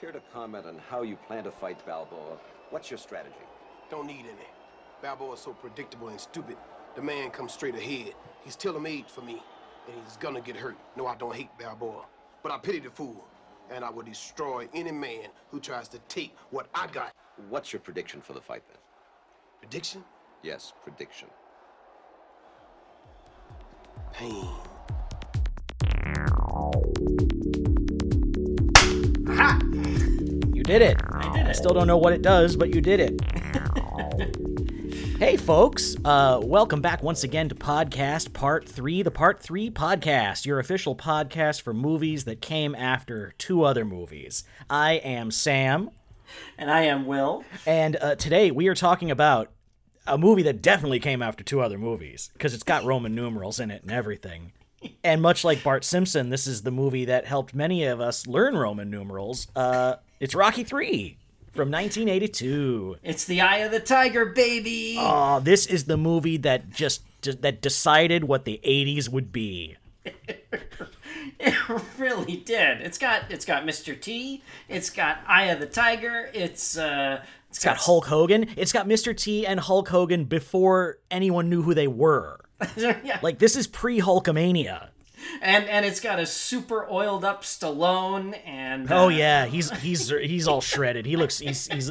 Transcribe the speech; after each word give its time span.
care 0.00 0.12
to 0.12 0.20
comment 0.32 0.66
on 0.66 0.78
how 0.90 1.02
you 1.02 1.16
plan 1.16 1.44
to 1.44 1.50
fight 1.50 1.84
Balboa? 1.86 2.36
What's 2.70 2.90
your 2.90 2.98
strategy? 2.98 3.34
Don't 3.90 4.06
need 4.06 4.26
any. 4.26 4.48
Balboa's 5.00 5.40
so 5.40 5.52
predictable 5.52 6.08
and 6.08 6.20
stupid. 6.20 6.56
The 6.96 7.02
man 7.02 7.30
comes 7.30 7.52
straight 7.52 7.74
ahead. 7.74 8.14
He's 8.44 8.56
tailor-made 8.56 9.08
for 9.08 9.22
me, 9.22 9.42
and 9.86 9.96
he's 10.04 10.16
gonna 10.16 10.40
get 10.40 10.56
hurt. 10.56 10.76
No, 10.96 11.06
I 11.06 11.14
don't 11.16 11.34
hate 11.34 11.48
Balboa, 11.58 12.04
but 12.42 12.52
I 12.52 12.58
pity 12.58 12.80
the 12.80 12.90
fool, 12.90 13.24
and 13.70 13.84
I 13.84 13.90
will 13.90 14.02
destroy 14.02 14.68
any 14.74 14.92
man 14.92 15.28
who 15.50 15.60
tries 15.60 15.88
to 15.88 15.98
take 16.08 16.34
what 16.50 16.68
I 16.74 16.88
got. 16.88 17.12
What's 17.48 17.72
your 17.72 17.80
prediction 17.80 18.20
for 18.20 18.32
the 18.32 18.40
fight 18.40 18.62
then? 18.68 18.78
Prediction? 19.60 20.04
Yes, 20.42 20.72
prediction. 20.84 21.28
Pain. 24.12 24.48
Did 30.66 30.82
it. 30.82 31.00
I 31.12 31.32
did 31.32 31.46
I 31.46 31.52
still 31.52 31.72
don't 31.72 31.86
know 31.86 31.96
what 31.96 32.12
it 32.12 32.22
does, 32.22 32.56
but 32.56 32.74
you 32.74 32.80
did 32.80 32.98
it. 32.98 33.20
hey, 35.20 35.36
folks. 35.36 35.94
Uh, 36.04 36.40
welcome 36.42 36.80
back 36.80 37.04
once 37.04 37.22
again 37.22 37.48
to 37.48 37.54
Podcast 37.54 38.32
Part 38.32 38.68
3, 38.68 39.02
the 39.02 39.12
Part 39.12 39.40
3 39.40 39.70
podcast, 39.70 40.44
your 40.44 40.58
official 40.58 40.96
podcast 40.96 41.62
for 41.62 41.72
movies 41.72 42.24
that 42.24 42.40
came 42.40 42.74
after 42.74 43.32
two 43.38 43.62
other 43.62 43.84
movies. 43.84 44.42
I 44.68 44.94
am 44.94 45.30
Sam, 45.30 45.90
And 46.58 46.68
I 46.68 46.82
am 46.82 47.06
Will. 47.06 47.44
and 47.64 47.96
uh, 48.00 48.16
today 48.16 48.50
we 48.50 48.66
are 48.66 48.74
talking 48.74 49.12
about 49.12 49.52
a 50.04 50.18
movie 50.18 50.42
that 50.42 50.62
definitely 50.62 50.98
came 51.00 51.22
after 51.22 51.44
two 51.44 51.60
other 51.60 51.78
movies 51.78 52.30
because 52.32 52.54
it's 52.54 52.64
got 52.64 52.82
Roman 52.84 53.14
numerals 53.14 53.60
in 53.60 53.70
it 53.70 53.82
and 53.82 53.92
everything. 53.92 54.50
And 55.04 55.22
much 55.22 55.44
like 55.44 55.62
Bart 55.62 55.84
Simpson, 55.84 56.28
this 56.30 56.48
is 56.48 56.62
the 56.62 56.70
movie 56.72 57.04
that 57.06 57.24
helped 57.24 57.54
many 57.54 57.84
of 57.84 58.00
us 58.00 58.26
learn 58.26 58.56
Roman 58.56 58.90
numerals. 58.90 59.46
Uh, 59.56 59.96
it's 60.20 60.34
Rocky 60.34 60.64
3 60.64 61.16
from 61.54 61.70
1982. 61.70 62.96
It's 63.02 63.24
the 63.24 63.40
Eye 63.40 63.58
of 63.58 63.70
the 63.70 63.80
Tiger, 63.80 64.26
baby. 64.26 64.96
Oh, 64.98 65.40
this 65.40 65.66
is 65.66 65.84
the 65.84 65.96
movie 65.96 66.36
that 66.38 66.70
just 66.70 67.02
that 67.22 67.60
decided 67.60 68.24
what 68.24 68.44
the 68.44 68.60
80s 68.64 69.08
would 69.08 69.32
be. 69.32 69.76
It 71.38 71.54
really 71.98 72.36
did. 72.36 72.80
It's 72.80 72.98
got 72.98 73.30
it's 73.30 73.44
got 73.44 73.64
Mr. 73.64 74.00
T. 74.00 74.42
It's 74.68 74.90
got 74.90 75.18
Eye 75.26 75.44
of 75.46 75.60
the 75.60 75.66
Tiger. 75.66 76.30
It's 76.32 76.78
uh. 76.78 77.22
It's 77.50 77.62
got 77.62 77.76
Hulk 77.76 78.06
Hogan. 78.06 78.48
It's 78.56 78.72
got 78.72 78.86
Mr. 78.86 79.16
T 79.16 79.46
and 79.46 79.60
Hulk 79.60 79.88
Hogan 79.88 80.24
before 80.24 80.98
anyone 81.10 81.48
knew 81.48 81.62
who 81.62 81.74
they 81.74 81.88
were. 81.88 82.40
yeah. 82.76 83.18
Like 83.22 83.38
this 83.38 83.56
is 83.56 83.66
pre-Hulkamania. 83.66 84.88
And 85.40 85.64
and 85.66 85.84
it's 85.86 86.00
got 86.00 86.18
a 86.18 86.26
super 86.26 86.86
oiled 86.90 87.24
up 87.24 87.42
Stallone 87.42 88.38
and 88.44 88.90
Oh 88.90 89.06
uh, 89.06 89.08
yeah, 89.08 89.46
he's 89.46 89.70
he's 89.80 90.08
he's 90.08 90.48
all 90.48 90.60
shredded. 90.60 91.06
He 91.06 91.16
looks 91.16 91.38
he's 91.38 91.66
he's 91.66 91.90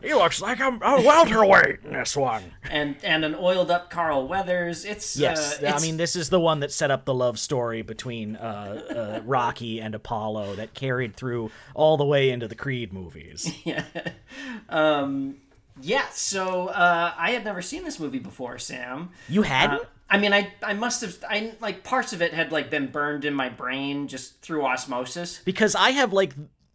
he 0.00 0.14
looks 0.14 0.40
like 0.40 0.60
a, 0.60 0.78
a 0.80 1.02
welterweight 1.02 1.80
in 1.84 1.92
this 1.92 2.16
one. 2.16 2.42
and 2.70 2.96
and 3.02 3.24
an 3.24 3.34
oiled 3.34 3.70
up 3.70 3.90
Carl 3.90 4.28
Weathers. 4.28 4.84
It's 4.84 5.16
Yes, 5.16 5.62
Uh, 5.62 5.72
I 5.74 5.80
mean 5.80 5.96
this 5.96 6.14
is 6.14 6.30
the 6.30 6.40
one 6.40 6.60
that 6.60 6.70
set 6.72 6.90
up 6.90 7.04
the 7.04 7.14
love 7.14 7.38
story 7.38 7.82
between 7.82 8.36
uh, 8.36 9.18
uh, 9.18 9.20
Rocky 9.24 9.80
and 9.80 9.94
Apollo 9.94 10.56
that 10.56 10.74
carried 10.74 11.16
through 11.16 11.50
all 11.74 11.96
the 11.96 12.04
way 12.04 12.30
into 12.30 12.46
the 12.46 12.54
Creed 12.54 12.92
movies. 12.92 13.52
um, 14.68 15.36
yeah. 15.80 16.06
So 16.12 16.68
uh, 16.68 17.12
I 17.16 17.32
had 17.32 17.44
never 17.44 17.62
seen 17.62 17.84
this 17.84 17.98
movie 17.98 18.18
before, 18.18 18.58
Sam. 18.58 19.10
You 19.28 19.42
hadn't? 19.42 19.82
I 20.10 20.18
mean, 20.18 20.32
I 20.32 20.52
I 20.62 20.72
must 20.74 21.02
have 21.02 21.18
I 21.28 21.52
like 21.60 21.84
parts 21.84 22.12
of 22.12 22.22
it 22.22 22.32
had 22.32 22.50
like 22.52 22.70
been 22.70 22.86
burned 22.86 23.24
in 23.24 23.34
my 23.34 23.48
brain 23.48 24.08
just 24.08 24.40
through 24.40 24.64
osmosis. 24.64 25.40
because 25.44 25.74
I 25.74 25.90
have 25.90 26.12
like 26.12 26.32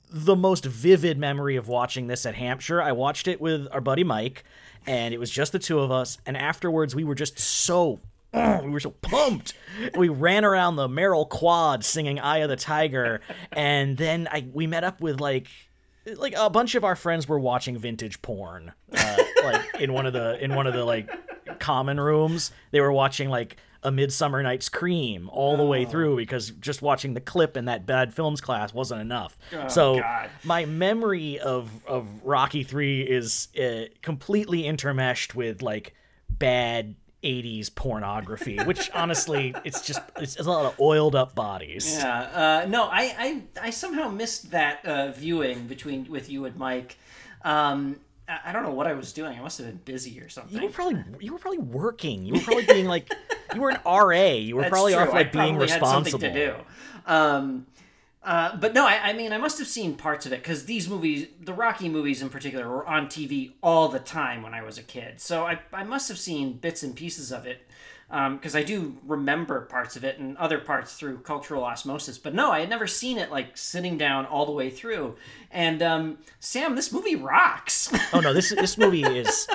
the 0.09 0.35
most 0.35 0.65
vivid 0.65 1.17
memory 1.17 1.55
of 1.55 1.67
watching 1.67 2.07
this 2.07 2.25
at 2.25 2.35
Hampshire. 2.35 2.81
I 2.81 2.91
watched 2.91 3.27
it 3.27 3.41
with 3.41 3.67
our 3.71 3.81
buddy 3.81 4.03
Mike, 4.03 4.43
and 4.85 5.13
it 5.13 5.19
was 5.19 5.31
just 5.31 5.51
the 5.51 5.59
two 5.59 5.79
of 5.79 5.91
us. 5.91 6.19
And 6.25 6.37
afterwards, 6.37 6.93
we 6.95 7.03
were 7.03 7.15
just 7.15 7.39
so. 7.39 7.99
we 8.33 8.69
were 8.69 8.79
so 8.79 8.91
pumped. 8.91 9.53
We 9.95 10.09
ran 10.09 10.43
around 10.43 10.75
the 10.75 10.87
Merrill 10.87 11.25
Quad 11.25 11.83
singing 11.83 12.19
"Eye 12.19 12.39
of 12.39 12.49
the 12.49 12.55
Tiger," 12.55 13.21
and 13.51 13.97
then 13.97 14.27
I 14.31 14.47
we 14.53 14.67
met 14.67 14.83
up 14.83 15.01
with 15.01 15.19
like 15.19 15.47
like 16.17 16.33
a 16.37 16.49
bunch 16.49 16.75
of 16.75 16.83
our 16.83 16.95
friends 16.95 17.27
were 17.27 17.39
watching 17.39 17.77
vintage 17.77 18.21
porn, 18.21 18.71
uh, 18.95 19.17
like 19.43 19.61
in 19.79 19.93
one 19.93 20.05
of 20.05 20.13
the 20.13 20.43
in 20.43 20.55
one 20.55 20.67
of 20.67 20.73
the 20.73 20.83
like 20.83 21.09
common 21.59 21.99
rooms. 21.99 22.51
They 22.71 22.81
were 22.81 22.91
watching 22.91 23.29
like 23.29 23.57
a 23.83 23.91
Midsummer 23.91 24.41
Night's 24.41 24.69
Cream 24.69 25.29
all 25.31 25.57
the 25.57 25.65
way 25.65 25.85
through 25.85 26.15
because 26.15 26.51
just 26.51 26.81
watching 26.81 27.13
the 27.13 27.21
clip 27.21 27.57
in 27.57 27.65
that 27.65 27.85
bad 27.85 28.13
films 28.13 28.39
class 28.41 28.73
wasn't 28.73 29.01
enough. 29.01 29.37
so 29.67 29.99
God. 29.99 30.29
my 30.43 30.65
memory 30.65 31.39
of 31.39 31.69
of 31.85 32.07
Rocky 32.23 32.63
Three 32.63 33.01
is 33.01 33.49
uh, 33.61 33.85
completely 34.01 34.63
intermeshed 34.63 35.35
with 35.35 35.61
like 35.61 35.93
bad. 36.29 36.95
80s 37.23 37.73
pornography, 37.73 38.57
which 38.63 38.91
honestly, 38.93 39.55
it's 39.63 39.81
just 39.81 40.01
it's, 40.17 40.39
a 40.39 40.43
lot 40.43 40.65
of 40.65 40.79
oiled 40.79 41.15
up 41.15 41.33
bodies. 41.35 41.97
Yeah. 41.97 42.63
Uh, 42.63 42.69
no, 42.69 42.83
I, 42.83 43.15
I 43.17 43.41
I 43.61 43.69
somehow 43.69 44.09
missed 44.09 44.51
that 44.51 44.85
uh, 44.85 45.11
viewing 45.11 45.67
between 45.67 46.09
with 46.09 46.29
you 46.29 46.45
and 46.45 46.55
Mike. 46.57 46.97
Um, 47.43 47.99
I, 48.27 48.39
I 48.45 48.51
don't 48.51 48.63
know 48.63 48.73
what 48.73 48.87
I 48.87 48.93
was 48.93 49.13
doing. 49.13 49.37
I 49.37 49.41
must 49.41 49.57
have 49.57 49.67
been 49.67 49.79
busy 49.85 50.19
or 50.19 50.29
something. 50.29 50.57
You 50.57 50.67
were 50.67 50.71
probably 50.71 51.03
you 51.19 51.33
were 51.33 51.39
probably 51.39 51.59
working. 51.59 52.25
You 52.25 52.35
were 52.35 52.41
probably 52.41 52.65
being 52.65 52.87
like 52.87 53.11
you 53.53 53.61
were 53.61 53.69
an 53.69 53.79
RA. 53.85 54.33
You 54.33 54.55
were 54.55 54.61
That's 54.63 54.71
probably 54.71 54.93
true. 54.93 55.01
off 55.01 55.13
like 55.13 55.31
being 55.31 55.57
responsible. 55.57 56.19
To 56.19 56.33
do. 56.33 56.55
Um, 57.05 57.65
uh, 58.23 58.55
but 58.57 58.73
no, 58.73 58.85
I, 58.87 59.09
I 59.09 59.13
mean, 59.13 59.33
I 59.33 59.37
must 59.37 59.57
have 59.59 59.67
seen 59.67 59.95
parts 59.95 60.25
of 60.25 60.33
it 60.33 60.41
because 60.41 60.65
these 60.65 60.87
movies, 60.89 61.27
the 61.41 61.53
Rocky 61.53 61.89
movies 61.89 62.21
in 62.21 62.29
particular, 62.29 62.67
were 62.67 62.85
on 62.87 63.07
TV 63.07 63.51
all 63.61 63.89
the 63.89 63.99
time 63.99 64.41
when 64.41 64.53
I 64.53 64.61
was 64.63 64.77
a 64.77 64.83
kid. 64.83 65.19
So 65.19 65.43
I, 65.45 65.59
I 65.71 65.83
must 65.83 66.07
have 66.09 66.17
seen 66.17 66.53
bits 66.53 66.83
and 66.83 66.95
pieces 66.95 67.31
of 67.31 67.45
it 67.45 67.67
because 68.09 68.55
I 68.55 68.61
do 68.63 68.95
remember 69.07 69.61
parts 69.61 69.95
of 69.95 70.03
it 70.03 70.19
and 70.19 70.37
other 70.37 70.59
parts 70.59 70.93
through 70.93 71.19
cultural 71.19 71.63
osmosis. 71.63 72.17
But 72.17 72.35
no, 72.35 72.51
I 72.51 72.59
had 72.59 72.69
never 72.69 72.85
seen 72.87 73.17
it 73.17 73.31
like 73.31 73.57
sitting 73.57 73.97
down 73.97 74.25
all 74.27 74.45
the 74.45 74.51
way 74.51 74.69
through. 74.69 75.15
And 75.51 75.81
um, 75.81 76.17
Sam, 76.39 76.75
this 76.75 76.91
movie 76.91 77.15
rocks. 77.15 77.91
Oh 78.13 78.19
no, 78.19 78.31
this 78.33 78.49
this 78.49 78.77
movie 78.77 79.01
is 79.17 79.47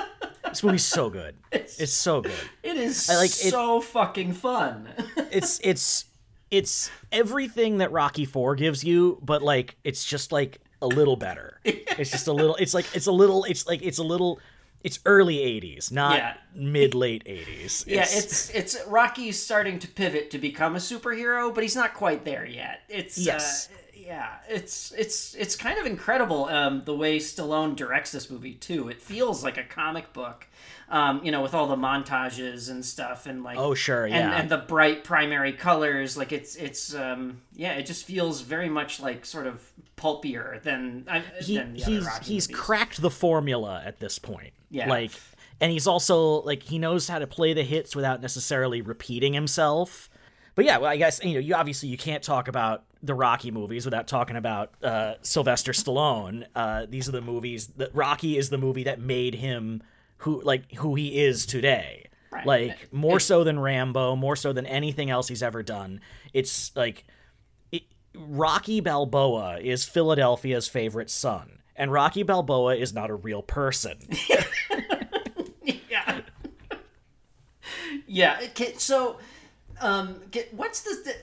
this 0.43 0.61
movie's 0.63 0.83
so 0.85 1.09
good. 1.09 1.35
It's 1.51 1.93
so 1.93 2.21
good. 2.21 2.33
it 2.63 2.75
is 2.75 3.09
I 3.09 3.15
like 3.15 3.29
it- 3.29 3.51
so 3.51 3.79
fucking 3.81 4.33
fun. 4.33 4.89
It's 5.31 5.59
it's 5.63 6.05
it's 6.51 6.89
everything 7.11 7.77
that 7.77 7.91
Rocky 7.91 8.25
4 8.25 8.55
gives 8.55 8.83
you, 8.83 9.19
but 9.21 9.41
like 9.41 9.75
it's 9.83 10.03
just 10.05 10.31
like 10.31 10.59
a 10.81 10.87
little 10.87 11.15
better. 11.15 11.59
It's 11.99 12.11
just 12.11 12.27
a 12.27 12.31
little 12.33 12.55
it's 12.55 12.73
like 12.73 12.85
it's 12.95 13.07
a 13.07 13.11
little 13.11 13.43
it's 13.43 13.67
like 13.67 13.81
it's 13.81 13.97
a 13.97 14.03
little 14.03 14.39
it's 14.85 14.99
early 15.05 15.35
80s, 15.39 15.91
not 15.91 16.15
Yeah. 16.17 16.33
mid 16.55 16.95
late 16.95 17.25
80s. 17.25 17.85
Yeah, 17.85 18.05
it's 18.07 18.49
it's 18.51 18.77
Rocky's 18.87 19.41
starting 19.43 19.79
to 19.79 19.87
pivot 19.89 20.31
to 20.31 20.37
become 20.37 20.75
a 20.77 20.79
superhero, 20.79 21.53
but 21.53 21.61
he's 21.63 21.75
not 21.75 21.93
quite 21.93 22.23
there 22.23 22.45
yet. 22.45 22.81
It's 22.87 23.17
Yes. 23.17 23.67
uh, 23.69 23.75
yeah, 24.05 24.35
it's 24.47 24.91
it's 24.93 25.35
it's 25.35 25.55
kind 25.55 25.77
of 25.77 25.85
incredible 25.85 26.45
um, 26.45 26.83
the 26.85 26.95
way 26.95 27.17
Stallone 27.19 27.75
directs 27.75 28.11
this 28.11 28.29
movie 28.29 28.53
too. 28.53 28.89
It 28.89 29.01
feels 29.01 29.43
like 29.43 29.57
a 29.57 29.63
comic 29.63 30.13
book, 30.13 30.47
um, 30.89 31.21
you 31.23 31.31
know, 31.31 31.41
with 31.41 31.53
all 31.53 31.67
the 31.67 31.75
montages 31.75 32.69
and 32.69 32.83
stuff, 32.83 33.25
and 33.25 33.43
like 33.43 33.57
Oh, 33.57 33.73
sure, 33.73 34.05
and, 34.05 34.13
yeah. 34.13 34.37
and 34.39 34.49
the 34.49 34.57
bright 34.57 35.03
primary 35.03 35.53
colors. 35.53 36.15
Like 36.15 36.31
it's 36.31 36.55
it's 36.55 36.93
um, 36.95 37.41
yeah, 37.53 37.73
it 37.73 37.85
just 37.85 38.05
feels 38.05 38.41
very 38.41 38.69
much 38.69 38.99
like 38.99 39.25
sort 39.25 39.47
of 39.47 39.71
pulpier 39.95 40.61
than 40.63 41.05
I 41.09 41.23
he, 41.41 41.57
than 41.57 41.73
the 41.73 41.83
he's 41.83 42.17
he's 42.19 42.47
movies. 42.47 42.47
cracked 42.47 43.01
the 43.01 43.11
formula 43.11 43.81
at 43.85 43.99
this 43.99 44.17
point. 44.17 44.53
Yeah. 44.71 44.87
Like 44.89 45.11
and 45.59 45.71
he's 45.71 45.87
also 45.87 46.41
like 46.43 46.63
he 46.63 46.79
knows 46.79 47.07
how 47.09 47.19
to 47.19 47.27
play 47.27 47.53
the 47.53 47.63
hits 47.63 47.95
without 47.95 48.21
necessarily 48.21 48.81
repeating 48.81 49.33
himself. 49.33 50.09
But 50.55 50.65
yeah, 50.65 50.77
well, 50.77 50.89
I 50.89 50.97
guess 50.97 51.23
you 51.23 51.33
know, 51.33 51.39
you 51.39 51.53
obviously 51.55 51.89
you 51.89 51.97
can't 51.97 52.23
talk 52.23 52.47
about 52.47 52.83
the 53.01 53.13
Rocky 53.13 53.51
movies 53.51 53.85
without 53.85 54.07
talking 54.07 54.35
about 54.35 54.73
uh, 54.83 55.15
Sylvester 55.21 55.71
Stallone. 55.71 56.45
Uh, 56.55 56.85
these 56.87 57.07
are 57.07 57.13
the 57.13 57.21
movies 57.21 57.67
that 57.77 57.93
Rocky 57.93 58.37
is 58.37 58.49
the 58.49 58.57
movie 58.57 58.83
that 58.83 58.99
made 58.99 59.35
him 59.35 59.81
who 60.17 60.41
like 60.41 60.73
who 60.75 60.95
he 60.95 61.19
is 61.19 61.45
today. 61.45 62.09
Right. 62.31 62.45
Like 62.45 62.93
more 62.93 63.19
so 63.19 63.43
than 63.43 63.59
Rambo, 63.59 64.15
more 64.15 64.35
so 64.35 64.53
than 64.53 64.65
anything 64.65 65.09
else 65.09 65.27
he's 65.27 65.41
ever 65.41 65.63
done. 65.63 66.01
It's 66.33 66.75
like 66.75 67.05
it, 67.71 67.83
Rocky 68.13 68.81
Balboa 68.81 69.59
is 69.59 69.83
Philadelphia's 69.85 70.67
favorite 70.67 71.09
son, 71.09 71.59
and 71.75 71.91
Rocky 71.91 72.23
Balboa 72.23 72.75
is 72.75 72.93
not 72.93 73.09
a 73.09 73.15
real 73.15 73.41
person. 73.41 73.97
yeah. 75.89 76.21
yeah. 78.07 78.39
Okay, 78.49 78.73
so, 78.77 79.17
um, 79.81 80.21
get, 80.29 80.53
what's 80.53 80.81
the, 80.81 81.01
the? 81.03 81.15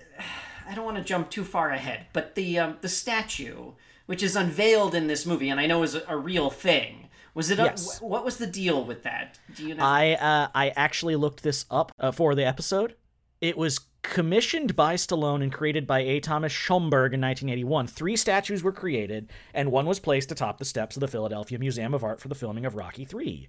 I 0.69 0.75
don't 0.75 0.85
want 0.85 0.97
to 0.99 1.05
jump 1.05 1.31
too 1.31 1.45
far 1.45 1.71
ahead, 1.71 2.07
but 2.13 2.35
the 2.35 2.59
um, 2.59 2.77
the 2.81 2.89
statue, 2.89 3.73
which 4.07 4.23
is 4.23 4.37
unveiled 4.37 4.95
in 4.95 5.07
this 5.07 5.27
movie, 5.27 5.49
and 5.49 5.61
I 5.61 5.67
know 5.67 5.83
is 5.83 5.95
a, 5.95 6.03
a 6.09 6.17
real 6.17 6.51
thing. 6.51 7.09
Was 7.35 7.51
it? 7.51 7.59
A, 7.59 7.65
Yes. 7.65 7.99
wh- 7.99 8.05
what 8.05 8.25
was 8.25 8.39
the 8.39 8.47
deal 8.47 8.85
with 8.85 9.03
that? 9.03 9.39
Do 9.55 9.67
you 9.69 9.75
know? 9.75 9.85
I 9.85 10.13
uh, 10.15 10.49
I 10.55 10.71
actually 10.71 11.17
looked 11.17 11.43
this 11.43 11.67
up 11.71 11.93
uh, 12.01 12.11
for 12.13 12.35
the 12.35 12.47
episode. 12.47 12.95
It 13.41 13.57
was 13.59 13.81
commissioned 14.11 14.77
by 14.77 14.95
Stallone 14.95 15.43
and 15.43 15.53
created 15.53 15.87
by 15.87 16.01
A. 16.01 16.21
Thomas 16.21 16.53
Schomberg 16.53 17.13
in 17.13 17.21
1981. 17.21 17.87
Three 17.87 18.17
statues 18.17 18.63
were 18.63 18.73
created, 18.73 19.31
and 19.53 19.71
one 19.71 19.87
was 19.87 20.01
placed 20.01 20.33
atop 20.33 20.59
the 20.59 20.65
steps 20.65 20.97
of 20.97 21.01
the 21.01 21.09
Philadelphia 21.09 21.59
Museum 21.59 21.93
of 21.93 22.05
Art 22.05 22.21
for 22.21 22.29
the 22.29 22.35
filming 22.35 22.65
of 22.65 22.77
Rocky 22.77 23.07
III. 23.13 23.49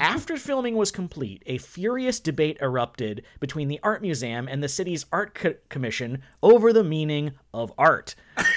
After 0.00 0.36
filming 0.36 0.76
was 0.76 0.90
complete, 0.90 1.42
a 1.46 1.58
furious 1.58 2.20
debate 2.20 2.58
erupted 2.60 3.22
between 3.40 3.68
the 3.68 3.80
Art 3.82 4.02
Museum 4.02 4.48
and 4.48 4.62
the 4.62 4.68
city's 4.68 5.06
Art 5.12 5.34
Co- 5.34 5.54
Commission 5.68 6.22
over 6.42 6.72
the 6.72 6.84
meaning 6.84 7.32
of 7.52 7.72
art, 7.76 8.14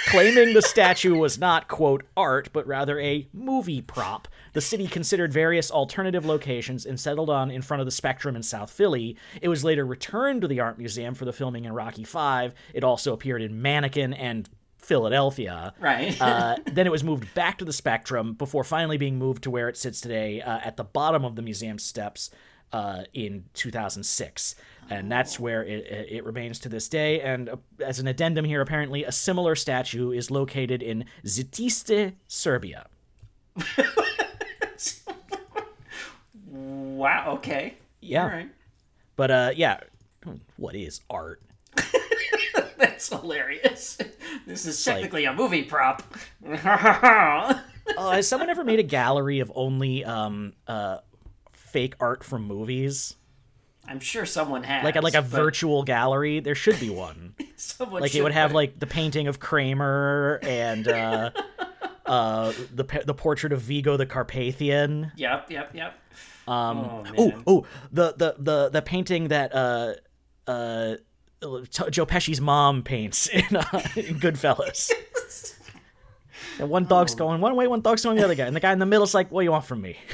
claiming 0.07 0.53
the 0.53 0.62
statue 0.62 1.15
was 1.15 1.39
not, 1.39 1.68
quote, 1.68 2.03
art, 2.15 2.50
but 2.53 2.68
rather 2.68 3.00
a 3.00 3.27
movie 3.33 3.81
prop. 3.81 4.27
The 4.53 4.62
city 4.62 4.88
considered 4.88 5.33
various 5.33 5.71
alternative 5.71 6.25
locations 6.25 6.86
and 6.86 7.00
settled 7.00 7.30
on 7.30 7.50
in 7.50 7.62
front 7.62 7.80
of 7.81 7.88
the 7.88 7.92
Spectrum 7.92 8.36
in 8.36 8.44
South 8.44 8.69
Philly. 8.69 9.18
It 9.42 9.48
was 9.48 9.63
later 9.63 9.86
returned 9.86 10.42
to 10.42 10.48
the 10.48 10.59
Art 10.59 10.77
Museum 10.77 11.15
for 11.15 11.25
the 11.25 11.33
filming 11.41 11.65
in 11.65 11.73
Rocky 11.73 12.03
Five. 12.03 12.53
It 12.71 12.83
also 12.83 13.13
appeared 13.13 13.41
in 13.41 13.63
Mannequin 13.63 14.13
and 14.13 14.47
Philadelphia. 14.77 15.73
Right. 15.79 16.15
uh, 16.21 16.57
then 16.71 16.85
it 16.85 16.91
was 16.91 17.03
moved 17.03 17.33
back 17.33 17.57
to 17.57 17.65
the 17.65 17.73
Spectrum 17.73 18.35
before 18.35 18.63
finally 18.63 18.97
being 18.97 19.17
moved 19.17 19.41
to 19.45 19.49
where 19.49 19.67
it 19.67 19.75
sits 19.75 19.99
today 20.01 20.39
uh, 20.39 20.59
at 20.63 20.77
the 20.77 20.83
bottom 20.83 21.25
of 21.25 21.35
the 21.35 21.41
museum 21.41 21.79
steps 21.79 22.29
uh, 22.73 23.05
in 23.15 23.45
2006. 23.55 24.53
And 24.91 25.11
that's 25.11 25.39
where 25.39 25.63
it, 25.63 26.11
it, 26.11 26.23
remains 26.25 26.59
to 26.59 26.69
this 26.69 26.88
day. 26.88 27.21
And 27.21 27.49
uh, 27.49 27.55
as 27.83 27.97
an 27.97 28.05
addendum 28.05 28.45
here, 28.45 28.61
apparently 28.61 29.03
a 29.03 29.11
similar 29.11 29.55
statue 29.55 30.11
is 30.11 30.29
located 30.29 30.83
in 30.83 31.05
Zitiste, 31.25 32.13
Serbia. 32.27 32.85
wow. 36.45 37.33
Okay. 37.38 37.77
Yeah. 37.99 38.25
All 38.25 38.29
right. 38.29 38.49
But 39.15 39.31
uh, 39.31 39.51
yeah, 39.55 39.79
what 40.57 40.75
is 40.75 41.01
art? 41.09 41.41
That's 42.77 43.09
hilarious. 43.09 43.97
This 44.45 44.65
is 44.65 44.83
technically 44.83 45.25
a 45.25 45.33
movie 45.33 45.63
prop. 45.63 46.03
Uh, 47.97 48.12
has 48.12 48.27
someone 48.27 48.50
ever 48.50 48.63
made 48.63 48.79
a 48.79 48.83
gallery 48.83 49.39
of 49.39 49.51
only 49.53 50.06
um, 50.06 50.53
uh, 50.68 51.00
fake 51.51 51.95
art 52.00 52.23
from 52.23 52.44
movies? 52.47 53.15
I'm 53.88 54.00
sure 54.00 54.25
someone 54.25 54.63
has. 54.63 54.83
Like 54.83 54.95
a, 54.95 55.01
like 55.01 55.15
a 55.15 55.21
but 55.21 55.29
virtual 55.29 55.83
gallery? 55.83 56.39
There 56.39 56.56
should 56.56 56.79
be 56.79 56.89
one. 56.89 57.35
someone 57.57 58.01
like 58.01 58.15
it 58.15 58.21
would 58.21 58.31
have 58.31 58.53
like 58.53 58.79
the 58.79 58.88
painting 58.88 59.27
of 59.27 59.39
Kramer 59.39 60.39
and 60.44 60.88
uh, 60.88 61.31
uh, 62.06 62.53
the 62.74 62.85
the 63.06 63.13
portrait 63.13 63.51
of 63.51 63.62
Vigo 63.62 63.97
the 63.97 64.06
Carpathian. 64.06 65.12
Yep. 65.15 65.51
Yep. 65.51 65.75
Yep. 65.75 66.00
Um, 66.47 66.77
Oh, 66.77 67.03
oh, 67.17 67.44
oh, 67.47 67.65
the 67.91 68.13
the 68.13 68.35
the 68.38 68.69
the 68.69 68.81
painting 68.81 69.29
that 69.29 69.53
uh, 69.53 69.94
uh, 70.51 70.95
Joe 71.89 72.06
Pesci's 72.06 72.42
mom 72.42 72.83
paints 72.83 73.27
in, 73.27 73.56
uh, 73.56 73.81
in 73.95 74.19
Goodfellas. 74.19 74.92
and 76.59 76.69
one 76.69 76.86
dog's 76.86 77.15
going 77.15 77.42
one 77.42 77.56
way, 77.56 77.68
one 77.68 77.81
dog's 77.81 78.03
going 78.03 78.18
the 78.18 78.24
other 78.24 78.36
guy, 78.36 78.45
and 78.45 78.56
the 78.56 78.59
guy 78.59 78.71
in 78.74 78.80
the 78.80 78.86
middle's 78.86 79.13
like, 79.13 79.31
"What 79.31 79.42
do 79.42 79.45
you 79.45 79.51
want 79.51 79.65
from 79.65 79.81
me?" 79.81 79.98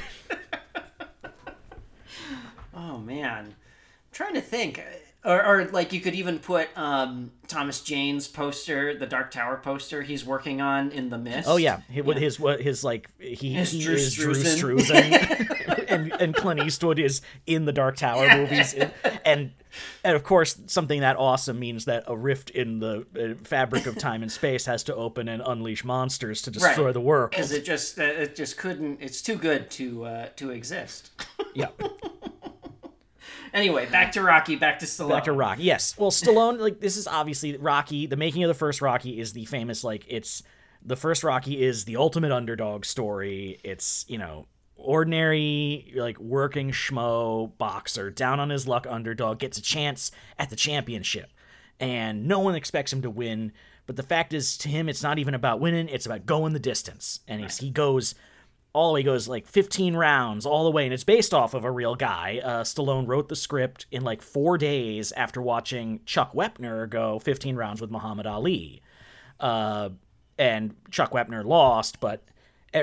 Oh 2.80 2.96
man, 2.98 3.46
I'm 3.46 3.54
trying 4.12 4.34
to 4.34 4.40
think, 4.40 4.80
or, 5.24 5.44
or 5.44 5.64
like 5.66 5.92
you 5.92 6.00
could 6.00 6.14
even 6.14 6.38
put 6.38 6.68
um, 6.76 7.32
Thomas 7.48 7.80
Jane's 7.80 8.28
poster, 8.28 8.96
the 8.96 9.06
Dark 9.06 9.30
Tower 9.30 9.56
poster 9.62 10.02
he's 10.02 10.24
working 10.24 10.60
on 10.60 10.90
in 10.90 11.10
the 11.10 11.18
mist. 11.18 11.48
Oh 11.48 11.56
yeah, 11.56 11.80
Hi- 11.92 12.00
with 12.02 12.18
his 12.18 12.38
what 12.40 12.60
his 12.60 12.84
like 12.84 13.08
he, 13.18 13.54
His 13.54 13.72
he 13.72 13.82
Drew 13.82 13.94
is 13.94 14.14
Drew 14.14 14.34
Struzan. 14.34 15.54
And 15.88 16.12
and 16.20 16.34
Clint 16.34 16.60
Eastwood 16.60 16.98
is 16.98 17.22
in 17.46 17.64
the 17.64 17.72
Dark 17.72 17.96
Tower 17.96 18.28
movies, 18.36 18.74
and, 18.74 18.92
and 19.24 19.50
and 20.04 20.14
of 20.16 20.22
course 20.22 20.60
something 20.66 21.00
that 21.00 21.16
awesome 21.16 21.58
means 21.58 21.86
that 21.86 22.04
a 22.06 22.14
rift 22.16 22.50
in 22.50 22.78
the 22.78 23.06
uh, 23.18 23.42
fabric 23.44 23.86
of 23.86 23.96
time 23.96 24.20
and 24.22 24.30
space 24.30 24.66
has 24.66 24.82
to 24.84 24.94
open 24.94 25.28
and 25.28 25.42
unleash 25.44 25.84
monsters 25.84 26.42
to 26.42 26.50
destroy 26.50 26.86
Right. 26.86 26.94
the 26.94 27.00
world. 27.00 27.30
because 27.30 27.52
it 27.52 27.64
just 27.64 27.96
it 27.96 28.36
just 28.36 28.58
couldn't. 28.58 29.00
It's 29.00 29.22
too 29.22 29.36
good 29.36 29.70
to 29.72 30.04
uh, 30.04 30.28
to 30.36 30.50
exist. 30.50 31.10
Yeah, 31.54 31.68
Anyway, 33.58 33.86
back 33.86 34.12
to 34.12 34.22
Rocky. 34.22 34.54
Back 34.54 34.78
to 34.78 34.86
Stallone. 34.86 35.08
back 35.10 35.24
to 35.24 35.32
Rocky. 35.32 35.62
Yes, 35.64 35.96
well, 35.98 36.12
Stallone 36.12 36.60
like 36.60 36.80
this 36.80 36.96
is 36.96 37.08
obviously 37.08 37.56
Rocky. 37.56 38.06
The 38.06 38.16
making 38.16 38.44
of 38.44 38.48
the 38.48 38.54
first 38.54 38.80
Rocky 38.80 39.18
is 39.20 39.32
the 39.32 39.44
famous 39.46 39.82
like 39.82 40.04
it's 40.08 40.42
the 40.84 40.96
first 40.96 41.24
Rocky 41.24 41.62
is 41.62 41.84
the 41.84 41.96
ultimate 41.96 42.30
underdog 42.30 42.84
story. 42.84 43.58
It's 43.64 44.04
you 44.08 44.18
know 44.18 44.46
ordinary 44.78 45.92
like 45.96 46.18
working 46.20 46.70
schmo 46.70 47.50
boxer 47.58 48.10
down 48.10 48.38
on 48.38 48.48
his 48.48 48.68
luck 48.68 48.86
underdog 48.88 49.40
gets 49.40 49.58
a 49.58 49.62
chance 49.62 50.12
at 50.38 50.50
the 50.50 50.56
championship 50.56 51.32
and 51.80 52.26
no 52.26 52.38
one 52.38 52.54
expects 52.54 52.92
him 52.92 53.02
to 53.02 53.10
win 53.10 53.50
but 53.86 53.96
the 53.96 54.04
fact 54.04 54.32
is 54.32 54.56
to 54.56 54.68
him 54.68 54.88
it's 54.88 55.02
not 55.02 55.18
even 55.18 55.34
about 55.34 55.58
winning 55.58 55.88
it's 55.88 56.06
about 56.06 56.24
going 56.26 56.52
the 56.52 56.60
distance 56.60 57.18
and 57.26 57.40
he's, 57.40 57.58
he 57.58 57.70
goes 57.70 58.14
all 58.72 58.88
the 58.88 58.94
way 58.94 59.02
goes 59.02 59.28
like 59.28 59.46
15 59.46 59.96
rounds 59.96 60.46
all 60.46 60.64
the 60.64 60.70
way 60.70 60.84
and 60.84 60.92
it's 60.92 61.04
based 61.04 61.32
off 61.32 61.54
of 61.54 61.64
a 61.64 61.70
real 61.70 61.94
guy 61.94 62.40
uh, 62.44 62.62
stallone 62.62 63.06
wrote 63.06 63.28
the 63.28 63.36
script 63.36 63.86
in 63.90 64.02
like 64.04 64.22
four 64.22 64.58
days 64.58 65.10
after 65.12 65.40
watching 65.40 66.00
chuck 66.04 66.32
wepner 66.32 66.88
go 66.88 67.18
15 67.18 67.56
rounds 67.56 67.80
with 67.80 67.90
muhammad 67.90 68.26
ali 68.26 68.82
uh, 69.40 69.90
and 70.38 70.74
Chuck 70.90 71.12
Wepner 71.12 71.44
lost, 71.44 72.00
but 72.00 72.22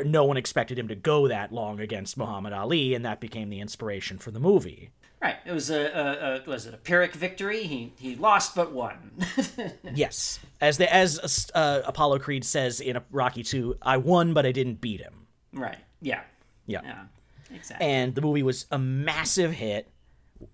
no 0.06 0.26
one 0.26 0.38
expected 0.38 0.78
him 0.78 0.88
to 0.90 0.96
go 0.96 1.28
that 1.28 1.52
long 1.52 1.80
against 1.80 2.18
Muhammad 2.18 2.54
Ali, 2.54 2.94
and 2.94 3.06
that 3.06 3.20
became 3.20 3.50
the 3.50 3.60
inspiration 3.60 4.18
for 4.18 4.32
the 4.32 4.40
movie. 4.40 4.92
Right. 5.22 5.38
It 5.46 5.54
was 5.54 5.70
a, 5.70 5.86
a, 5.86 6.46
a 6.46 6.50
was 6.50 6.66
it 6.68 6.74
a 6.74 6.78
Pyrrhic 6.78 7.14
victory? 7.14 7.64
He 7.64 7.94
he 7.98 8.16
lost 8.16 8.56
but 8.56 8.72
won. 8.72 9.12
Yes, 9.94 10.40
as 10.60 10.78
the 10.78 10.94
as 10.94 11.50
uh, 11.56 11.82
Apollo 11.86 12.20
Creed 12.20 12.44
says 12.44 12.82
in 12.82 13.00
Rocky 13.12 13.42
Two, 13.42 13.78
I 13.82 13.98
won, 13.98 14.34
but 14.34 14.46
I 14.46 14.52
didn't 14.52 14.82
beat 14.82 15.00
him. 15.00 15.25
Right. 15.56 15.78
Yeah. 16.02 16.22
Yeah. 16.68 16.82
Yeah. 16.84 17.04
Exactly. 17.54 17.86
and 17.86 18.16
the 18.16 18.22
movie 18.22 18.44
was 18.44 18.66
a 18.72 18.80
massive 18.80 19.54
hit. 19.54 19.90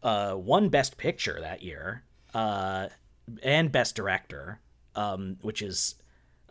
Uh, 0.03 0.35
won 0.37 0.69
Best 0.69 0.97
Picture 0.97 1.39
that 1.41 1.63
year, 1.63 2.03
uh, 2.35 2.87
and 3.41 3.71
Best 3.71 3.95
Director, 3.95 4.59
um, 4.95 5.37
which 5.41 5.61
is 5.61 5.95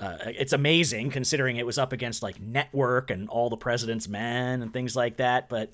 uh, 0.01 0.17
it's 0.27 0.53
amazing 0.53 1.11
considering 1.11 1.57
it 1.57 1.67
was 1.67 1.79
up 1.79 1.93
against 1.93 2.23
like 2.23 2.41
Network 2.41 3.11
and 3.11 3.29
All 3.29 3.49
the 3.51 3.57
President's 3.57 4.09
Men 4.09 4.63
and 4.63 4.73
things 4.73 4.97
like 4.97 5.19
that. 5.19 5.49
But 5.49 5.71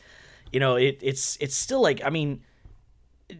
you 0.52 0.60
know, 0.60 0.76
it, 0.76 0.98
it's 1.00 1.38
it's 1.40 1.54
still 1.54 1.80
like 1.80 2.02
I 2.04 2.10
mean, 2.10 2.42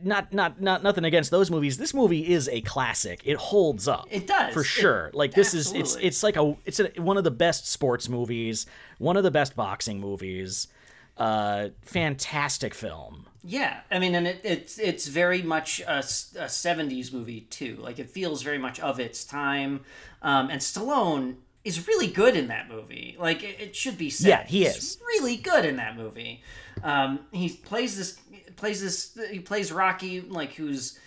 not 0.03 0.33
not 0.33 0.61
not 0.61 0.83
nothing 0.83 1.05
against 1.05 1.31
those 1.31 1.51
movies. 1.51 1.79
This 1.79 1.95
movie 1.95 2.33
is 2.33 2.49
a 2.49 2.61
classic. 2.63 3.21
It 3.25 3.37
holds 3.37 3.87
up. 3.89 4.07
It 4.11 4.27
does. 4.27 4.53
for 4.53 4.61
It- 4.61 4.65
sure. 4.67 5.11
like 5.15 5.33
this 5.33 5.55
is 5.55 5.73
it's 5.73 5.97
it's 6.01 6.23
like 6.23 6.37
a 6.37 6.57
it's 6.65 6.81
a, 6.81 6.89
one 6.99 7.17
of 7.17 7.25
the 7.25 7.31
best 7.31 7.69
sports 7.71 8.09
movies, 8.09 8.67
one 8.99 9.17
of 9.17 9.23
the 9.23 9.31
best 9.31 9.55
boxing 9.57 10.01
movies. 10.01 10.69
Uh, 11.17 11.71
fantastic 11.81 12.75
film. 12.75 13.27
Yeah, 13.43 13.81
I 13.91 13.99
mean, 14.01 14.15
and 14.15 14.27
it, 14.27 14.41
it's 14.45 14.79
it's 14.79 15.07
very 15.07 15.41
much 15.41 15.81
a 15.81 16.01
'70s 16.01 17.13
movie 17.13 17.43
too. 17.43 17.77
Like 17.81 17.99
it 17.99 18.11
feels 18.11 18.43
very 18.43 18.59
much 18.59 18.81
of 18.81 19.01
its 19.01 19.25
time, 19.25 19.81
um, 20.23 20.51
and 20.51 20.61
Stallone 20.61 21.37
is 21.65 21.87
really 21.89 22.07
good 22.09 22.37
in 22.37 22.49
that 22.49 22.69
movie. 22.69 23.17
Like 23.19 23.43
it, 23.43 23.61
it 23.61 23.77
should 23.77 23.97
be 23.99 24.11
said. 24.11 24.29
Yeah, 24.29 24.45
he 24.47 24.65
He's 24.65 24.77
is. 24.77 24.99
really 25.07 25.37
good 25.37 25.65
in 25.65 25.77
that 25.77 25.97
movie. 25.97 26.43
Um, 26.83 27.21
he 27.33 27.49
plays 27.51 27.97
this 27.97 28.19
plays 28.57 28.81
this 28.81 29.19
he 29.31 29.39
plays 29.41 29.73
Rocky 29.73 30.21
like 30.21 30.55
who's 30.55 30.99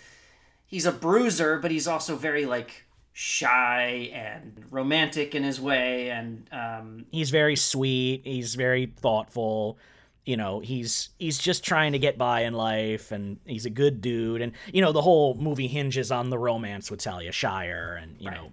he's 0.68 0.86
a 0.86 0.92
bruiser, 0.92 1.58
but 1.60 1.72
he's 1.72 1.88
also 1.88 2.16
very 2.16 2.46
like 2.46 2.86
shy 3.12 4.12
and 4.14 4.64
romantic 4.72 5.36
in 5.36 5.44
his 5.44 5.60
way, 5.60 6.10
and 6.10 6.48
um, 6.52 7.06
he's 7.12 7.32
very 7.32 7.56
sweet. 7.56 8.22
He's 8.24 8.56
very 8.56 8.86
thoughtful. 8.86 9.78
You 10.26 10.38
know 10.38 10.60
he's 10.60 11.10
he's 11.18 11.40
just 11.40 11.64
trying 11.64 11.94
to 11.94 12.00
get 12.00 12.18
by 12.18 12.42
in 12.42 12.54
life 12.54 13.12
and 13.12 13.40
he's 13.46 13.66
a 13.66 13.70
good 13.72 14.00
dude. 14.00 14.42
And 14.42 14.54
you 14.72 14.82
know 14.82 14.92
the 14.92 15.02
whole 15.02 15.34
movie 15.36 15.68
hinges 15.68 16.12
on 16.12 16.30
the 16.30 16.38
romance 16.38 16.92
with 16.92 17.02
Talia 17.02 17.32
Shire 17.32 18.00
and 18.00 18.16
you 18.20 18.30
know 18.30 18.52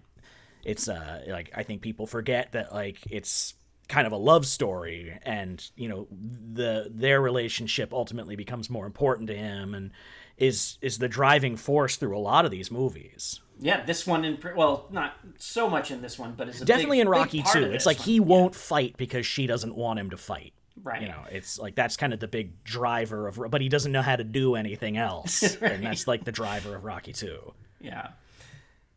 it's 0.65 0.88
uh 0.88 1.23
like 1.29 1.50
I 1.55 1.65
think 1.65 1.83
people 1.83 2.07
forget 2.07 2.53
that 2.53 2.73
like 2.73 2.99
it's 3.11 3.55
kind 3.88 4.07
of 4.07 4.12
a 4.12 4.16
love 4.16 4.47
story 4.47 5.16
and 5.23 5.71
you 5.76 5.88
know 5.88 6.09
the 6.11 6.90
their 6.93 7.21
relationship 7.21 7.93
ultimately 7.93 8.37
becomes 8.37 8.69
more 8.69 8.87
important 8.87 9.28
to 9.28 9.35
him 9.35 9.75
and 9.75 9.90
is 10.37 10.78
is 10.83 10.99
the 10.99 11.09
driving 11.09 11.57
force 11.57 11.97
through 11.97 12.16
a 12.16 12.19
lot 12.19 12.45
of 12.45 12.50
these 12.50 12.71
movies 12.71 13.40
yeah, 13.59 13.85
this 13.85 14.07
one 14.07 14.25
in 14.25 14.37
pr- 14.37 14.55
well, 14.55 14.87
not 14.90 15.14
so 15.38 15.69
much 15.69 15.90
in 15.90 16.02
this 16.02 16.19
one, 16.19 16.35
but 16.37 16.49
it's 16.49 16.61
a 16.61 16.64
definitely 16.64 16.99
big- 16.99 17.07
in 17.07 17.09
Rocky 17.09 17.43
too. 17.43 17.64
It's 17.64 17.87
like 17.87 17.99
one. 17.99 18.05
he 18.05 18.21
won't 18.21 18.55
fight 18.55 18.97
because 18.97 19.25
she 19.25 19.47
doesn't 19.47 19.75
want 19.75 19.99
him 19.99 20.11
to 20.11 20.16
fight. 20.16 20.52
Right. 20.83 21.02
You 21.02 21.09
know, 21.09 21.25
it's 21.31 21.59
like 21.59 21.75
that's 21.75 21.97
kind 21.97 22.12
of 22.12 22.21
the 22.21 22.28
big 22.28 22.62
driver 22.64 23.28
of, 23.28 23.40
but 23.50 23.62
he 23.62 23.71
doesn't 23.71 23.93
know 23.93 24.02
how 24.02 24.16
to 24.16 24.25
do 24.25 24.57
anything 24.57 24.99
else, 24.99 25.57
and 25.62 25.85
that's 25.85 26.07
like 26.07 26.25
the 26.25 26.33
driver 26.33 26.76
of 26.76 26.85
Rocky 26.85 27.12
too. 27.14 27.55
Yeah. 27.81 28.09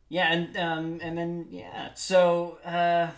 Yeah, 0.09 0.33
and 0.33 0.57
um 0.57 0.99
and 1.01 1.17
then 1.17 1.47
yeah, 1.51 1.93
so 1.93 2.57
uh 2.65 3.11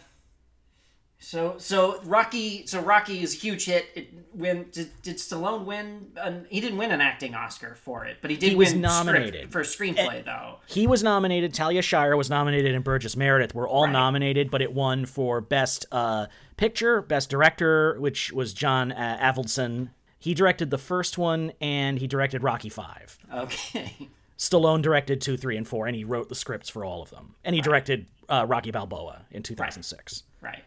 So 1.23 1.53
so 1.59 2.01
Rocky 2.03 2.65
so 2.65 2.81
Rocky 2.81 3.21
is 3.21 3.35
a 3.35 3.37
huge 3.37 3.65
hit. 3.65 3.85
It 3.93 4.09
win 4.33 4.65
did, 4.71 4.89
did 5.03 5.17
Stallone 5.17 5.65
win? 5.65 6.07
An, 6.17 6.47
he 6.49 6.59
didn't 6.59 6.79
win 6.79 6.89
an 6.91 6.99
acting 6.99 7.35
Oscar 7.35 7.75
for 7.75 8.05
it, 8.05 8.17
but 8.21 8.31
he 8.31 8.37
did 8.37 8.49
He 8.49 8.55
was 8.55 8.73
win 8.73 8.83
script- 8.83 9.05
nominated. 9.05 9.51
for 9.51 9.61
screenplay 9.61 10.25
though. 10.25 10.55
He 10.65 10.87
was 10.87 11.03
nominated. 11.03 11.53
Talia 11.53 11.83
Shire 11.83 12.17
was 12.17 12.29
nominated, 12.31 12.73
and 12.73 12.83
Burgess 12.83 13.15
Meredith 13.15 13.53
were 13.53 13.67
all 13.67 13.83
Right. 13.83 13.91
nominated, 13.93 14.49
but 14.49 14.63
it 14.63 14.73
won 14.73 15.05
for 15.05 15.41
best 15.41 15.85
uh, 15.91 16.25
picture, 16.57 17.03
best 17.03 17.29
director, 17.29 17.99
which 17.99 18.31
was 18.33 18.51
John 18.51 18.91
uh, 18.91 19.19
Avildsen. 19.21 19.89
He 20.17 20.33
directed 20.33 20.71
the 20.71 20.77
first 20.79 21.19
one, 21.19 21.51
and 21.61 21.99
he 21.99 22.07
directed 22.07 22.41
Rocky 22.41 22.69
Five. 22.69 23.19
Okay. 23.31 24.09
Stallone 24.39 24.81
directed 24.81 25.21
two, 25.21 25.37
three, 25.37 25.55
and 25.55 25.67
four, 25.67 25.85
and 25.85 25.95
he 25.95 26.03
wrote 26.03 26.29
the 26.29 26.35
scripts 26.35 26.67
for 26.67 26.83
all 26.83 27.03
of 27.03 27.11
them. 27.11 27.35
And 27.45 27.53
he 27.53 27.61
directed 27.61 28.07
uh, 28.27 28.43
Rocky 28.49 28.71
Balboa 28.71 29.25
in 29.29 29.43
2006. 29.43 30.23
right. 30.41 30.63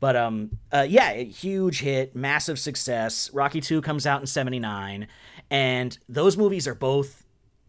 But 0.00 0.16
um, 0.16 0.58
uh, 0.72 0.86
yeah, 0.88 1.14
huge 1.14 1.80
hit, 1.80 2.14
massive 2.14 2.58
success. 2.58 3.30
Rocky 3.32 3.60
Two 3.60 3.80
comes 3.80 4.06
out 4.06 4.20
in 4.20 4.26
'79, 4.26 5.08
and 5.50 5.98
those 6.08 6.36
movies 6.36 6.68
are 6.68 6.74
both 6.74 7.24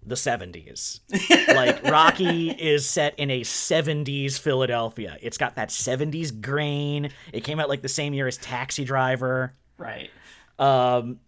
the 0.06 0.16
'70s. 0.16 1.00
like 1.56 1.84
Rocky 1.84 2.52
is 2.52 2.88
set 2.88 3.18
in 3.18 3.32
a 3.32 3.42
'70s 3.42 4.40
Philadelphia. 4.40 5.18
It's 5.22 5.38
got 5.38 5.56
that 5.56 5.70
'70s 5.70 6.40
grain. 6.40 7.12
It 7.34 7.44
came 7.44 7.60
out 7.60 7.68
like 7.68 7.82
the 7.82 7.90
same 7.90 8.14
year 8.14 8.28
as 8.28 8.38
Taxi 8.38 8.84
Driver. 8.84 9.56
Right. 9.78 10.12
Um, 10.60 11.20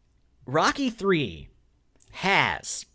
Rocky 0.45 0.91
Three 0.91 1.49
has 2.11 2.85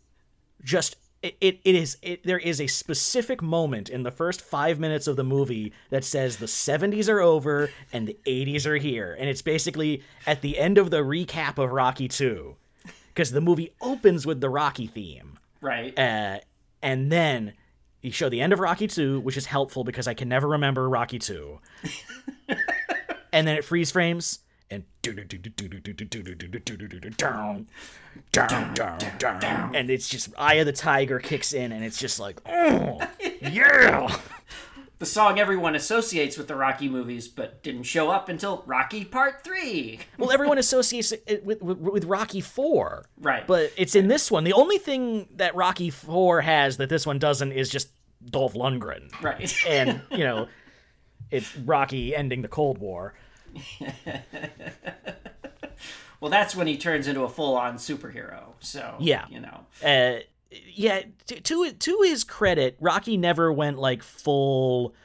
just 0.63 0.95
it, 1.21 1.37
it, 1.41 1.59
it 1.63 1.75
is 1.75 1.97
it, 2.01 2.23
there 2.23 2.37
is 2.37 2.61
a 2.61 2.67
specific 2.67 3.41
moment 3.41 3.89
in 3.89 4.03
the 4.03 4.11
first 4.11 4.41
five 4.41 4.79
minutes 4.79 5.07
of 5.07 5.15
the 5.15 5.23
movie 5.23 5.73
that 5.89 6.03
says 6.03 6.37
the 6.37 6.45
70s 6.45 7.09
are 7.09 7.21
over 7.21 7.69
and 7.91 8.07
the 8.07 8.17
80s 8.25 8.65
are 8.65 8.77
here. 8.77 9.15
And 9.17 9.29
it's 9.29 9.41
basically 9.41 10.03
at 10.25 10.41
the 10.41 10.57
end 10.57 10.77
of 10.77 10.91
the 10.91 10.97
recap 10.97 11.57
of 11.57 11.71
rocky 11.71 12.07
2 12.07 12.55
because 13.09 13.31
the 13.31 13.41
movie 13.41 13.73
opens 13.81 14.25
with 14.25 14.41
the 14.41 14.49
rocky 14.49 14.87
theme. 14.87 15.39
Right. 15.59 15.97
uh, 15.97 16.39
and 16.81 17.11
then 17.11 17.53
you 18.01 18.11
show 18.11 18.29
the 18.29 18.41
end 18.41 18.53
of 18.53 18.59
rocky 18.59 18.87
2 18.87 19.19
which 19.21 19.37
is 19.37 19.47
helpful 19.47 19.83
because 19.83 20.07
i 20.07 20.13
can 20.13 20.29
never 20.29 20.47
remember 20.47 20.87
rocky 20.87 21.19
2 21.19 21.59
and 23.33 23.47
then 23.47 23.57
it 23.57 23.65
freeze 23.65 23.91
frames 23.91 24.39
and 24.69 24.83
down, 28.31 28.73
down, 28.73 28.97
down, 29.17 29.39
down, 29.39 29.75
and 29.75 29.89
it's 29.89 30.09
just 30.09 30.33
Eye 30.37 30.55
of 30.55 30.65
the 30.65 30.73
Tiger 30.73 31.19
kicks 31.19 31.53
in, 31.53 31.71
and 31.71 31.83
it's 31.83 31.99
just 31.99 32.19
like, 32.19 32.39
oh, 32.45 32.99
yeah. 33.41 34.15
the 34.99 35.05
song 35.05 35.39
everyone 35.39 35.75
associates 35.75 36.37
with 36.37 36.47
the 36.47 36.55
Rocky 36.55 36.89
movies, 36.89 37.27
but 37.27 37.63
didn't 37.63 37.83
show 37.83 38.09
up 38.09 38.29
until 38.29 38.63
Rocky 38.65 39.05
Part 39.05 39.43
Three. 39.43 39.99
Well, 40.17 40.31
everyone 40.31 40.57
associates 40.57 41.11
it 41.11 41.45
with, 41.45 41.61
with 41.61 41.77
with 41.77 42.05
Rocky 42.05 42.41
Four, 42.41 43.05
Right. 43.19 43.45
But 43.47 43.71
it's 43.77 43.95
in 43.95 44.07
this 44.07 44.29
one. 44.31 44.43
The 44.43 44.53
only 44.53 44.77
thing 44.77 45.27
that 45.35 45.55
Rocky 45.55 45.89
Four 45.89 46.41
has 46.41 46.77
that 46.77 46.89
this 46.89 47.05
one 47.05 47.19
doesn't 47.19 47.51
is 47.51 47.69
just 47.69 47.89
Dolph 48.25 48.53
Lundgren, 48.53 49.09
Right. 49.21 49.53
and 49.67 50.01
you 50.11 50.19
know, 50.19 50.47
it's 51.31 51.55
Rocky 51.57 52.15
ending 52.15 52.41
the 52.41 52.47
Cold 52.47 52.77
War. 52.79 53.13
well, 56.19 56.31
that's 56.31 56.55
when 56.55 56.67
he 56.67 56.77
turns 56.77 57.07
into 57.07 57.21
a 57.23 57.29
full-on 57.29 57.75
superhero. 57.75 58.53
So 58.59 58.95
Yeah. 58.99 59.25
you 59.29 59.39
know. 59.39 59.65
uh 59.85 60.19
yeah 60.73 61.01
t- 61.25 61.41
to 61.41 61.73
to 61.73 62.01
his 62.05 62.23
credit 62.23 62.77
rocky 62.79 63.17
never 63.17 63.51
went 63.51 63.77
like 63.77 64.01
full 64.01 64.95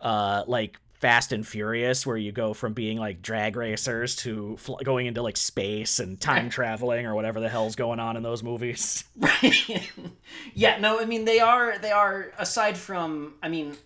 uh 0.00 0.42
like 0.48 0.78
fast 0.94 1.32
and 1.32 1.46
furious 1.46 2.04
where 2.04 2.16
you 2.16 2.32
go 2.32 2.52
from 2.52 2.72
being 2.72 2.98
like 2.98 3.22
drag 3.22 3.54
racers 3.54 4.16
to 4.16 4.56
fl- 4.58 4.74
going 4.84 5.06
into 5.06 5.22
like 5.22 5.36
space 5.36 6.00
and 6.00 6.20
time 6.20 6.50
traveling 6.58 7.06
or 7.06 7.14
whatever 7.14 7.38
the 7.38 7.48
hell's 7.48 7.76
going 7.76 8.00
on 8.00 8.16
in 8.16 8.22
those 8.24 8.42
movies 8.42 9.04
Right. 9.16 9.88
yeah, 10.54 10.78
no, 10.80 11.00
I 11.00 11.04
mean 11.04 11.24
they 11.24 11.38
are 11.38 11.78
they 11.78 11.92
are 11.92 12.32
aside 12.36 12.76
from 12.76 13.34
I 13.44 13.48
mean 13.48 13.76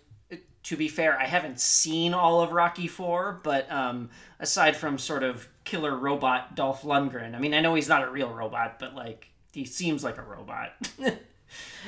to 0.65 0.75
be 0.77 0.87
fair, 0.87 1.17
I 1.19 1.25
haven't 1.25 1.59
seen 1.59 2.13
all 2.13 2.41
of 2.41 2.51
Rocky 2.51 2.87
4, 2.87 3.39
but 3.43 3.71
um 3.71 4.09
aside 4.39 4.75
from 4.75 4.97
sort 4.99 5.23
of 5.23 5.47
killer 5.63 5.95
robot 5.95 6.55
Dolph 6.55 6.83
Lundgren. 6.83 7.33
I 7.35 7.39
mean, 7.39 7.53
I 7.53 7.59
know 7.61 7.73
he's 7.75 7.89
not 7.89 8.03
a 8.03 8.09
real 8.11 8.29
robot, 8.29 8.77
but 8.79 8.93
like 8.95 9.29
he 9.53 9.65
seems 9.65 10.03
like 10.03 10.17
a 10.17 10.21
robot. 10.23 10.73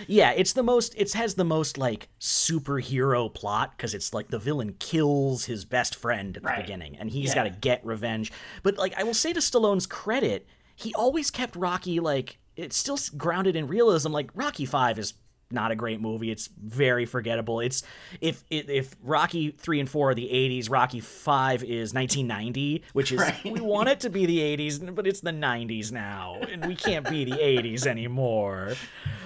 yeah 0.07 0.31
it's 0.31 0.53
the 0.53 0.63
most 0.63 0.93
it 0.95 1.11
has 1.13 1.33
the 1.35 1.43
most 1.43 1.77
like 1.77 2.07
superhero 2.21 3.33
plot 3.33 3.73
because 3.75 3.93
it's 3.95 4.13
like 4.13 4.29
the 4.29 4.37
villain 4.39 4.75
kills 4.79 5.45
his 5.45 5.65
best 5.65 5.95
friend 5.95 6.37
at 6.37 6.43
the 6.43 6.47
Right. 6.49 6.61
beginning 6.61 6.95
and 6.97 7.09
he's 7.09 7.29
Yeah. 7.29 7.35
got 7.35 7.43
to 7.45 7.49
get 7.49 7.83
revenge 7.85 8.31
but 8.63 8.77
like 8.77 8.93
i 8.97 9.03
will 9.03 9.15
say 9.15 9.33
to 9.33 9.39
stallone's 9.41 9.87
credit 9.87 10.45
he 10.75 10.93
always 10.93 11.31
kept 11.31 11.55
rocky 11.55 11.99
like 11.99 12.37
it's 12.55 12.77
still 12.77 12.97
grounded 13.17 13.55
in 13.55 13.67
realism 13.67 14.11
like 14.11 14.29
rocky 14.35 14.65
5 14.65 14.99
is 14.99 15.15
not 15.51 15.71
a 15.71 15.75
great 15.75 16.01
movie 16.01 16.29
it's 16.31 16.49
very 16.61 17.05
forgettable 17.05 17.59
it's 17.59 17.83
if 18.21 18.43
if, 18.49 18.69
if 18.69 18.95
rocky 19.01 19.51
3 19.51 19.79
and 19.81 19.89
4 19.89 20.11
are 20.11 20.13
the 20.15 20.27
80s 20.27 20.69
rocky 20.69 20.99
5 20.99 21.63
is 21.63 21.93
1990 21.93 22.83
which 22.93 23.11
is 23.11 23.19
Right. 23.19 23.45
we 23.45 23.61
want 23.61 23.89
it 23.89 23.99
to 24.01 24.09
be 24.09 24.25
the 24.25 24.39
80s 24.39 24.93
but 24.93 25.07
it's 25.07 25.21
the 25.21 25.31
90s 25.31 25.91
now 25.91 26.39
and 26.51 26.65
we 26.65 26.75
can't 26.75 27.09
be 27.09 27.23
the 27.25 27.31
80s 27.37 27.85
anymore 27.87 28.73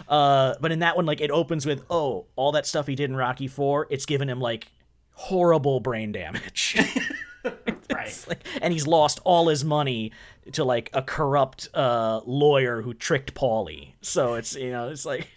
uh, 0.07 0.55
but 0.59 0.73
in 0.73 0.79
that 0.79 0.97
one, 0.97 1.05
like 1.05 1.21
it 1.21 1.31
opens 1.31 1.65
with, 1.65 1.85
oh, 1.89 2.25
all 2.35 2.51
that 2.51 2.65
stuff 2.65 2.85
he 2.85 2.95
did 2.95 3.09
in 3.09 3.15
Rocky 3.15 3.47
Four, 3.47 3.87
it's 3.89 4.05
given 4.05 4.27
him 4.29 4.41
like 4.41 4.67
horrible 5.13 5.79
brain 5.79 6.11
damage, 6.11 6.75
right. 7.93 8.25
Like, 8.27 8.45
and 8.61 8.73
he's 8.73 8.85
lost 8.85 9.21
all 9.23 9.47
his 9.47 9.63
money 9.63 10.11
to 10.51 10.65
like 10.65 10.89
a 10.93 11.01
corrupt 11.01 11.69
uh, 11.73 12.19
lawyer 12.25 12.81
who 12.81 12.93
tricked 12.93 13.33
Paulie. 13.33 13.93
So 14.01 14.33
it's 14.33 14.53
you 14.55 14.71
know 14.71 14.89
it's 14.89 15.05
like 15.05 15.29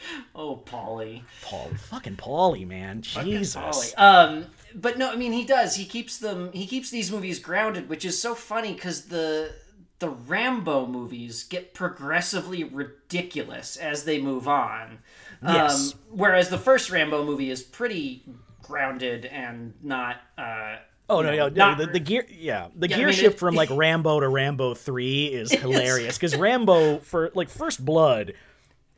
Oh, 0.34 0.62
Paulie. 0.64 1.22
Paul, 1.42 1.70
fucking 1.76 2.16
Paulie, 2.16 2.66
man, 2.66 3.02
Jesus. 3.02 3.56
Paulie. 3.56 3.98
Um, 3.98 4.46
but 4.74 4.96
no, 4.98 5.10
I 5.10 5.16
mean 5.16 5.32
he 5.32 5.44
does. 5.44 5.74
He 5.76 5.84
keeps 5.84 6.18
them. 6.18 6.52
He 6.52 6.66
keeps 6.66 6.90
these 6.90 7.10
movies 7.10 7.38
grounded, 7.38 7.88
which 7.88 8.04
is 8.04 8.20
so 8.20 8.34
funny 8.34 8.74
because 8.74 9.06
the 9.06 9.52
the 9.98 10.10
Rambo 10.10 10.86
movies 10.86 11.42
get 11.44 11.74
progressively 11.74 12.62
ridiculous 12.62 13.76
as 13.76 14.04
they 14.04 14.20
move 14.20 14.46
on. 14.46 14.98
Yes. 15.42 15.92
Um, 15.94 15.98
whereas 16.10 16.48
the 16.50 16.58
first 16.58 16.90
Rambo 16.90 17.24
movie 17.24 17.50
is 17.50 17.62
pretty 17.62 18.22
grounded 18.62 19.24
and 19.26 19.74
not. 19.82 20.16
Uh, 20.36 20.76
Oh 21.10 21.22
no, 21.22 21.30
no, 21.30 21.48
no 21.48 21.54
not- 21.54 21.78
the, 21.78 21.86
the 21.86 22.00
gear, 22.00 22.26
yeah, 22.30 22.68
the 22.76 22.86
Yeah, 22.86 22.94
I 22.96 22.98
gear 22.98 23.06
mean, 23.08 23.16
shift 23.16 23.36
it- 23.36 23.38
from 23.38 23.54
like 23.54 23.70
Rambo 23.72 24.20
to 24.20 24.28
Rambo 24.28 24.74
Three 24.74 25.26
is 25.26 25.50
hilarious 25.50 26.16
because 26.18 26.36
Rambo 26.36 26.98
for 26.98 27.30
like 27.34 27.48
First 27.48 27.82
Blood 27.82 28.34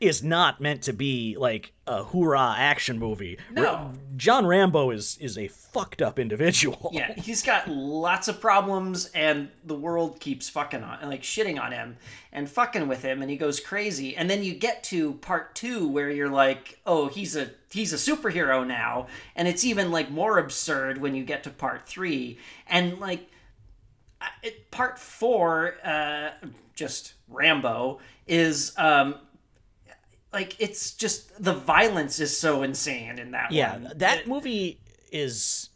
is 0.01 0.23
not 0.23 0.61
meant 0.63 0.83
to 0.83 0.95
be 0.95 1.37
like 1.39 1.73
a 1.87 2.03
hoorah 2.03 2.55
action 2.57 2.99
movie. 2.99 3.39
No. 3.53 3.93
John 4.17 4.47
Rambo 4.47 4.91
is 4.91 5.19
is 5.21 5.37
a 5.37 5.49
fucked 5.49 6.01
up 6.01 6.19
individual. 6.19 6.91
Yeah, 6.93 7.13
he's 7.15 7.43
got 7.43 7.69
lots 7.69 8.27
of 8.29 8.41
problems, 8.41 9.07
and 9.15 9.51
the 9.65 9.75
world 9.75 10.19
keeps 10.19 10.49
fucking 10.49 10.83
on, 10.83 11.09
like 11.09 11.23
shitting 11.23 11.61
on 11.61 11.73
him 11.73 11.99
and 12.33 12.49
fucking 12.49 12.89
with 12.89 13.03
him, 13.03 13.21
and 13.21 13.31
he 13.31 13.37
goes 13.37 13.61
crazy. 13.61 14.17
And 14.17 14.31
then 14.31 14.43
you 14.43 14.55
get 14.55 14.83
to 14.85 15.15
part 15.15 15.55
two 15.55 15.87
where 15.89 16.11
you're 16.11 16.31
like, 16.31 16.81
oh, 16.87 17.09
he's 17.09 17.37
a 17.37 17.51
he's 17.71 17.93
a 17.93 17.97
superhero 17.97 18.67
now, 18.67 19.07
and 19.37 19.47
it's 19.47 19.65
even 19.65 19.91
like 19.91 20.11
more 20.11 20.39
absurd 20.39 20.99
when 20.99 21.15
you 21.15 21.25
get 21.25 21.45
to 21.45 21.51
part 21.51 21.87
three, 21.87 22.39
and 22.67 22.99
like 22.99 23.29
it, 24.43 24.71
part 24.71 24.99
four, 24.99 25.75
uh, 25.85 26.31
just 26.75 27.15
Rambo 27.29 28.01
is 28.27 28.73
um. 28.79 29.17
Like 30.33 30.57
it's 30.61 30.93
just 30.93 31.43
the 31.43 31.55
violence 31.55 32.21
is 32.21 32.37
so 32.37 32.63
insane 32.63 33.19
in 33.19 33.33
that 33.33 33.51
yeah. 33.53 33.73
one. 33.73 33.93
That 33.97 34.19
It- 34.21 34.29
movie 34.29 34.81
is 35.13 35.71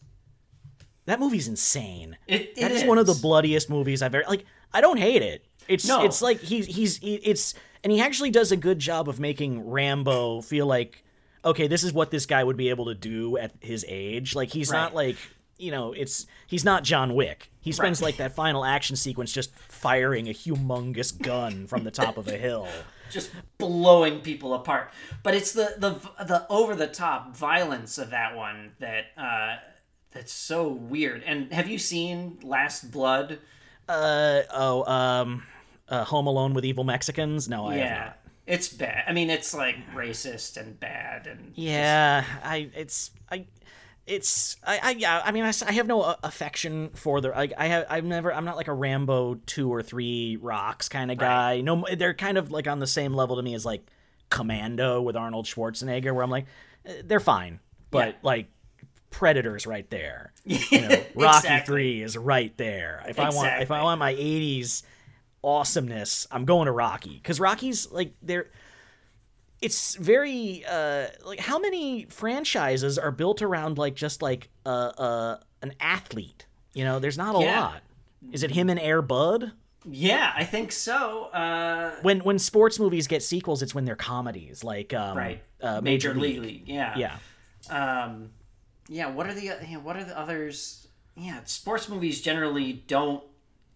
that 1.06 1.20
movie's 1.20 1.48
insane. 1.48 2.16
It, 2.26 2.54
That 2.56 2.70
it 2.70 2.76
is 2.76 2.84
one 2.84 2.98
of 2.98 3.06
the 3.06 3.14
bloodiest 3.14 3.68
movies 3.68 4.00
I've 4.02 4.14
ever 4.14 4.24
like. 4.28 4.44
I 4.72 4.80
don't 4.80 4.98
hate 4.98 5.22
it. 5.22 5.44
It's 5.68 5.86
No. 5.86 6.04
it's 6.04 6.22
like 6.22 6.40
he's 6.40 6.66
he's 6.66 6.96
he- 6.98 7.16
it's 7.16 7.54
and 7.82 7.92
he 7.92 8.00
actually 8.00 8.30
does 8.30 8.52
a 8.52 8.56
good 8.56 8.78
job 8.78 9.08
of 9.08 9.18
making 9.20 9.68
Rambo 9.68 10.40
feel 10.42 10.66
like 10.66 11.02
okay, 11.44 11.66
this 11.66 11.84
is 11.84 11.92
what 11.92 12.10
this 12.10 12.24
guy 12.24 12.42
would 12.42 12.56
be 12.56 12.70
able 12.70 12.86
to 12.86 12.94
do 12.94 13.36
at 13.36 13.52
his 13.60 13.84
age. 13.86 14.34
Like 14.34 14.50
he's 14.50 14.70
not 14.70 14.94
like 14.94 15.16
you 15.58 15.70
know, 15.70 15.92
it's 15.92 16.26
he's 16.46 16.64
not 16.64 16.82
John 16.84 17.14
Wick. 17.14 17.50
He 17.60 17.70
spends 17.72 18.00
Right. 18.00 18.08
like 18.08 18.16
that 18.16 18.34
final 18.34 18.64
action 18.64 18.96
sequence 18.96 19.32
just 19.32 19.54
firing 19.56 20.28
a 20.28 20.32
humongous 20.32 21.16
gun 21.20 21.66
from 21.66 21.84
the 21.84 21.90
top 21.90 22.16
of 22.18 22.28
a 22.28 22.36
hill. 22.38 22.66
just 23.10 23.30
blowing 23.58 24.20
people 24.20 24.54
apart. 24.54 24.90
But 25.22 25.34
it's 25.34 25.52
the 25.52 25.74
the 25.78 26.24
the 26.24 26.46
over 26.48 26.74
the 26.74 26.86
top 26.86 27.36
violence 27.36 27.98
of 27.98 28.10
that 28.10 28.36
one 28.36 28.72
that 28.80 29.06
uh, 29.16 29.56
that's 30.12 30.32
so 30.32 30.68
weird. 30.68 31.22
And 31.24 31.52
have 31.52 31.68
you 31.68 31.78
seen 31.78 32.38
Last 32.42 32.90
Blood? 32.90 33.38
Uh 33.88 34.42
oh, 34.52 34.84
um 34.90 35.42
uh, 35.88 36.04
Home 36.04 36.26
Alone 36.26 36.54
with 36.54 36.64
Evil 36.64 36.84
Mexicans? 36.84 37.48
No, 37.48 37.66
I 37.66 37.76
have 37.76 37.90
yeah, 37.90 38.04
not. 38.06 38.18
it's 38.46 38.68
bad. 38.68 39.04
I 39.06 39.12
mean, 39.12 39.28
it's 39.30 39.52
like 39.54 39.76
racist 39.94 40.56
and 40.56 40.78
bad 40.80 41.26
and 41.26 41.52
Yeah, 41.54 42.24
I 42.42 42.70
it's 42.74 43.10
I 43.30 43.46
it's 44.06 44.56
I, 44.66 44.78
I 44.82 44.90
yeah 44.92 45.22
I 45.24 45.32
mean 45.32 45.44
I 45.44 45.72
have 45.72 45.86
no 45.86 46.02
uh, 46.02 46.16
affection 46.22 46.90
for 46.94 47.20
the 47.20 47.28
like 47.30 47.52
I 47.56 47.66
have 47.68 47.86
I've 47.88 48.04
never 48.04 48.32
I'm 48.34 48.44
not 48.44 48.56
like 48.56 48.68
a 48.68 48.74
Rambo 48.74 49.36
two 49.46 49.72
or 49.72 49.82
three 49.82 50.36
rocks 50.36 50.88
kind 50.88 51.10
of 51.10 51.18
guy. 51.18 51.60
No, 51.62 51.86
they're 51.96 52.12
kind 52.14 52.36
of 52.36 52.50
like 52.50 52.68
on 52.68 52.80
the 52.80 52.86
same 52.86 53.14
level 53.14 53.36
to 53.36 53.42
me 53.42 53.54
as 53.54 53.64
like 53.64 53.86
Commando 54.30 55.00
with 55.00 55.16
Arnold 55.16 55.46
Schwarzenegger, 55.46 56.12
where 56.14 56.22
I'm 56.22 56.30
like 56.30 56.46
eh, 56.84 57.02
they're 57.04 57.20
fine, 57.20 57.60
but 57.90 58.08
Yeah. 58.08 58.14
like 58.22 58.46
Predators 59.10 59.66
right 59.66 59.88
there. 59.90 60.32
You 60.44 60.80
know, 60.82 61.02
Rocky 61.14 61.46
Exactly. 61.46 61.72
three 61.74 62.02
is 62.02 62.16
right 62.18 62.54
there. 62.58 63.02
If 63.08 63.18
I 63.18 63.30
want 63.30 63.62
if 63.62 63.70
I 63.70 63.82
want 63.82 63.98
my 64.00 64.12
'80s 64.14 64.82
awesomeness, 65.42 66.26
I'm 66.30 66.44
going 66.44 66.66
to 66.66 66.72
Rocky 66.72 67.14
because 67.14 67.40
Rocky's 67.40 67.90
like 67.90 68.14
they're 68.22 68.50
it's 69.62 69.94
very 69.96 70.64
uh 70.68 71.06
like 71.24 71.40
how 71.40 71.58
many 71.58 72.06
franchises 72.10 72.98
are 72.98 73.10
built 73.12 73.40
around 73.42 73.78
like 73.78 73.94
just 73.94 74.20
like 74.22 74.48
uh 74.66 74.68
uh 74.68 75.36
an 75.62 75.72
athlete 75.80 76.46
you 76.74 76.84
know 76.84 76.98
there's 76.98 77.16
not 77.18 77.34
a 77.34 77.40
Yeah. 77.40 77.60
lot 77.60 77.82
is 78.32 78.42
it 78.42 78.50
him 78.50 78.68
and 78.70 78.78
air 78.80 79.00
bud 79.02 79.52
Yeah, 79.86 80.32
I 80.34 80.44
think 80.44 80.72
so. 80.72 81.24
Uh, 81.26 81.94
when 82.02 82.20
when 82.20 82.38
sports 82.38 82.78
movies 82.80 83.06
get 83.06 83.22
sequels 83.22 83.62
it's 83.62 83.74
when 83.74 83.84
they're 83.84 83.96
comedies 83.96 84.64
like 84.64 84.92
um 84.94 85.16
right. 85.16 85.42
uh, 85.62 85.80
Major, 85.80 86.14
major, 86.14 86.20
League. 86.20 86.40
league, 86.42 86.68
Yeah. 86.68 86.96
yeah 86.98 87.16
Um, 87.70 88.30
yeah. 88.88 89.06
What 89.10 89.26
are 89.28 89.34
the 89.34 89.42
yeah, 89.44 89.76
What 89.78 89.96
are 89.96 90.04
the 90.04 90.18
others? 90.18 90.88
Yeah, 91.16 91.40
sports 91.44 91.88
movies 91.88 92.20
generally 92.20 92.72
don't 92.86 93.22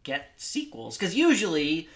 get 0.02 0.32
sequels 0.36 0.96
because 0.98 1.14
usually 1.14 1.88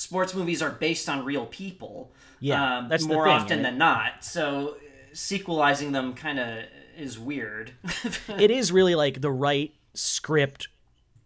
sports 0.00 0.34
movies 0.34 0.62
are 0.62 0.70
based 0.70 1.10
on 1.10 1.26
real 1.26 1.44
people. 1.46 2.10
Yeah, 2.40 2.78
um, 2.78 2.88
that's 2.88 3.06
the 3.06 3.12
more 3.12 3.26
thing, 3.26 3.32
often 3.34 3.58
it- 3.60 3.62
than 3.62 3.78
not. 3.78 4.24
So 4.24 4.76
sequelizing 5.12 5.92
them 5.92 6.14
kind 6.14 6.38
of 6.38 6.64
is 6.96 7.18
weird. 7.18 7.72
it 8.28 8.50
is 8.50 8.72
really 8.72 8.94
like 8.94 9.20
the 9.20 9.30
right 9.30 9.74
script 9.92 10.68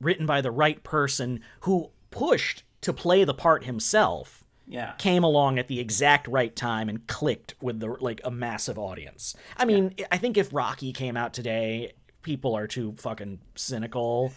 written 0.01 0.27
by 0.27 0.41
the 0.41 0.51
right 0.51 0.83
person 0.83 1.41
who 1.61 1.91
pushed 2.11 2.65
to 2.81 2.93
play 2.93 3.23
the 3.23 3.33
part 3.33 3.65
himself 3.65 4.43
yeah. 4.67 4.93
came 4.99 5.23
along 5.23 5.59
at 5.59 5.69
the 5.69 5.79
exact 5.79 6.27
right 6.27 6.55
time 6.55 6.89
and 6.89 7.07
clicked 7.07 7.55
with 7.61 7.79
the 7.79 7.97
like 8.01 8.21
a 8.25 8.31
massive 8.31 8.79
audience. 8.79 9.37
I 9.57 9.67
mean, 9.67 9.95
I 10.11 10.19
think 10.19 10.37
if 10.37 10.53
Rocky 10.53 10.93
came 10.93 11.17
out 11.17 11.33
today, 11.33 11.93
people 12.23 12.57
are 12.57 12.67
too 12.67 12.95
fucking 12.99 13.39
cynical. 13.55 14.33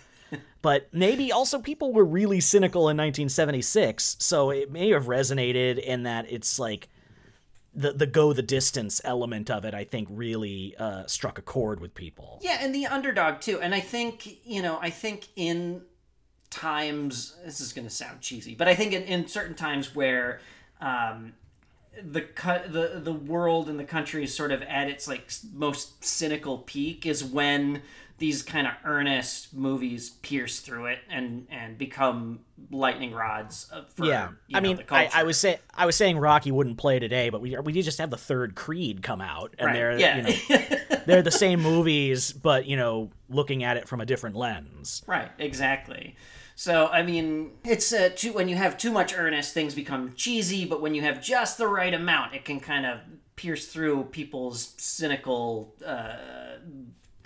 But 0.62 0.88
maybe 0.92 1.32
also 1.32 1.60
people 1.60 1.94
were 1.94 2.06
really 2.06 2.40
cynical 2.40 2.82
in 2.90 2.98
1976, 2.98 4.18
so 4.20 4.50
it 4.50 4.72
may 4.72 4.90
have 4.90 5.06
resonated 5.06 5.80
in 5.80 6.04
that 6.04 6.32
it's 6.32 6.60
like 6.60 6.90
the 7.74 7.94
the 7.94 8.08
go 8.08 8.34
the 8.34 8.42
distance 8.42 9.00
element 9.04 9.50
of 9.50 9.64
it. 9.64 9.74
I 9.74 9.84
think 9.84 10.08
really 10.12 10.76
uh, 10.78 11.06
struck 11.06 11.38
a 11.38 11.42
chord 11.42 11.80
with 11.80 11.94
people. 11.94 12.40
Yeah, 12.42 12.58
and 12.60 12.74
the 12.74 12.88
underdog 12.88 13.40
too. 13.40 13.62
And 13.62 13.74
I 13.74 13.80
think, 13.80 14.46
you 14.46 14.62
know, 14.62 14.80
I 14.82 14.90
think 14.90 15.28
in 15.36 15.84
times 16.50 17.36
this 17.46 17.62
is 17.62 17.74
going 17.74 17.86
to 17.86 17.94
sound 17.94 18.22
cheesy, 18.22 18.56
but 18.56 18.68
I 18.68 18.76
think 18.76 18.94
in, 18.94 19.04
in 19.04 19.28
certain 19.28 19.56
times 19.56 19.96
where 19.96 20.40
um 20.82 21.34
the 22.02 22.26
the 22.70 23.00
the 23.04 23.14
world 23.14 23.70
and 23.70 23.80
the 23.80 23.84
country 23.84 24.24
is 24.24 24.34
sort 24.34 24.52
of 24.52 24.62
at 24.64 24.90
its 24.90 25.08
like 25.08 25.32
most 25.54 26.04
cynical 26.04 26.60
peak 26.60 27.06
is 27.06 27.24
when 27.24 27.82
these 28.18 28.42
kind 28.42 28.66
of 28.66 28.74
earnest 28.84 29.54
movies 29.54 30.10
pierce 30.10 30.60
through 30.60 30.88
it 30.88 31.00
and 31.10 31.48
and 31.52 31.78
become 31.78 32.40
lightning 32.72 33.14
rods 33.14 33.70
uh, 33.72 33.84
for 33.94 34.06
yeah, 34.06 34.30
you 34.48 34.58
I 34.58 34.60
know, 34.60 34.70
mean, 34.70 34.78
the 34.78 34.94
I. 34.94 35.10
I 35.14 35.24
was 35.24 35.38
say 35.38 35.60
I 35.74 35.86
was 35.86 35.96
saying 35.96 36.18
Rocky 36.18 36.52
wouldn't 36.52 36.78
play 36.78 37.00
today, 37.00 37.30
but 37.30 37.42
we 37.42 37.56
we 37.58 37.72
did 37.74 37.84
just 37.84 38.00
have 38.00 38.10
the 38.10 38.18
third 38.18 38.56
Creed 38.56 39.04
come 39.04 39.22
out, 39.22 39.56
and 39.60 39.68
Right, 39.68 39.74
they're 39.74 40.00
yeah. 40.00 40.18
you 40.18 40.24
know 40.24 40.78
they're 41.06 41.22
the 41.22 41.32
same 41.32 41.62
movies, 41.62 42.34
but 42.34 42.66
you 42.66 42.76
know 42.76 43.12
looking 43.30 43.64
at 43.64 43.78
it 43.78 43.88
from 43.88 44.02
a 44.02 44.06
different 44.06 44.36
lens. 44.36 45.04
Right, 45.08 45.32
exactly. 45.38 46.16
So 46.56 46.88
I 46.88 47.04
mean, 47.04 47.52
it's 47.64 47.94
uh, 47.94 48.10
too 48.16 48.34
when 48.34 48.50
you 48.50 48.56
have 48.56 48.80
too 48.80 48.92
much 48.92 49.14
earnest, 49.16 49.54
things 49.54 49.76
become 49.76 50.14
cheesy. 50.16 50.66
But 50.66 50.82
when 50.82 50.96
you 50.96 51.04
have 51.04 51.22
just 51.22 51.60
the 51.60 51.68
right 51.68 51.94
amount, 51.94 52.34
it 52.34 52.46
can 52.46 52.60
kind 52.60 52.86
of 52.88 53.00
pierce 53.36 53.68
through 53.68 54.06
people's 54.06 54.74
cynical 54.78 55.76
uh, 55.86 56.16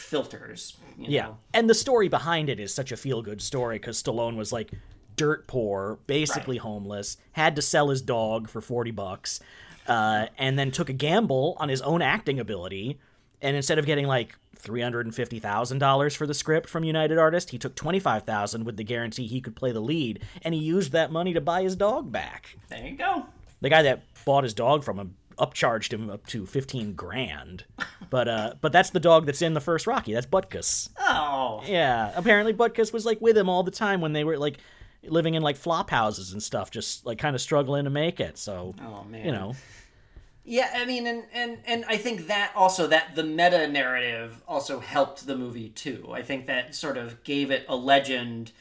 filters. 0.02 0.78
you 0.98 1.06
Yeah, 1.10 1.24
know? 1.24 1.38
and 1.54 1.70
the 1.70 1.74
story 1.76 2.08
behind 2.10 2.50
it 2.50 2.60
is 2.60 2.74
such 2.74 2.92
a 2.92 2.98
feel 2.98 3.22
good 3.22 3.42
story 3.42 3.78
because 3.78 4.02
Stallone 4.02 4.36
was 4.36 4.52
like 4.52 4.72
dirt 5.16 5.48
poor, 5.48 6.00
basically 6.08 6.58
homeless, 6.58 7.18
had 7.34 7.56
to 7.56 7.62
sell 7.62 7.90
his 7.90 8.02
dog 8.02 8.50
for 8.50 8.62
forty 8.62 8.92
bucks, 8.92 9.40
uh, 9.88 10.28
and 10.38 10.58
then 10.58 10.72
took 10.72 10.90
a 10.90 10.94
gamble 10.94 11.56
on 11.60 11.70
his 11.70 11.82
own 11.82 12.02
acting 12.02 12.40
ability. 12.40 13.00
And 13.42 13.56
instead 13.56 13.80
of 13.80 13.86
getting 13.86 14.06
like 14.08 14.36
three 14.56 14.82
hundred 14.82 15.06
and 15.08 15.16
fifty 15.16 15.40
thousand 15.40 15.80
dollars 15.80 16.16
for 16.16 16.28
the 16.28 16.34
script 16.34 16.70
from 16.70 16.84
United 16.84 17.18
Artists, 17.18 17.52
he 17.52 17.58
took 17.58 17.76
twenty 17.76 18.00
five 18.00 18.24
thousand 18.24 18.66
with 18.66 18.78
the 18.78 18.84
guarantee 18.84 19.28
he 19.28 19.42
could 19.42 19.56
play 19.56 19.72
the 19.72 19.80
lead, 19.80 20.22
and 20.44 20.54
he 20.54 20.60
used 20.62 20.92
that 20.92 21.12
money 21.12 21.34
to 21.34 21.42
buy 21.42 21.64
his 21.64 21.76
dog 21.76 22.12
back. 22.12 22.56
There 22.70 22.86
you 22.86 22.96
go. 22.98 23.26
The 23.62 23.70
guy 23.70 23.82
that 23.84 24.04
bought 24.26 24.44
his 24.44 24.54
dog 24.54 24.84
from 24.84 24.98
him 25.00 25.16
upcharged 25.42 25.92
him 25.92 26.10
up 26.10 26.28
to 26.28 26.46
fifteen 26.46 26.94
grand, 26.94 27.66
but 28.10 28.28
uh, 28.28 28.54
but 28.62 28.72
that's 28.72 28.92
the 28.92 29.00
dog 29.00 29.26
that's 29.26 29.42
in 29.42 29.54
the 29.54 29.62
first 29.62 29.88
Rocky. 29.88 30.14
That's 30.14 30.28
Butkus. 30.28 30.90
Oh, 31.00 31.64
Yeah, 31.66 32.12
apparently 32.16 32.54
Butkus 32.54 32.94
was 32.94 33.06
like 33.06 33.20
with 33.20 33.38
him 33.38 33.50
all 33.50 33.64
the 33.64 33.72
time 33.72 34.00
when 34.00 34.14
they 34.14 34.24
were 34.24 34.38
like 34.38 34.58
living 35.04 35.34
in 35.34 35.42
like 35.42 35.58
flop 35.58 35.90
houses 35.90 36.32
and 36.32 36.42
stuff, 36.42 36.72
just 36.72 37.06
like 37.06 37.18
kind 37.18 37.36
of 37.36 37.42
struggling 37.42 37.86
to 37.86 37.90
make 37.90 38.20
it. 38.20 38.38
So, 38.38 38.76
oh 38.82 39.04
man. 39.04 39.26
you 39.26 39.32
know, 39.32 39.56
Yeah, 40.44 40.72
I 40.76 40.86
mean, 40.86 41.08
and, 41.08 41.24
and 41.34 41.58
and 41.66 41.86
I 41.88 41.98
think 41.98 42.28
that 42.28 42.52
also 42.56 42.88
that 42.88 43.16
the 43.16 43.24
meta 43.24 43.68
narrative 43.68 44.42
also 44.48 44.80
helped 44.80 45.26
the 45.26 45.36
movie 45.36 45.70
too. 45.70 46.10
I 46.14 46.22
think 46.22 46.48
that 46.48 46.76
sort 46.76 46.98
of 46.98 47.24
gave 47.24 47.52
it 47.52 47.66
a 47.68 47.76
legend 47.76 48.52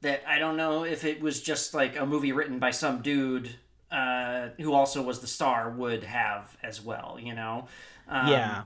that 0.00 0.22
I 0.26 0.38
don't 0.38 0.56
know 0.56 0.84
if 0.84 1.04
it 1.04 1.20
was 1.20 1.42
just 1.42 1.74
like 1.74 1.98
a 1.98 2.06
movie 2.06 2.32
written 2.32 2.58
by 2.58 2.70
some 2.70 3.02
dude 3.02 3.56
uh, 3.90 4.48
who 4.58 4.72
also 4.72 5.02
was 5.02 5.20
the 5.20 5.26
star 5.26 5.70
would 5.70 6.04
have 6.04 6.56
as 6.62 6.82
well. 6.82 7.18
You 7.20 7.34
know, 7.34 7.66
um, 8.08 8.28
yeah, 8.28 8.62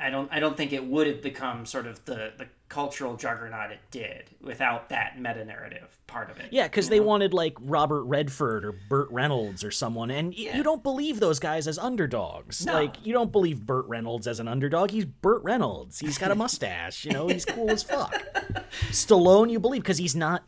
I 0.00 0.10
don't 0.10 0.28
I 0.32 0.40
don't 0.40 0.56
think 0.56 0.72
it 0.72 0.84
would 0.84 1.06
have 1.06 1.22
become 1.22 1.66
sort 1.66 1.86
of 1.86 2.04
the 2.04 2.32
the 2.36 2.46
cultural 2.68 3.16
juggernaut 3.16 3.72
it 3.72 3.80
did 3.90 4.30
without 4.40 4.90
that 4.90 5.18
meta 5.18 5.44
narrative 5.44 5.88
part 6.06 6.30
of 6.30 6.38
it. 6.38 6.46
yeah, 6.52 6.68
because 6.68 6.88
they 6.88 7.00
wanted 7.00 7.34
like 7.34 7.56
Robert 7.60 8.04
Redford 8.04 8.64
or 8.64 8.72
Burt 8.88 9.10
Reynolds 9.10 9.64
or 9.64 9.72
someone, 9.72 10.08
and 10.12 10.28
y- 10.28 10.52
you 10.54 10.62
don't 10.62 10.82
believe 10.82 11.18
those 11.18 11.40
guys 11.40 11.66
as 11.66 11.78
underdogs. 11.78 12.64
No. 12.64 12.74
Like 12.74 13.04
you 13.04 13.12
don't 13.12 13.32
believe 13.32 13.66
Burt 13.66 13.86
Reynolds 13.86 14.28
as 14.28 14.38
an 14.38 14.46
underdog. 14.46 14.92
He's 14.92 15.04
Burt 15.04 15.42
Reynolds. 15.42 15.98
He's 15.98 16.16
got 16.16 16.30
a 16.30 16.34
mustache. 16.36 17.04
You 17.04 17.10
know, 17.10 17.26
he's 17.26 17.44
cool 17.44 17.70
as 17.70 17.82
fuck. 17.82 18.14
Stallone, 18.90 19.50
you 19.50 19.58
believe 19.58 19.82
because 19.82 19.98
he's 19.98 20.14
not 20.14 20.44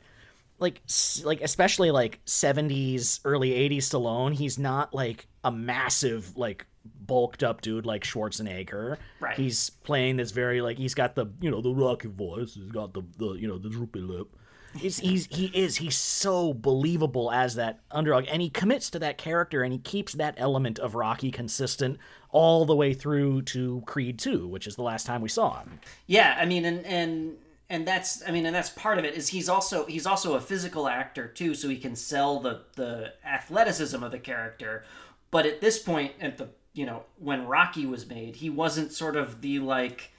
like 0.63 0.81
like 1.25 1.41
especially 1.43 1.91
like 1.91 2.25
70s 2.25 3.21
early 3.25 3.51
80s 3.51 3.79
Stallone 3.79 4.33
he's 4.35 4.59
not 4.59 4.95
like 4.95 5.27
a 5.45 5.53
massive 5.53 6.37
like 6.37 6.67
bulked 6.85 7.43
up 7.43 7.61
dude 7.61 7.87
like 7.87 8.05
Schwarzenegger. 8.05 8.97
Right. 9.21 9.37
he's 9.37 9.71
playing 9.71 10.17
this 10.17 10.31
very 10.31 10.61
like 10.61 10.79
he's 10.79 10.95
got 10.95 11.15
the 11.15 11.27
you 11.41 11.51
know 11.51 11.61
the 11.61 11.75
rocky 11.75 12.09
voice 12.09 12.55
he's 12.55 12.71
got 12.71 12.95
the, 12.95 13.03
the 13.19 13.33
you 13.35 13.49
know 13.49 13.59
the 13.59 13.69
droopy 13.69 14.01
lip. 14.01 14.29
He's, 14.75 14.99
he's 14.99 15.27
he 15.27 15.47
is 15.49 15.77
he's 15.77 15.99
so 15.99 16.55
believable 16.55 17.31
as 17.31 17.57
that 17.57 17.81
underdog 17.91 18.25
and 18.31 18.41
he 18.41 18.49
commits 18.49 18.89
to 18.91 18.99
that 19.01 19.19
character 19.19 19.63
and 19.63 19.71
he 19.71 19.79
keeps 19.79 20.15
that 20.15 20.35
element 20.39 20.79
of 20.79 20.95
Rocky 20.95 21.31
consistent 21.31 21.99
all 22.31 22.65
the 22.65 22.75
way 22.75 22.95
through 22.95 23.43
to 23.43 23.83
Creed 23.87 24.19
2 24.19 24.49
which 24.49 24.67
is 24.67 24.77
the 24.77 24.83
last 24.83 25.07
time 25.07 25.21
we 25.21 25.29
saw 25.29 25.59
him. 25.59 25.79
Yeah, 26.07 26.37
I 26.41 26.47
mean, 26.47 26.65
and 26.65 26.87
and 26.87 27.37
and 27.73 27.89
that's 27.89 28.23
I 28.29 28.31
mean, 28.31 28.45
and 28.47 28.55
that's 28.55 28.71
part 28.71 28.99
of 28.99 29.05
it 29.05 29.15
is 29.15 29.29
he's 29.29 29.49
also 29.49 29.87
he's 29.87 30.07
also 30.07 30.35
a 30.35 30.41
physical 30.41 30.87
actor 30.87 31.27
too, 31.27 31.55
so 31.55 31.69
he 31.69 31.79
can 31.79 31.97
sell 31.97 32.39
the 32.39 32.61
the 32.77 33.15
athleticism 33.27 34.01
of 34.03 34.13
the 34.13 34.19
character. 34.19 34.85
But 35.31 35.47
at 35.47 35.61
this 35.61 35.79
point, 35.81 36.13
at 36.21 36.37
the 36.39 36.51
you 36.75 36.87
know 36.87 37.05
when 37.19 37.47
Rocky 37.47 37.87
was 37.87 38.07
made, 38.07 38.37
he 38.37 38.51
wasn't 38.51 38.93
sort 38.93 39.17
of 39.17 39.41
the 39.41 39.59
like 39.59 40.13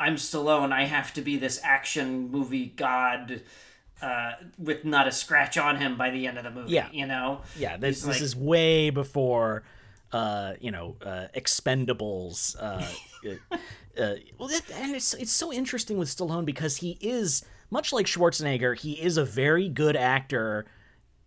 I'm 0.00 0.16
Stallone, 0.16 0.72
I 0.72 0.84
have 0.84 1.14
to 1.14 1.22
be 1.22 1.36
this 1.38 1.60
action 1.62 2.30
movie 2.30 2.66
god. 2.76 3.42
Uh, 4.00 4.30
with 4.58 4.84
not 4.84 5.08
a 5.08 5.10
scratch 5.10 5.58
on 5.58 5.74
him 5.76 5.96
by 5.96 6.10
the 6.10 6.24
end 6.28 6.38
of 6.38 6.44
the 6.44 6.52
movie, 6.52 6.70
Yeah. 6.70 6.86
you 6.92 7.04
know. 7.04 7.40
Yeah, 7.58 7.76
this 7.78 7.96
He's 7.96 8.06
this 8.06 8.14
like- 8.16 8.22
is 8.22 8.36
way 8.36 8.90
before, 8.90 9.64
uh, 10.12 10.54
you 10.60 10.70
know, 10.70 10.96
uh, 11.04 11.26
Expendables. 11.36 12.56
Uh, 12.60 12.84
uh, 13.52 13.56
uh, 14.00 14.14
well, 14.38 14.48
that, 14.48 14.62
and 14.74 14.94
it's 14.94 15.14
it's 15.14 15.32
so 15.32 15.52
interesting 15.52 15.98
with 15.98 16.08
Stallone 16.08 16.44
because 16.44 16.76
he 16.78 16.98
is 17.00 17.44
much 17.70 17.92
like 17.92 18.06
Schwarzenegger. 18.06 18.78
He 18.78 18.92
is 18.92 19.16
a 19.16 19.24
very 19.24 19.68
good 19.68 19.96
actor 19.96 20.66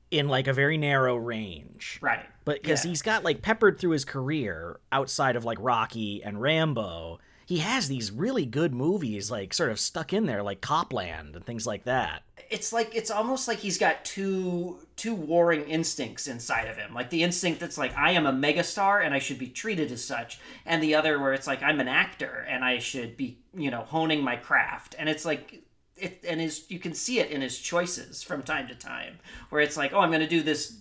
in 0.10 0.28
like 0.28 0.48
a 0.48 0.54
very 0.54 0.78
narrow 0.78 1.15
range. 1.15 2.00
right, 2.02 2.26
But 2.44 2.62
because 2.62 2.84
Yeah. 2.84 2.89
he's 2.89 3.02
got 3.02 3.24
like 3.24 3.41
peppered 3.41 3.80
through 3.80 3.91
his 3.91 4.04
career 4.04 4.80
outside 4.91 5.36
of 5.38 5.46
like 5.46 5.58
Rocky 5.62 6.22
and 6.24 6.41
Rambo, 6.41 7.20
he 7.52 7.58
has 7.58 7.90
these 7.90 8.14
really 8.14 8.46
good 8.46 8.74
movies 8.74 9.30
like 9.30 9.54
sort 9.54 9.72
of 9.72 9.78
stuck 9.78 10.14
in 10.14 10.26
there, 10.26 10.42
like 10.42 10.62
Copland 10.62 11.36
and 11.36 11.46
things 11.46 11.68
like 11.68 11.84
that. 11.84 12.24
it's 12.50 12.72
like 12.72 12.96
it's 12.96 13.12
almost 13.12 13.46
like 13.46 13.58
he's 13.58 13.78
got 13.78 14.06
two 14.06 14.78
two 14.96 15.14
warring 15.14 15.64
instincts 15.64 16.28
inside 16.28 16.68
of 16.70 16.78
him 16.78 16.94
like 16.94 17.10
the 17.10 17.24
instinct 17.24 17.60
that's 17.60 17.78
like 17.78 17.96
i 17.98 18.12
am 18.12 18.26
a 18.26 18.32
megastar 18.32 19.04
and 19.06 19.14
i 19.14 19.20
should 19.20 19.38
be 19.40 19.48
treated 19.48 19.92
as 19.92 20.04
such 20.04 20.40
and 20.66 20.82
the 20.82 20.96
other 20.96 21.20
where 21.20 21.34
it's 21.34 21.48
like 21.48 21.62
i'm 21.64 21.80
an 21.80 21.88
actor 21.88 22.46
and 22.50 22.64
i 22.64 22.78
should 22.78 23.16
be 23.18 23.38
you 23.54 23.72
know 23.72 23.82
honing 23.82 24.24
my 24.24 24.36
craft 24.36 24.96
and 25.00 25.08
it's 25.10 25.26
like 25.26 25.62
it 25.96 26.24
and 26.28 26.42
his 26.42 26.66
you 26.70 26.80
can 26.80 26.94
see 26.94 27.20
it 27.20 27.32
in 27.32 27.42
his 27.42 27.58
choices 27.58 28.24
from 28.24 28.44
time 28.44 28.68
to 28.68 28.76
time 28.76 29.18
where 29.50 29.62
it's 29.62 29.78
like 29.78 29.94
oh 29.94 30.00
i'm 30.00 30.10
going 30.10 30.22
to 30.22 30.28
do 30.28 30.44
this 30.44 30.81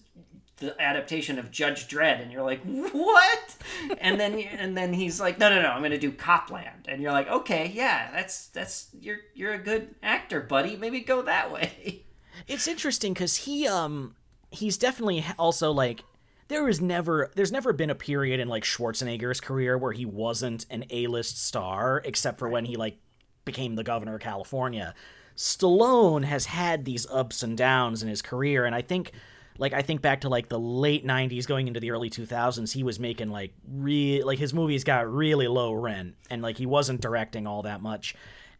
the 0.61 0.81
adaptation 0.81 1.39
of 1.39 1.51
Judge 1.51 1.89
Dredd, 1.89 2.23
and 2.23 2.31
you're 2.31 2.43
like, 2.43 2.63
what? 2.65 3.57
and 3.99 4.21
then 4.21 4.39
and 4.39 4.77
then 4.77 4.93
he's 4.93 5.21
like, 5.21 5.39
no, 5.39 5.51
no, 5.51 5.61
no, 5.61 5.71
I'm 5.71 5.83
gonna 5.83 5.99
do 5.99 6.13
Copland, 6.13 6.87
and 6.87 7.03
you're 7.03 7.13
like, 7.13 7.29
okay, 7.29 7.71
yeah, 7.75 8.11
that's 8.13 8.47
that's 8.49 8.89
you're 8.99 9.19
you're 9.35 9.55
a 9.55 9.59
good 9.59 9.95
actor, 10.03 10.41
buddy. 10.41 10.77
Maybe 10.77 11.01
go 11.01 11.23
that 11.23 11.53
way. 11.53 12.05
It's 12.47 12.67
interesting 12.67 13.13
because 13.13 13.37
he 13.37 13.69
um 13.69 14.15
he's 14.51 14.79
definitely 14.79 15.25
also 15.39 15.73
like 15.73 16.05
there 16.49 16.65
was 16.65 16.81
never 16.81 17.31
there's 17.37 17.53
never 17.53 17.73
been 17.73 17.91
a 17.91 17.95
period 17.95 18.41
in 18.41 18.49
like 18.49 18.65
Schwarzenegger's 18.65 19.41
career 19.41 19.79
where 19.79 19.93
he 19.93 20.05
wasn't 20.05 20.67
an 20.71 20.85
A-list 20.91 21.43
star 21.45 22.03
except 22.05 22.39
for 22.39 22.49
when 22.49 22.65
he 22.65 22.77
like 22.77 22.99
became 23.45 23.77
the 23.77 23.85
governor 23.85 24.17
of 24.17 24.21
California. 24.21 24.95
Stallone 25.37 26.25
has 26.25 26.47
had 26.47 26.85
these 26.85 27.07
ups 27.11 27.43
and 27.43 27.57
downs 27.57 28.03
in 28.03 28.09
his 28.09 28.21
career 28.21 28.65
and 28.65 28.75
I 28.75 28.83
think 28.83 29.13
like 29.61 29.75
I 29.75 29.83
think 29.83 30.01
back 30.01 30.23
to 30.23 30.29
like 30.29 30.49
the 30.49 30.59
late 30.59 31.07
90s 31.07 31.47
going 31.47 31.69
into 31.69 31.79
the 31.79 31.93
early 31.93 32.11
2000s 32.11 32.73
he 32.73 32.83
was 32.83 32.99
making 32.99 33.31
like 33.31 33.53
re 33.69 34.23
like 34.25 34.39
his 34.39 34.53
movies 34.53 34.83
got 34.83 35.13
really 35.13 35.47
low 35.47 35.73
rent 35.73 36.17
and 36.31 36.43
like 36.43 36.57
he 36.57 36.67
wasn't 36.67 37.01
directing 37.01 37.47
all 37.47 37.63
that 37.63 37.81
much 37.83 38.17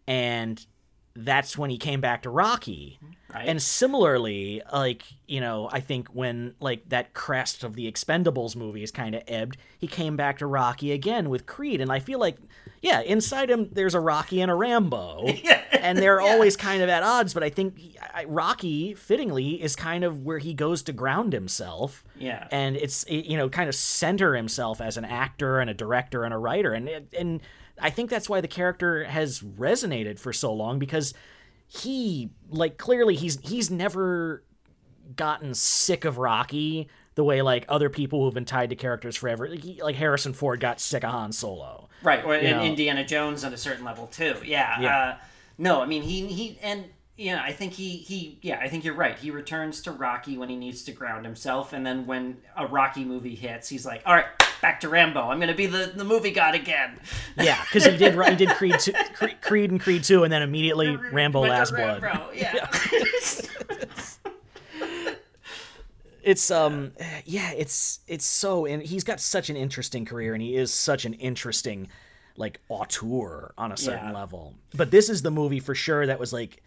and 0.07 0.65
that's 1.17 1.59
when 1.59 1.71
he 1.71 1.79
came 1.79 2.01
back 2.01 2.23
to 2.23 2.31
Rocky. 2.31 2.99
Right. 3.35 3.49
And 3.49 3.61
similarly, 3.61 4.63
like, 4.73 5.03
you 5.27 5.41
know, 5.41 5.69
I 5.71 5.81
think 5.81 6.09
when 6.09 6.55
like 6.61 6.89
that 6.89 7.15
crest 7.15 7.65
of 7.65 7.75
the 7.75 7.91
Expendables 7.91 8.55
movies 8.55 8.91
kind 8.91 9.15
of 9.15 9.23
ebbed, 9.27 9.57
he 9.79 9.87
came 9.87 10.17
back 10.17 10.39
to 10.39 10.47
Rocky 10.47 10.93
again 10.93 11.29
with 11.29 11.47
Creed 11.47 11.81
and 11.81 11.91
I 11.91 11.99
feel 11.99 12.19
like 12.19 12.37
yeah, 12.83 13.01
inside 13.01 13.51
him 13.51 13.69
there's 13.73 13.95
a 13.95 14.01
Rocky 14.01 14.41
and 14.41 14.51
a 14.51 14.55
Rambo. 14.55 15.27
yeah. 15.43 15.63
And 15.73 15.99
they're 15.99 16.21
always 16.21 16.57
kind 16.57 16.83
of 16.83 16.89
at 16.89 17.03
odds, 17.03 17.35
but 17.35 17.43
I 17.43 17.51
think 17.51 17.79
I, 18.15 18.25
Rocky 18.25 18.95
fittingly 18.95 19.63
is 19.63 19.77
kind 19.77 20.05
of 20.05 20.23
where 20.23 20.39
he 20.39 20.55
goes 20.55 20.83
to 20.85 20.93
ground 20.93 21.33
himself. 21.33 22.05
Yeah. 22.17 22.47
And 22.51 22.77
it's 22.77 23.05
you 23.09 23.37
know, 23.37 23.49
kind 23.49 23.69
of 23.69 23.75
center 23.75 24.35
himself 24.35 24.81
as 24.81 24.97
an 24.97 25.05
actor 25.05 25.61
and 25.61 25.69
a 25.71 25.75
director 25.75 26.25
and 26.25 26.33
a 26.35 26.39
writer 26.39 26.73
and 26.73 26.89
and 27.17 27.41
I 27.83 27.89
think 27.91 28.11
that's 28.11 28.29
why 28.29 28.41
the 28.43 28.49
character 28.49 29.05
has 29.05 29.41
resonated 29.41 30.19
for 30.19 30.33
so 30.35 30.53
long 30.53 30.79
because 30.79 31.15
he 31.67 32.31
like 32.51 32.77
clearly 32.79 33.15
he's 33.17 33.39
he's 33.41 33.71
never 33.71 34.43
gotten 35.17 35.55
sick 35.55 36.05
of 36.05 36.19
Rocky 36.19 36.89
the 37.15 37.25
way 37.25 37.43
like 37.43 37.65
other 37.69 37.89
people 37.91 38.23
who've 38.25 38.35
been 38.35 38.45
tied 38.45 38.71
to 38.71 38.77
characters 38.77 39.17
forever 39.17 39.49
like, 39.49 39.63
he- 39.63 39.83
like 39.83 39.97
Harrison 39.97 40.33
Ford 40.33 40.61
got 40.61 40.81
sick 40.81 41.05
of 41.05 41.11
Han 41.11 41.33
Solo. 41.33 41.89
right 42.03 42.25
or 42.25 42.35
in 42.35 42.61
indiana 42.61 43.05
jones 43.05 43.45
on 43.45 43.53
a 43.53 43.57
certain 43.57 43.85
level 43.85 44.07
too 44.07 44.37
yeah, 44.45 44.81
Yeah. 44.81 44.99
Uh, 44.99 45.17
no 45.59 45.81
i 45.81 45.87
mean 45.87 46.03
he 46.03 46.27
he 46.27 46.59
and 46.63 46.85
yeah 47.21 47.43
i 47.45 47.53
think 47.53 47.75
he 47.75 47.91
he 47.99 48.39
yeah 48.41 48.59
i 48.63 48.69
think 48.69 48.83
you're 48.85 48.95
right. 48.95 49.19
He 49.19 49.31
returns 49.31 49.83
to 49.83 49.93
rocky 49.93 50.39
when 50.39 50.49
he 50.49 50.57
needs 50.57 50.83
to 50.85 50.93
ground 50.93 51.27
himself 51.27 51.73
and 51.75 51.85
then 51.85 52.07
when 52.07 52.39
a 52.57 52.67
rocky 52.67 53.05
movie 53.05 53.35
hits 53.35 53.69
he's 53.69 53.85
like 53.85 54.03
all 54.07 54.15
right 54.15 54.25
back 54.63 54.81
to 54.81 54.89
rambo. 54.89 55.21
I'm 55.23 55.39
gonna 55.41 55.55
be 55.55 55.67
the 55.67 55.93
the 55.95 56.05
movie 56.05 56.31
god 56.33 56.55
again. 56.55 56.99
Yeah, 57.37 57.63
cuz 57.73 57.85
he 57.85 57.97
did 57.97 58.15
he 58.15 58.35
did 58.37 58.49
Creed 58.51 58.79
2, 58.79 58.93
Creed, 59.15 59.41
Creed 59.43 59.71
and 59.71 59.81
Creed 59.81 60.03
2 60.05 60.25
and 60.25 60.33
then 60.33 60.43
immediately 60.43 60.97
Rambo 60.97 61.41
Went 61.43 61.53
Last 61.53 61.75
Blood. 61.75 62.03
Rambo, 62.03 62.31
yeah. 62.35 62.67
It's 66.23 66.51
um 66.51 66.93
yeah 67.25 67.51
it's 67.53 68.01
it's 68.07 68.27
so 68.27 68.67
and 68.67 68.83
he's 68.83 69.05
got 69.05 69.21
such 69.21 69.49
an 69.49 69.57
interesting 69.57 70.05
career 70.05 70.35
and 70.35 70.43
he 70.43 70.55
is 70.57 70.73
such 70.73 71.05
an 71.07 71.15
interesting 71.15 71.89
like 72.37 72.61
auteur 72.69 73.53
on 73.57 73.73
a 73.73 73.77
certain 73.77 74.09
Yeah. 74.09 74.13
level. 74.15 74.55
But 74.75 74.91
this 74.91 75.09
is 75.09 75.23
the 75.23 75.31
movie 75.31 75.61
for 75.61 75.75
sure 75.75 76.07
that 76.07 76.19
was 76.21 76.33
like 76.33 76.63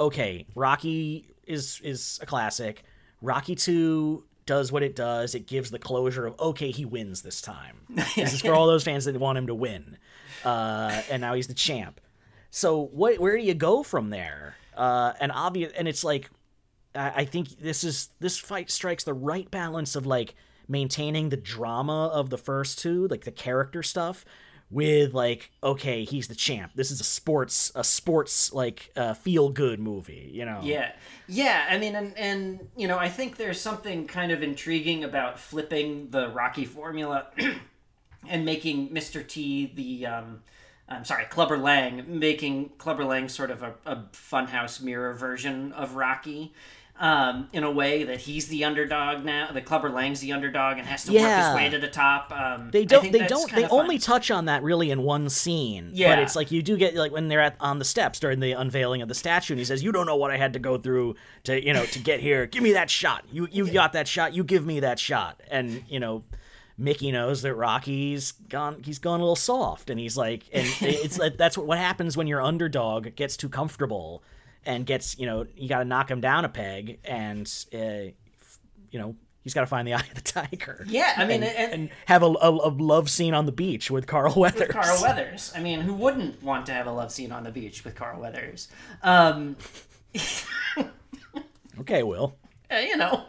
okay 0.00 0.46
rocky 0.54 1.30
is 1.50 1.80
is 1.82 2.18
a 2.22 2.26
classic. 2.26 2.84
Rocky 3.20 3.54
2 3.54 4.24
does 4.46 4.72
what 4.72 4.82
it 4.82 4.96
does. 4.96 5.34
It 5.34 5.46
gives 5.46 5.70
the 5.70 5.78
closure 5.78 6.26
of 6.26 6.40
okay 6.40 6.70
he 6.70 6.84
wins 6.84 7.22
this 7.22 7.42
time. 7.42 7.76
This 8.16 8.32
is 8.32 8.40
for 8.40 8.54
all 8.54 8.66
those 8.66 8.84
fans 8.84 9.04
that 9.04 9.16
want 9.18 9.36
him 9.36 9.48
to 9.48 9.54
win. 9.54 9.98
Uh 10.44 11.02
and 11.10 11.20
now 11.20 11.34
he's 11.34 11.48
the 11.48 11.54
champ. 11.54 12.00
So 12.50 12.86
what 12.92 13.18
where 13.18 13.36
do 13.36 13.42
you 13.42 13.54
go 13.54 13.82
from 13.82 14.10
there? 14.10 14.56
Uh 14.76 15.12
and 15.20 15.30
obvious 15.32 15.72
and 15.76 15.86
it's 15.86 16.04
like 16.04 16.30
I 16.94 17.10
I 17.16 17.24
think 17.24 17.58
this 17.58 17.84
is 17.84 18.08
this 18.20 18.38
fight 18.38 18.70
strikes 18.70 19.04
the 19.04 19.14
right 19.14 19.50
balance 19.50 19.96
of 19.96 20.06
like 20.06 20.34
maintaining 20.68 21.28
the 21.28 21.36
drama 21.36 22.06
of 22.06 22.30
the 22.30 22.38
first 22.38 22.78
two, 22.78 23.08
like 23.08 23.24
the 23.24 23.32
character 23.32 23.82
stuff, 23.82 24.24
with 24.70 25.14
like 25.14 25.50
okay, 25.62 26.04
he's 26.04 26.28
the 26.28 26.34
champ. 26.34 26.72
This 26.74 26.90
is 26.90 27.00
a 27.00 27.04
sports 27.04 27.72
a 27.74 27.84
sports 27.84 28.52
like 28.52 28.90
uh, 28.96 29.14
feel 29.14 29.48
good 29.48 29.80
movie, 29.80 30.30
you 30.32 30.44
know. 30.44 30.60
Yeah, 30.62 30.92
yeah. 31.28 31.66
I 31.68 31.78
mean, 31.78 31.94
and 31.94 32.16
and 32.16 32.68
you 32.76 32.88
know, 32.88 32.98
I 32.98 33.08
think 33.08 33.36
there's 33.36 33.60
something 33.60 34.06
kind 34.06 34.32
of 34.32 34.42
intriguing 34.42 35.04
about 35.04 35.38
flipping 35.38 36.10
the 36.10 36.28
Rocky 36.28 36.64
formula 36.64 37.26
and 38.28 38.44
making 38.44 38.90
Mr. 38.90 39.26
T 39.26 39.72
the 39.74 40.06
um, 40.06 40.42
I'm 40.88 41.04
sorry, 41.04 41.24
Clubber 41.26 41.56
Lang, 41.56 42.18
making 42.18 42.70
Clubber 42.78 43.04
Lang 43.04 43.28
sort 43.28 43.50
of 43.50 43.62
a, 43.62 43.74
a 43.86 43.96
funhouse 44.12 44.80
mirror 44.80 45.14
version 45.14 45.72
of 45.72 45.94
Rocky. 45.94 46.52
Um, 47.00 47.48
in 47.54 47.64
a 47.64 47.70
way 47.70 48.04
that 48.04 48.20
he's 48.20 48.48
the 48.48 48.62
underdog 48.64 49.24
now, 49.24 49.50
The 49.52 49.62
Clubber 49.62 49.88
Lang's 49.88 50.20
the 50.20 50.32
underdog 50.32 50.76
and 50.76 50.86
has 50.86 51.04
to 51.04 51.12
work 51.12 51.22
his 51.22 51.54
way 51.54 51.70
to 51.70 51.78
the 51.78 51.88
top. 51.88 52.30
Um, 52.30 52.70
They 52.70 52.84
don't. 52.84 53.10
They 53.10 53.26
don't. 53.26 53.50
They 53.50 53.62
fun. 53.62 53.70
only 53.80 53.98
touch 53.98 54.30
on 54.30 54.44
that 54.44 54.62
really 54.62 54.90
in 54.90 55.02
one 55.02 55.30
scene. 55.30 55.92
Yeah, 55.94 56.14
But 56.14 56.18
it's 56.18 56.36
like 56.36 56.50
you 56.50 56.62
do 56.62 56.76
get 56.76 56.94
like 56.94 57.10
when 57.10 57.28
they're 57.28 57.40
at 57.40 57.56
on 57.58 57.78
the 57.78 57.86
steps 57.86 58.20
during 58.20 58.40
the 58.40 58.52
unveiling 58.52 59.00
of 59.00 59.08
the 59.08 59.14
statue, 59.14 59.54
and 59.54 59.58
he 59.58 59.64
says, 59.64 59.82
"You 59.82 59.92
don't 59.92 60.04
know 60.04 60.16
what 60.16 60.30
I 60.30 60.36
had 60.36 60.52
to 60.52 60.58
go 60.58 60.76
through 60.76 61.14
to 61.44 61.64
you 61.64 61.72
know 61.72 61.86
to 61.86 61.98
get 61.98 62.20
here. 62.20 62.44
Give 62.44 62.62
me 62.62 62.72
that 62.74 62.90
shot. 62.90 63.24
You 63.32 63.48
you 63.50 63.70
got 63.72 63.94
that 63.94 64.06
shot. 64.06 64.34
You 64.34 64.44
give 64.44 64.66
me 64.66 64.80
that 64.80 64.98
shot." 64.98 65.40
And 65.50 65.82
you 65.88 66.00
know. 66.00 66.22
Mickey 66.76 67.12
knows 67.12 67.42
that 67.42 67.54
Rocky's 67.54 68.32
gone. 68.32 68.82
He's 68.82 68.98
gone 68.98 69.20
a 69.20 69.22
little 69.22 69.36
soft, 69.36 69.90
and 69.90 70.00
he's 70.00 70.16
like, 70.16 70.44
and 70.50 70.66
it's 70.80 71.18
like 71.18 71.36
that's 71.36 71.58
what 71.58 71.66
what 71.66 71.76
happens 71.76 72.16
when 72.16 72.26
your 72.26 72.40
underdog 72.40 73.14
gets 73.16 73.36
too 73.36 73.50
comfortable, 73.50 74.22
and 74.66 74.84
gets 74.86 75.18
you 75.18 75.26
know 75.26 75.46
you 75.56 75.68
got 75.68 75.78
to 75.80 75.84
knock 75.84 76.10
him 76.10 76.20
down 76.20 76.44
a 76.44 76.48
peg, 76.48 76.98
and 77.04 77.50
uh, 77.74 77.78
you 78.90 78.98
know 78.98 79.16
he's 79.42 79.54
got 79.54 79.62
to 79.62 79.66
find 79.66 79.86
the 79.88 79.94
eye 79.94 80.00
of 80.00 80.14
the 80.14 80.20
tiger. 80.20 80.84
Yeah, 80.88 81.14
I 81.16 81.24
mean, 81.24 81.42
and, 81.42 81.56
and- 81.56 81.72
and 81.72 81.90
have 82.06 82.22
a, 82.22 82.26
a, 82.26 82.50
a 82.50 82.70
love 82.70 83.08
scene 83.10 83.32
on 83.34 83.46
the 83.46 83.52
beach 83.52 83.90
with 83.90 84.06
Carl 84.06 84.34
Weathers. 84.36 84.68
Carl 84.70 84.98
Weathers. 85.02 85.52
I 85.56 85.60
mean, 85.60 85.80
who 85.80 85.94
wouldn't 85.94 86.42
want 86.42 86.66
to 86.66 86.72
have 86.72 86.86
a 86.86 86.92
love 86.92 87.10
scene 87.12 87.32
on 87.32 87.42
the 87.44 87.50
beach 87.50 87.84
with 87.84 87.94
Carl 87.94 88.20
Weathers? 88.20 88.68
Um, 89.02 89.56
Okay, 91.80 92.02
Will. 92.02 92.36
uh, 92.70 92.76
you 92.76 92.96
know. 92.98 93.24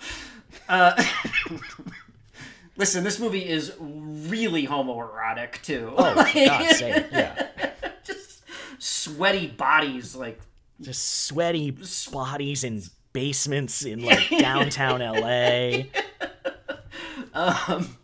Uh, 0.68 1.02
listen, 2.78 3.04
this 3.04 3.20
movie 3.20 3.48
is 3.48 3.74
really 3.80 4.68
homoerotic 4.68 5.62
too. 5.62 5.94
Oh, 5.98 6.24
for 6.26 6.34
God's 6.46 6.78
sake, 6.78 7.06
yeah. 7.12 7.48
just 8.04 8.44
sweaty 8.80 9.48
bodies, 9.48 10.16
like 10.16 10.40
Just 10.82 11.26
sweaty 11.26 11.76
bodies 12.12 12.64
in 12.64 12.82
basements 13.14 13.84
in 13.84 14.04
like 14.04 14.30
downtown 14.30 15.00
LA. 15.00 15.84
Um, 17.34 17.98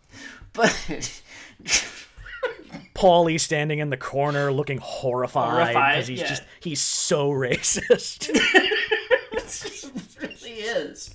but 0.54 0.70
Paulie 2.94 3.38
standing 3.38 3.78
in 3.78 3.90
the 3.90 3.96
corner 3.96 4.50
looking 4.50 4.78
horrified 4.78 5.52
Horrified, 5.52 5.94
because 5.94 6.08
he's 6.08 6.20
yeah. 6.20 6.28
just 6.28 6.42
he's 6.60 6.80
so 6.80 7.30
racist. 7.30 8.30
it 8.30 9.92
really 10.20 10.52
is. 10.60 11.10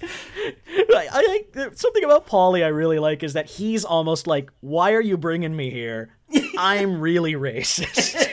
I, 0.75 1.07
I 1.11 1.23
think 1.23 1.77
something 1.77 2.03
about 2.03 2.27
Paulie 2.27 2.63
I 2.63 2.67
really 2.67 2.99
like 2.99 3.23
is 3.23 3.33
that 3.33 3.49
he's 3.49 3.83
almost 3.83 4.27
like, 4.27 4.51
"Why 4.61 4.93
are 4.93 5.01
you 5.01 5.17
bringing 5.17 5.55
me 5.55 5.71
here? 5.71 6.15
I'm 6.57 6.99
really 7.01 7.33
racist. 7.33 8.29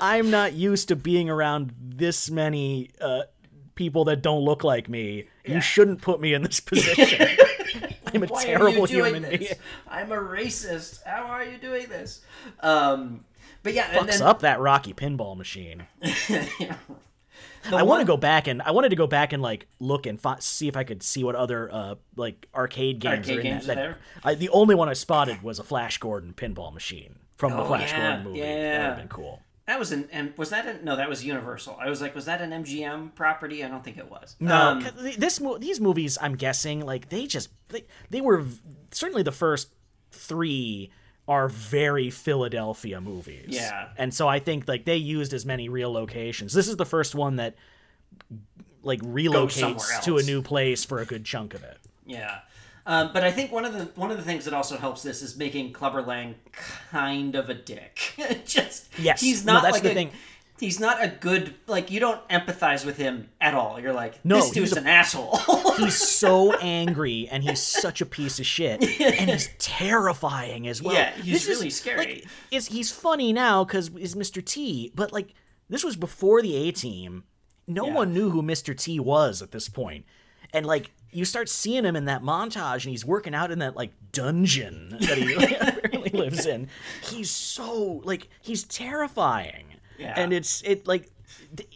I'm 0.00 0.30
not 0.30 0.52
used 0.52 0.88
to 0.88 0.96
being 0.96 1.28
around 1.30 1.72
this 1.78 2.30
many 2.30 2.90
uh, 3.00 3.22
people 3.74 4.04
that 4.04 4.22
don't 4.22 4.40
look 4.42 4.64
like 4.64 4.88
me. 4.88 5.24
You 5.44 5.60
shouldn't 5.60 6.02
put 6.02 6.20
me 6.20 6.34
in 6.34 6.42
this 6.42 6.60
position. 6.60 7.26
I'm 8.14 8.22
a 8.22 8.26
Why 8.26 8.42
terrible 8.44 8.84
are 8.84 8.86
you 8.86 8.86
doing 8.86 9.14
human 9.14 9.22
this? 9.30 9.38
being. 9.38 9.52
I'm 9.88 10.12
a 10.12 10.16
racist. 10.16 11.02
How 11.04 11.24
are 11.24 11.44
you 11.44 11.58
doing 11.58 11.88
this? 11.88 12.20
Um, 12.60 13.24
but 13.62 13.74
yeah, 13.74 13.92
Fucks 13.92 14.18
then, 14.18 14.22
up 14.22 14.40
that 14.40 14.60
Rocky 14.60 14.92
pinball 14.94 15.36
machine. 15.36 15.86
Yeah. 17.70 17.76
I 17.76 17.82
want 17.82 18.00
to 18.00 18.06
go 18.06 18.16
back 18.16 18.46
and 18.46 18.62
I 18.62 18.70
wanted 18.70 18.88
to 18.90 18.96
go 18.96 19.06
back 19.06 19.32
and 19.32 19.42
like 19.42 19.66
look 19.78 20.06
and 20.06 20.18
fi- 20.18 20.38
see 20.38 20.68
if 20.68 20.76
I 20.76 20.84
could 20.84 21.02
see 21.02 21.22
what 21.22 21.34
other 21.34 21.70
uh 21.70 21.94
like 22.16 22.46
arcade 22.54 22.98
games 23.00 23.28
Arcade 23.28 23.36
are 23.36 23.40
in 23.40 23.46
games 23.46 23.66
that. 23.66 23.78
are 23.78 23.90
that- 23.90 23.98
I, 24.24 24.34
the 24.36 24.48
only 24.50 24.74
one 24.74 24.88
I 24.88 24.94
spotted 24.94 25.42
was 25.42 25.58
a 25.58 25.64
Flash 25.64 25.98
Gordon 25.98 26.32
pinball 26.34 26.72
machine 26.72 27.16
from 27.36 27.52
the 27.52 27.62
Oh, 27.62 27.66
Flash 27.66 27.90
yeah, 27.92 27.98
Gordon 28.16 28.24
movie. 28.24 28.40
That 28.40 28.46
would 28.78 28.86
have 28.86 28.96
been 28.96 29.08
cool. 29.08 29.42
That 29.68 29.78
was 29.78 29.92
an 29.92 30.08
and 30.12 30.32
was 30.38 30.48
that 30.48 30.66
a, 30.66 30.82
no? 30.82 30.96
That 30.96 31.10
was 31.10 31.22
Universal. 31.22 31.76
I 31.78 31.90
was 31.90 32.00
like, 32.00 32.14
was 32.14 32.24
that 32.24 32.40
an 32.40 32.52
MGM 32.52 33.14
property? 33.14 33.62
I 33.62 33.68
don't 33.68 33.84
think 33.84 33.98
it 33.98 34.10
was. 34.10 34.34
No, 34.40 34.56
Um, 34.56 34.88
this 35.18 35.42
these 35.60 35.78
movies, 35.78 36.16
I'm 36.22 36.36
guessing, 36.36 36.86
like 36.86 37.10
they 37.10 37.26
just 37.26 37.50
they, 37.68 37.84
they 38.08 38.22
were 38.22 38.46
certainly 38.92 39.22
the 39.22 39.30
first 39.30 39.68
three 40.10 40.90
are 41.28 41.50
very 41.50 42.08
Philadelphia 42.08 42.98
movies. 43.02 43.48
Yeah. 43.48 43.90
and 43.98 44.14
so 44.14 44.26
I 44.26 44.38
think 44.38 44.66
like 44.66 44.86
they 44.86 44.96
used 44.96 45.34
as 45.34 45.44
many 45.44 45.68
real 45.68 45.92
locations. 45.92 46.54
This 46.54 46.66
is 46.66 46.76
the 46.76 46.86
first 46.86 47.14
one 47.14 47.36
that 47.36 47.54
like 48.82 49.02
relocates 49.02 50.02
to 50.04 50.16
a 50.16 50.22
new 50.22 50.40
place 50.40 50.86
for 50.86 51.00
a 51.00 51.04
good 51.04 51.26
chunk 51.26 51.52
of 51.52 51.62
it. 51.62 51.76
Yeah. 52.06 52.38
Um, 52.88 53.10
but 53.12 53.22
I 53.22 53.30
think 53.30 53.52
one 53.52 53.64
of 53.66 53.74
the 53.74 53.84
one 54.00 54.10
of 54.10 54.16
the 54.16 54.22
things 54.22 54.46
that 54.46 54.54
also 54.54 54.76
helps 54.78 55.02
this 55.02 55.20
is 55.22 55.36
making 55.36 55.72
Clubber 55.74 56.00
Lang 56.02 56.34
kind 56.90 57.34
of 57.34 57.50
a 57.50 57.54
dick. 57.54 58.14
Just 58.46 58.88
Yes. 58.98 59.20
he's 59.20 59.44
No, 59.44 59.52
not 59.52 59.62
that's 59.62 59.74
like 59.74 59.82
the 59.82 59.90
a, 59.90 59.94
thing. 59.94 60.10
He's 60.58 60.80
not 60.80 61.00
a 61.04 61.06
good 61.08 61.54
like 61.66 61.90
you 61.90 62.00
don't 62.00 62.26
empathize 62.30 62.84
with 62.86 62.96
him 62.96 63.28
at 63.40 63.52
all. 63.54 63.78
You're 63.78 63.92
like 63.92 64.24
No, 64.24 64.36
this 64.36 64.50
dude's 64.50 64.72
a- 64.76 64.80
an 64.80 64.86
asshole. 64.86 65.36
He's 65.76 65.96
so 65.96 66.54
angry 66.54 67.28
and 67.30 67.44
he's 67.44 67.62
such 67.62 68.00
a 68.00 68.06
piece 68.06 68.40
of 68.40 68.46
shit, 68.46 68.82
and 69.00 69.30
he's 69.30 69.50
terrifying 69.58 70.66
as 70.66 70.82
well. 70.82 70.94
Yeah, 70.94 71.12
he's 71.12 71.26
This 71.34 71.48
is, 71.48 71.56
really 71.58 71.70
scary. 71.70 71.98
Like, 72.06 72.24
is 72.50 72.66
he's 72.68 72.90
funny 72.90 73.32
now 73.32 73.64
because 73.64 73.88
he's 73.96 74.14
Mr. 74.16 74.44
T, 74.44 74.90
but 74.94 75.12
like 75.12 75.34
this 75.68 75.84
was 75.84 75.94
before 75.96 76.42
the 76.42 76.56
A 76.56 76.72
Team. 76.72 77.24
No 77.66 77.86
Yeah. 77.86 77.92
one 77.94 78.12
knew 78.14 78.30
who 78.30 78.42
Mr. 78.42 78.76
T 78.76 78.98
was 78.98 79.42
at 79.42 79.52
this 79.52 79.68
point, 79.68 80.06
and 80.52 80.66
like 80.66 80.90
you 81.10 81.24
start 81.24 81.48
seeing 81.48 81.84
him 81.84 81.96
in 81.96 82.04
that 82.06 82.22
montage, 82.22 82.84
and 82.84 82.90
he's 82.90 83.04
working 83.04 83.34
out 83.34 83.50
in 83.50 83.58
that 83.60 83.76
like 83.76 83.92
dungeon 84.12 84.96
that 85.00 85.16
he 85.18 85.34
apparently 85.34 86.10
lives 86.10 86.44
in. 86.46 86.68
He's 87.02 87.30
so 87.30 88.00
like 88.04 88.28
he's 88.42 88.64
terrifying, 88.64 89.64
Yeah. 89.98 90.14
and 90.16 90.32
it's 90.32 90.62
it 90.62 90.86
like, 90.86 91.10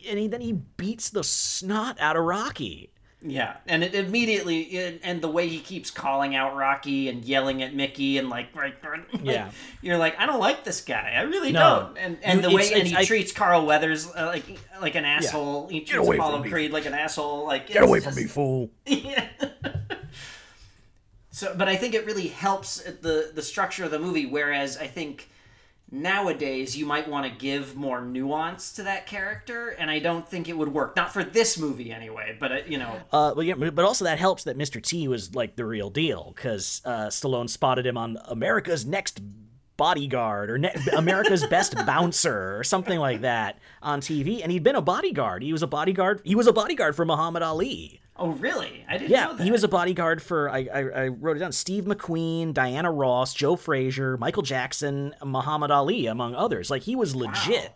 and 0.09 0.19
he, 0.19 0.27
then 0.29 0.41
he 0.43 0.53
beats 0.53 1.11
the 1.11 1.25
snot 1.25 1.99
out 2.01 2.17
of 2.17 2.25
Rocky. 2.25 2.91
Yeah, 3.25 3.57
and 3.69 3.85
it 3.85 3.95
immediately 3.95 4.63
it, 4.63 5.01
and 5.05 5.23
the 5.23 5.29
way 5.29 5.47
he 5.49 5.61
keeps 5.61 5.91
calling 5.93 6.35
out 6.35 6.57
Rocky 6.57 7.09
and 7.09 7.25
yelling 7.25 7.63
at 7.63 7.73
Mickey 7.75 8.19
and 8.19 8.29
like 8.29 8.55
right, 8.55 8.75
like, 8.85 9.01
Yeah. 9.23 9.51
you're 9.81 9.97
like 9.97 10.19
I 10.19 10.27
don't 10.27 10.41
like 10.41 10.65
this 10.65 10.81
guy, 10.81 11.13
I 11.17 11.23
really 11.23 11.53
No. 11.53 11.61
don't. 11.95 11.99
And 11.99 12.19
and 12.25 12.43
You- 12.43 12.49
the 12.49 12.55
way 12.57 12.63
it's- 12.63 12.71
and 12.73 12.81
it's- 12.89 12.91
he 12.91 12.97
I- 12.97 13.05
treats 13.05 13.31
Carl 13.31 13.65
Weathers 13.65 14.09
uh, 14.09 14.27
like 14.27 14.45
like 14.81 14.95
an 14.97 15.05
asshole. 15.05 15.69
He 15.69 15.81
treats 15.83 16.05
away 16.05 16.17
Apollo 16.17 16.43
from. 16.43 16.51
Creed 16.51 16.73
like 16.73 16.87
an 16.87 16.95
asshole. 16.95 17.47
Like 17.47 17.69
Get 17.69 17.83
away 17.85 18.01
from 18.01 18.15
me, 18.17 18.25
fool! 18.25 18.71
Yeah. 18.87 19.29
So, 21.31 21.55
but 21.57 21.67
I 21.69 21.77
think 21.77 21.95
it 21.95 22.05
really 22.05 22.29
helps 22.29 22.83
the 22.83 23.31
the 23.35 23.43
structure 23.43 23.85
of 23.85 23.91
the 23.91 23.99
movie. 23.99 24.27
Whereas 24.27 24.77
I 24.77 24.87
think 24.87 25.29
nowadays 25.93 26.77
you 26.77 26.87
might 26.87 27.07
want 27.07 27.31
to 27.31 27.39
give 27.39 27.77
more 27.77 28.01
nuance 28.01 28.73
to 28.73 28.83
that 28.85 29.07
character, 29.07 29.69
and 29.79 29.91
I 29.91 29.99
don't 30.01 30.27
think 30.27 30.49
it 30.49 30.57
would 30.57 30.73
work. 30.73 30.97
Not 30.97 31.13
for 31.13 31.23
this 31.23 31.59
movie 31.59 31.93
anyway. 31.93 32.37
But 32.41 32.53
uh, 32.53 32.57
you 32.67 32.79
know, 32.79 33.01
Uh, 33.13 33.35
but 33.35 33.43
yeah, 33.47 33.55
but 33.55 33.85
also 33.85 34.05
that 34.07 34.19
helps 34.19 34.45
that 34.45 34.59
Mr. 34.59 34.83
T 34.83 35.07
was 35.07 35.35
like 35.35 35.57
the 35.57 35.65
real 35.65 35.91
deal 35.91 36.33
because 36.35 36.81
uh, 36.85 37.07
Stallone 37.07 37.49
spotted 37.49 37.87
him 37.87 37.97
on 37.97 38.19
America's 38.25 38.85
Next 38.87 39.21
Bodyguard 39.77 40.51
or 40.51 40.59
ne- 40.59 40.75
America's 40.97 41.47
Best 41.47 41.75
Bouncer 41.87 42.59
or 42.59 42.65
something 42.65 42.99
like 42.99 43.21
that 43.23 43.59
on 43.83 44.01
TV, 44.01 44.43
and 44.43 44.51
he'd 44.53 44.63
been 44.63 44.77
a 44.77 44.83
bodyguard. 44.83 45.43
He 45.43 45.53
was 45.53 45.63
a 45.63 45.67
bodyguard. 45.67 46.21
He 46.25 46.35
was 46.35 46.47
a 46.47 46.53
bodyguard 46.53 46.97
for 46.97 47.05
Muhammad 47.05 47.43
Ali. 47.43 48.02
Oh 48.17 48.31
really? 48.31 48.85
I 48.89 48.99
didn't 48.99 49.11
know 49.11 49.17
Yeah, 49.17 49.33
that. 49.33 49.45
he 49.45 49.51
was 49.51 49.65
a 49.65 49.69
bodyguard 49.69 50.23
for 50.23 50.49
I, 50.51 50.69
I 50.73 50.81
I 51.05 51.09
wrote 51.09 51.37
it 51.37 51.41
down. 51.41 51.53
Steve 51.53 51.85
McQueen, 51.85 52.53
Diana 52.55 52.91
Ross, 52.93 53.35
Joe 53.35 53.57
Frazier, 53.57 54.17
Michael 54.17 54.43
Jackson, 54.43 55.15
Muhammad 55.25 55.71
Ali, 55.71 56.07
among 56.07 56.35
others. 56.35 56.71
Like 56.71 56.83
he 56.83 56.95
was 56.97 57.15
legit. 57.17 57.73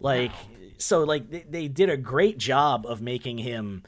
Like 0.00 0.32
so, 0.78 1.04
like 1.04 1.30
they, 1.30 1.44
they 1.48 1.68
did 1.68 1.88
a 1.90 1.96
great 1.96 2.38
job 2.38 2.86
of 2.86 3.00
making 3.00 3.38
him. 3.38 3.82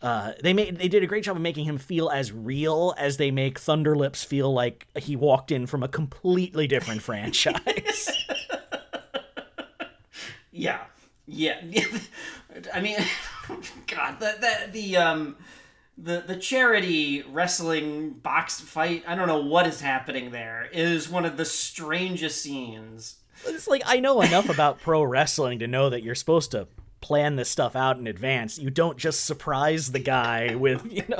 Uh, 0.00 0.32
they 0.42 0.52
made 0.52 0.76
they 0.78 0.88
did 0.88 1.04
a 1.04 1.06
great 1.06 1.22
job 1.22 1.36
of 1.36 1.42
making 1.42 1.64
him 1.64 1.78
feel 1.78 2.08
as 2.10 2.32
real 2.32 2.92
as 2.98 3.16
they 3.18 3.30
make 3.30 3.60
Thunderlips 3.60 4.24
feel 4.24 4.52
like 4.52 4.88
he 4.96 5.14
walked 5.14 5.52
in 5.52 5.66
from 5.66 5.84
a 5.84 5.88
completely 5.88 6.66
different 6.66 7.02
franchise. 7.08 8.10
Yeah, 10.54 10.80
yeah. 11.26 11.60
I 12.74 12.80
mean, 12.82 12.96
God, 13.86 14.20
the 14.20 14.36
the 14.40 14.72
the 14.72 14.96
um. 14.96 15.36
The, 15.98 16.24
the 16.26 16.36
charity 16.36 17.22
wrestling 17.30 18.12
box 18.14 18.58
fight, 18.60 19.04
I 19.06 19.14
don't 19.14 19.28
know 19.28 19.42
what 19.42 19.66
is 19.66 19.82
happening 19.82 20.30
there, 20.30 20.66
is 20.72 21.08
one 21.08 21.26
of 21.26 21.36
the 21.36 21.44
strangest 21.44 22.40
scenes. 22.42 23.16
it's 23.46 23.68
like 23.68 23.82
I 23.84 24.00
know 24.00 24.22
enough 24.22 24.48
about 24.48 24.80
pro 24.80 25.02
wrestling 25.02 25.58
to 25.58 25.68
know 25.68 25.90
that 25.90 26.02
you're 26.02 26.14
supposed 26.14 26.50
to 26.52 26.66
plan 27.02 27.36
this 27.36 27.50
stuff 27.50 27.76
out 27.76 27.98
in 27.98 28.06
advance. 28.06 28.58
You 28.58 28.70
don't 28.70 28.96
just 28.96 29.24
surprise 29.24 29.92
the 29.92 29.98
guy 29.98 30.54
with, 30.58 30.90
you 30.90 31.02
know, 31.08 31.18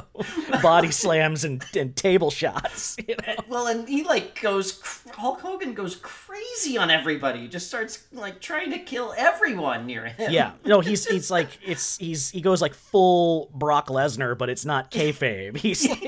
body 0.63 0.91
slams 0.91 1.45
and, 1.45 1.63
and 1.77 1.95
table 1.95 2.31
shots. 2.31 2.97
You 3.09 3.17
know? 3.27 3.35
Well, 3.49 3.67
and 3.67 3.89
he 3.89 4.05
like 4.05 4.41
goes, 4.41 4.81
Hulk 5.15 5.41
Hogan 5.41 5.75
goes 5.75 5.97
crazy 5.97 6.79
on 6.79 6.89
everybody, 6.91 7.49
just 7.49 7.67
starts 7.67 8.05
like 8.13 8.41
trying 8.41 8.71
to 8.71 8.79
kill 8.79 9.13
everyone 9.19 9.87
near 9.87 10.07
him. 10.07 10.31
Yeah, 10.31 10.53
no, 10.65 10.81
he's 10.89 11.05
he's 11.07 11.31
like 11.31 11.49
it's 11.67 11.99
he's 11.99 12.31
he 12.31 12.41
goes 12.41 12.63
like 12.63 12.75
full 12.75 13.51
Brock 13.55 13.89
Lesnar, 13.89 14.39
but 14.39 14.49
it's 14.49 14.65
not 14.65 14.91
kayfabe. 14.93 15.57
He's 15.57 15.87
like, 15.89 16.01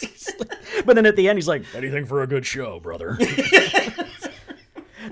he's 0.00 0.28
like- 0.38 0.84
but 0.84 0.96
then 0.96 1.06
at 1.06 1.14
the 1.16 1.28
end 1.28 1.36
he's 1.38 1.48
like, 1.48 1.62
anything 1.74 2.04
for 2.04 2.22
a 2.22 2.26
good 2.26 2.44
show, 2.44 2.80
brother. 2.80 3.16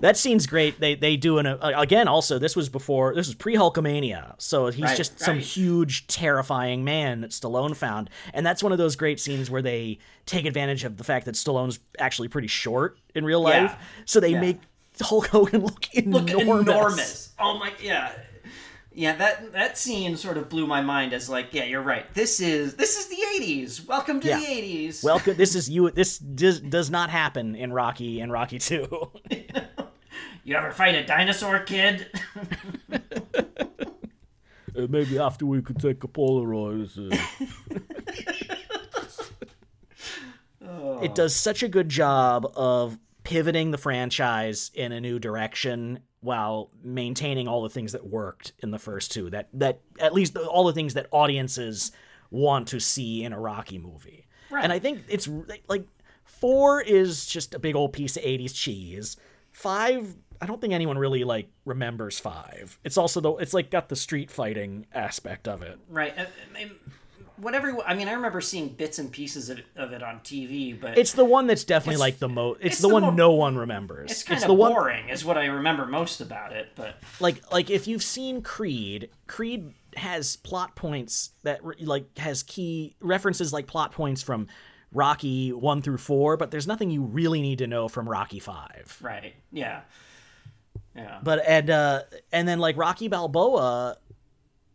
That 0.00 0.16
scene's 0.16 0.46
great. 0.46 0.80
They 0.80 0.94
they 0.94 1.16
do 1.16 1.38
an 1.38 1.46
uh, 1.46 1.72
again. 1.76 2.08
Also, 2.08 2.38
this 2.38 2.54
was 2.56 2.68
before 2.68 3.14
this 3.14 3.26
was 3.26 3.34
pre 3.34 3.54
Hulkamania, 3.56 4.34
so 4.38 4.66
he's 4.68 4.82
Right, 4.84 4.96
just 4.96 5.18
some 5.20 5.38
huge 5.38 6.06
terrifying 6.06 6.84
man 6.84 7.20
that 7.22 7.30
Stallone 7.30 7.76
found, 7.76 8.10
and 8.34 8.44
that's 8.46 8.62
one 8.62 8.72
of 8.72 8.78
those 8.78 8.96
great 8.96 9.20
scenes 9.20 9.50
where 9.50 9.62
they 9.62 9.98
take 10.26 10.44
advantage 10.46 10.84
of 10.84 10.96
the 10.96 11.04
fact 11.04 11.26
that 11.26 11.34
Stallone's 11.34 11.80
actually 11.98 12.28
pretty 12.28 12.48
short 12.48 12.98
in 13.14 13.24
real 13.24 13.42
Yeah. 13.48 13.62
life, 13.62 13.76
so 14.04 14.20
they 14.20 14.30
Yeah. 14.32 14.40
make 14.40 14.58
Hulk 15.00 15.26
Hogan 15.28 15.62
look 15.64 15.86
Look 16.06 16.30
enormous. 16.30 16.68
enormous. 16.68 17.32
Oh 17.38 17.58
my, 17.58 17.72
yeah. 17.82 18.12
Yeah, 18.92 19.14
that 19.14 19.52
that 19.52 19.78
scene 19.78 20.16
sort 20.16 20.36
of 20.38 20.48
blew 20.48 20.66
my 20.66 20.80
mind 20.80 21.12
as 21.12 21.28
like, 21.30 21.54
yeah, 21.54 21.62
you're 21.64 21.82
right. 21.82 22.12
This 22.14 22.40
is 22.40 22.74
this 22.74 22.96
is 22.98 23.06
the 23.06 23.22
'80s. 23.40 23.86
Welcome 23.86 24.18
to 24.20 24.26
Yeah. 24.28 24.40
the 24.40 24.46
'80s. 24.46 25.04
Welcome. 25.04 25.36
This 25.36 25.54
is 25.60 25.70
you. 25.70 25.90
This 25.92 26.18
does, 26.18 26.58
does 26.60 26.90
not 26.90 27.08
happen 27.08 27.54
in 27.54 27.72
Rocky 27.72 28.18
and 28.20 28.32
Rocky 28.32 28.58
Two. 28.58 29.12
you 30.48 30.56
ever 30.56 30.70
fight 30.72 30.94
a 30.94 31.04
dinosaur 31.04 31.60
kid? 31.60 32.06
Uh, 34.76 34.86
maybe 34.88 35.18
after 35.18 35.44
we 35.44 35.60
could 35.60 35.80
take 35.80 36.04
a 36.04 36.06
Polaroid. 36.06 36.88
It 41.02 41.14
does 41.14 41.34
such 41.34 41.62
a 41.62 41.68
good 41.68 41.88
job 41.88 42.50
of 42.56 42.98
pivoting 43.24 43.70
the 43.70 43.78
franchise 43.78 44.70
in 44.74 44.92
a 44.92 45.00
new 45.00 45.18
direction 45.18 46.00
while 46.20 46.70
maintaining 46.82 47.46
all 47.46 47.62
the 47.62 47.68
things 47.68 47.92
that 47.92 48.06
worked 48.06 48.52
in 48.60 48.70
the 48.70 48.78
first 48.78 49.12
two. 49.12 49.30
That 49.30 49.48
that 49.54 49.80
at 50.00 50.12
least 50.12 50.34
the, 50.34 50.46
all 50.46 50.64
the 50.64 50.72
things 50.72 50.94
that 50.94 51.06
audiences 51.10 51.92
want 52.30 52.68
to 52.68 52.80
see 52.80 53.24
in 53.24 53.32
a 53.32 53.38
Rocky 53.38 53.78
movie. 53.78 54.26
Right. 54.50 54.64
And 54.64 54.72
I 54.72 54.78
think 54.78 55.04
it's 55.08 55.28
like 55.68 55.86
four 56.24 56.80
is 56.80 57.26
just 57.26 57.54
a 57.54 57.58
big 57.58 57.76
old 57.76 57.92
piece 57.92 58.16
of 58.16 58.22
'80s 58.22 58.54
cheese. 58.54 59.16
Five, 59.52 60.16
I 60.40 60.46
don't 60.46 60.60
think 60.60 60.72
anyone 60.72 60.98
really 60.98 61.24
like 61.24 61.48
remembers 61.64 62.18
five. 62.20 62.78
It's 62.84 62.96
also 62.96 63.20
the 63.20 63.32
it's 63.36 63.54
like 63.54 63.70
got 63.70 63.88
the 63.88 63.96
street 63.96 64.30
fighting 64.30 64.86
aspect 64.92 65.48
of 65.48 65.62
it. 65.62 65.78
right. 65.88 66.14
I, 66.16 66.22
I 66.22 66.52
mean, 66.64 66.70
whatever. 67.38 67.76
I 67.86 67.94
mean, 67.94 68.08
I 68.08 68.12
remember 68.12 68.40
seeing 68.40 68.68
bits 68.68 68.98
and 68.98 69.10
pieces 69.10 69.50
of 69.50 69.58
it, 69.58 69.66
of 69.76 69.92
it 69.92 70.02
on 70.02 70.20
TV, 70.20 70.78
but 70.80 70.96
It's 70.98 71.12
the 71.12 71.24
one 71.24 71.46
that's 71.46 71.64
definitely 71.64 71.94
It's- 71.94 72.00
like 72.00 72.18
the 72.18 72.28
most. 72.28 72.58
It's, 72.60 72.66
it's 72.74 72.78
the, 72.82 72.88
the 72.88 72.94
one 72.94 73.02
mo- 73.02 73.10
no 73.10 73.32
one 73.32 73.56
remembers. 73.56 74.10
it's 74.10 74.22
kind 74.22 74.40
the 74.40 74.52
of 74.52 74.58
one 74.58 74.72
boring, 74.72 75.08
is 75.08 75.24
what 75.24 75.36
I 75.38 75.46
remember 75.46 75.86
most 75.86 76.20
about 76.20 76.52
it. 76.52 76.68
But 76.76 76.96
like 77.20 77.50
like 77.52 77.68
if 77.70 77.86
you've 77.86 78.02
seen 78.02 78.42
Creed, 78.42 79.10
Creed 79.26 79.72
has 79.96 80.36
plot 80.36 80.76
points 80.76 81.30
that 81.42 81.64
re- 81.64 81.74
like 81.80 82.16
has 82.18 82.42
key 82.44 82.94
references 83.00 83.52
like 83.52 83.66
plot 83.66 83.90
points 83.92 84.22
from 84.22 84.46
Rocky 84.92 85.52
1 85.52 85.82
through 85.82 85.98
4, 85.98 86.36
but 86.38 86.50
there's 86.50 86.66
nothing 86.66 86.90
you 86.90 87.02
really 87.02 87.42
need 87.42 87.58
to 87.58 87.66
know 87.66 87.88
from 87.88 88.08
Rocky 88.08 88.38
5. 88.38 88.98
right, 89.02 89.34
yeah, 89.52 89.80
yeah. 90.98 91.18
But 91.22 91.42
and 91.46 91.70
uh 91.70 92.02
and 92.32 92.46
then 92.46 92.58
like 92.58 92.76
Rocky 92.76 93.08
Balboa 93.08 93.96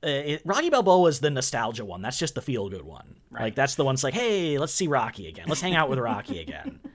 uh, 0.04 0.08
it, 0.08 0.42
Rocky 0.44 0.70
Balboa 0.70 1.08
is 1.08 1.22
the 1.22 1.30
nostalgia 1.30 1.86
one. 1.86 2.02
That's 2.02 2.20
just 2.20 2.36
the 2.36 2.42
feel 2.42 2.70
good 2.70 2.84
one. 2.84 3.16
Like 3.32 3.56
that's 3.56 3.76
the 3.76 3.86
one's 3.86 4.04
like, 4.04 4.14
"Hey, 4.14 4.58
let's 4.58 4.74
see 4.74 4.88
Rocky 4.88 5.28
again. 5.28 5.46
Let's 5.48 5.62
hang 5.62 5.76
out 5.76 5.90
with 5.90 6.00
Rocky 6.00 6.40
again." 6.40 6.80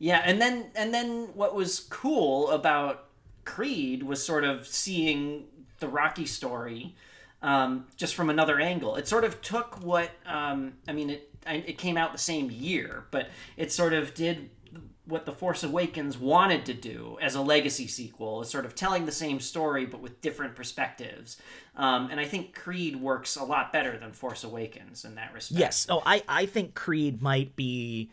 Yeah, 0.00 0.22
and 0.24 0.40
then 0.40 0.70
and 0.76 0.94
then 0.94 1.30
what 1.34 1.54
was 1.54 1.80
cool 1.80 2.50
about 2.50 3.06
Creed 3.44 4.02
was 4.04 4.24
sort 4.24 4.44
of 4.44 4.66
seeing 4.66 5.46
the 5.80 5.88
Rocky 5.88 6.24
story 6.24 6.94
um, 7.42 7.86
just 7.96 8.14
from 8.14 8.30
another 8.30 8.60
angle. 8.60 8.96
It 8.96 9.08
sort 9.08 9.24
of 9.24 9.42
took 9.42 9.82
what 9.82 10.10
um, 10.24 10.74
I 10.86 10.92
mean. 10.92 11.10
It 11.10 11.34
it 11.46 11.78
came 11.78 11.96
out 11.96 12.12
the 12.12 12.18
same 12.18 12.50
year, 12.50 13.06
but 13.10 13.28
it 13.56 13.72
sort 13.72 13.92
of 13.92 14.14
did 14.14 14.50
what 15.08 15.24
the 15.24 15.32
Force 15.32 15.64
Awakens 15.64 16.18
wanted 16.18 16.66
to 16.66 16.74
do 16.74 17.16
as 17.22 17.34
a 17.34 17.40
legacy 17.40 17.86
sequel 17.86 18.42
is 18.42 18.50
sort 18.50 18.66
of 18.66 18.74
telling 18.74 19.06
the 19.06 19.12
same 19.12 19.40
story 19.40 19.86
but 19.86 20.00
with 20.00 20.20
different 20.20 20.54
perspectives. 20.54 21.38
Um, 21.76 22.10
and 22.10 22.20
I 22.20 22.26
think 22.26 22.54
Creed 22.54 22.96
works 22.96 23.34
a 23.36 23.42
lot 23.42 23.72
better 23.72 23.96
than 23.98 24.12
Force 24.12 24.44
Awakens 24.44 25.04
in 25.06 25.14
that 25.14 25.32
respect. 25.32 25.58
Yes. 25.58 25.86
Oh, 25.88 26.02
I 26.04 26.22
I 26.28 26.44
think 26.46 26.74
Creed 26.74 27.22
might 27.22 27.56
be 27.56 28.10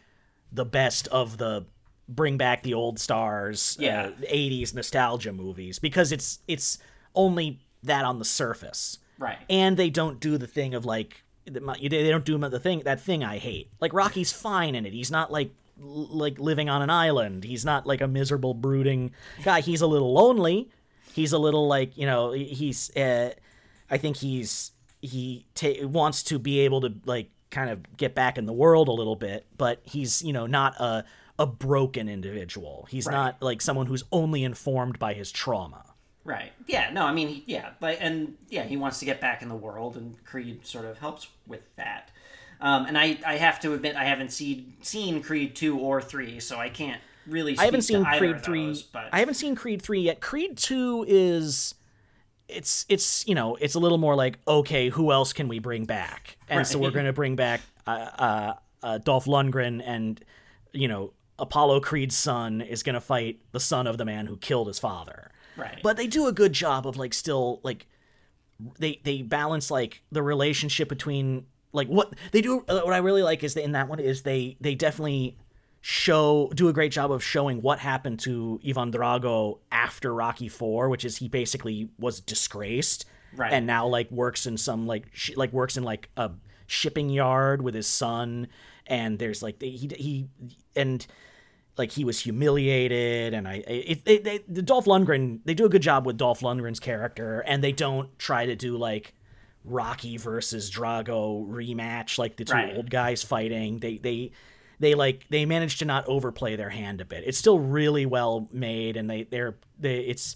the 0.51 0.63
best 0.65 1.07
of 1.09 1.37
the 1.37 1.65
bring 2.07 2.37
back 2.37 2.63
the 2.63 2.73
old 2.73 2.99
stars, 2.99 3.75
Yeah. 3.79 4.05
uh, 4.05 4.11
80s 4.31 4.73
nostalgia 4.73 5.33
movies 5.33 5.79
because 5.79 6.11
it's 6.13 6.39
it's 6.47 6.77
only 7.13 7.59
that 7.83 8.05
on 8.05 8.19
the 8.19 8.25
surface. 8.25 8.99
Right. 9.19 9.39
And 9.49 9.75
they 9.75 9.89
don't 9.89 10.19
do 10.19 10.37
the 10.37 10.47
thing 10.47 10.73
of 10.73 10.85
like 10.85 11.23
they 11.45 11.59
they 11.89 12.09
don't 12.09 12.23
do 12.25 12.37
the 12.37 12.59
thing 12.59 12.79
that 12.85 13.01
thing 13.01 13.23
I 13.23 13.37
hate. 13.37 13.69
Like 13.81 13.93
Rocky's 13.93 14.31
fine 14.31 14.75
in 14.75 14.85
it. 14.85 14.93
He's 14.93 15.11
not 15.11 15.31
like 15.31 15.51
like 15.77 16.39
living 16.39 16.69
on 16.69 16.81
an 16.81 16.89
island. 16.89 17.43
He's 17.43 17.65
not 17.65 17.85
like 17.85 18.01
a 18.01 18.07
miserable 18.07 18.53
brooding 18.53 19.11
guy. 19.43 19.61
He's 19.61 19.81
a 19.81 19.87
little 19.87 20.13
lonely. 20.13 20.69
He's 21.13 21.31
a 21.31 21.37
little 21.37 21.67
like, 21.67 21.97
you 21.97 22.05
know, 22.05 22.31
he's 22.31 22.95
uh 22.95 23.31
I 23.89 23.97
think 23.97 24.17
he's 24.17 24.71
he 25.01 25.45
ta- 25.55 25.85
wants 25.85 26.23
to 26.23 26.39
be 26.39 26.61
able 26.61 26.81
to 26.81 26.93
like 27.05 27.29
kind 27.51 27.69
of 27.69 27.97
get 27.97 28.15
back 28.15 28.37
in 28.37 28.45
the 28.45 28.53
world 28.53 28.87
a 28.87 28.91
little 28.91 29.15
bit, 29.15 29.45
but 29.57 29.79
he's, 29.83 30.21
you 30.21 30.33
know, 30.33 30.45
not 30.45 30.75
a 30.79 31.03
a 31.37 31.45
broken 31.45 32.07
individual. 32.07 32.87
He's 32.89 33.07
not 33.07 33.41
like 33.41 33.61
someone 33.61 33.87
who's 33.87 34.03
only 34.11 34.43
informed 34.43 34.99
by 34.99 35.13
his 35.13 35.31
trauma. 35.31 35.83
Right. 36.23 36.53
Yeah. 36.65 36.89
No. 36.91 37.03
I 37.05 37.13
mean, 37.13 37.43
yeah. 37.45 37.71
Like, 37.81 37.97
and 38.01 38.35
yeah, 38.49 38.63
he 38.63 38.77
wants 38.77 38.99
to 38.99 39.05
get 39.05 39.21
back 39.21 39.41
in 39.41 39.49
the 39.49 39.55
world, 39.55 39.95
and 39.95 40.23
Creed 40.25 40.65
sort 40.65 40.85
of 40.85 40.97
helps 40.97 41.27
with 41.45 41.61
that. 41.75 42.09
Um, 42.65 42.87
and 42.87 42.97
I, 42.97 43.19
I 43.23 43.35
have 43.35 43.59
to 43.59 43.75
admit, 43.75 43.95
I 43.95 44.05
haven't 44.05 44.31
seen 44.31 44.73
seen 44.81 45.21
Creed 45.21 45.55
two 45.55 45.77
or 45.77 46.01
three, 46.01 46.39
so 46.39 46.57
I 46.57 46.69
can't 46.69 46.99
really. 47.27 47.55
I 47.59 47.65
haven't 47.65 47.83
seen 47.83 48.03
Creed 48.03 48.43
three. 48.43 48.65
those, 48.65 48.81
but 48.81 49.07
I 49.13 49.19
haven't 49.19 49.35
seen 49.35 49.55
Creed 49.55 49.83
three 49.83 50.01
yet. 50.01 50.19
Creed 50.19 50.57
two 50.57 51.05
is, 51.07 51.75
it's 52.49 52.87
it's 52.89 53.27
you 53.27 53.35
know 53.35 53.55
it's 53.57 53.75
a 53.75 53.79
little 53.79 53.99
more 53.99 54.15
like 54.15 54.39
okay, 54.47 54.89
who 54.89 55.11
else 55.11 55.31
can 55.31 55.47
we 55.47 55.59
bring 55.59 55.85
back? 55.85 56.37
And 56.49 56.65
so 56.65 56.79
we're 56.79 56.89
going 56.89 57.05
to 57.05 57.13
bring 57.13 57.35
back 57.35 57.61
uh, 57.85 57.89
uh, 58.17 58.53
uh, 58.81 58.97
Dolph 58.97 59.25
Lundgren 59.25 59.83
and 59.85 60.19
you 60.73 60.87
know 60.87 61.13
Apollo 61.37 61.81
Creed's 61.81 62.17
son 62.17 62.61
is 62.61 62.81
going 62.81 62.95
to 62.95 63.01
fight 63.01 63.41
the 63.51 63.59
son 63.59 63.85
of 63.85 63.99
the 63.99 64.05
man 64.05 64.25
who 64.25 64.37
killed 64.37 64.65
his 64.65 64.79
father. 64.79 65.29
Right. 65.55 65.81
But 65.83 65.97
they 65.97 66.07
do 66.07 66.25
a 66.25 66.31
good 66.31 66.53
job 66.53 66.87
of 66.87 66.97
like 66.97 67.13
still 67.13 67.59
like 67.61 67.85
they 68.79 69.01
they 69.03 69.21
balance 69.21 69.69
like 69.69 70.01
the 70.11 70.23
relationship 70.23 70.89
between 70.89 71.45
like 71.75 71.87
what 71.87 72.13
they 72.31 72.41
do 72.41 72.63
uh, 72.67 72.81
what 72.81 72.93
I 72.93 72.97
really 72.97 73.21
like 73.23 73.43
is 73.43 73.53
that 73.53 73.63
in 73.63 73.73
that 73.73 73.87
one 73.87 73.99
is 73.99 74.23
they 74.23 74.57
they 74.61 74.73
definitely 74.75 75.37
show 75.81 76.49
do 76.55 76.67
a 76.67 76.73
great 76.73 76.91
job 76.91 77.11
of 77.11 77.23
showing 77.23 77.61
what 77.61 77.77
happened 77.77 78.19
to 78.21 78.59
Ivan 78.67 78.91
Drago 78.91 79.59
after 79.71 80.13
Rocky 80.13 80.47
4 80.49 80.89
which 80.89 81.05
is 81.05 81.17
he 81.17 81.27
basically 81.27 81.89
was 81.99 82.19
disgraced 82.19 83.05
Right. 83.35 83.51
and 83.51 83.67
now 83.67 83.85
like 83.85 84.09
works 84.11 84.47
in 84.47 84.57
some 84.57 84.87
like 84.87 85.07
sh- 85.13 85.35
like 85.35 85.51
works 85.53 85.75
in 85.77 85.83
like 85.83 86.09
a 86.15 86.31
shipping 86.67 87.09
yard 87.09 87.61
with 87.61 87.75
his 87.75 87.85
son 87.85 88.47
and 88.87 89.19
there's 89.19 89.43
like 89.43 89.61
he 89.61 89.89
he 89.97 90.27
and 90.75 91.05
like 91.77 91.91
he 91.91 92.05
was 92.05 92.21
humiliated 92.21 93.33
and 93.33 93.45
i 93.47 93.55
it, 93.67 94.01
it, 94.05 94.23
they, 94.23 94.39
the 94.47 94.61
dolph 94.61 94.85
lundgren 94.85 95.39
they 95.43 95.53
do 95.53 95.65
a 95.65 95.69
good 95.69 95.81
job 95.81 96.05
with 96.05 96.15
dolph 96.17 96.39
lundgren's 96.39 96.79
character 96.79 97.41
and 97.45 97.61
they 97.63 97.73
don't 97.73 98.17
try 98.17 98.45
to 98.45 98.55
do 98.55 98.77
like 98.77 99.13
rocky 99.65 100.17
versus 100.17 100.69
drago 100.71 101.47
rematch 101.47 102.17
like 102.17 102.35
the 102.37 102.45
two 102.45 102.53
Right. 102.53 102.75
old 102.75 102.89
guys 102.89 103.23
fighting 103.23 103.79
they 103.79 103.97
they 103.97 104.31
they 104.79 104.93
like 104.95 105.25
they 105.29 105.45
managed 105.45 105.79
to 105.79 105.85
not 105.85 106.05
overplay 106.07 106.55
their 106.55 106.69
hand 106.69 107.01
a 107.01 107.05
bit 107.05 107.23
it's 107.25 107.37
still 107.37 107.59
really 107.59 108.05
well 108.05 108.47
made 108.51 108.95
and 108.97 109.09
they 109.09 109.23
they're 109.23 109.55
they 109.79 109.99
it's 109.99 110.35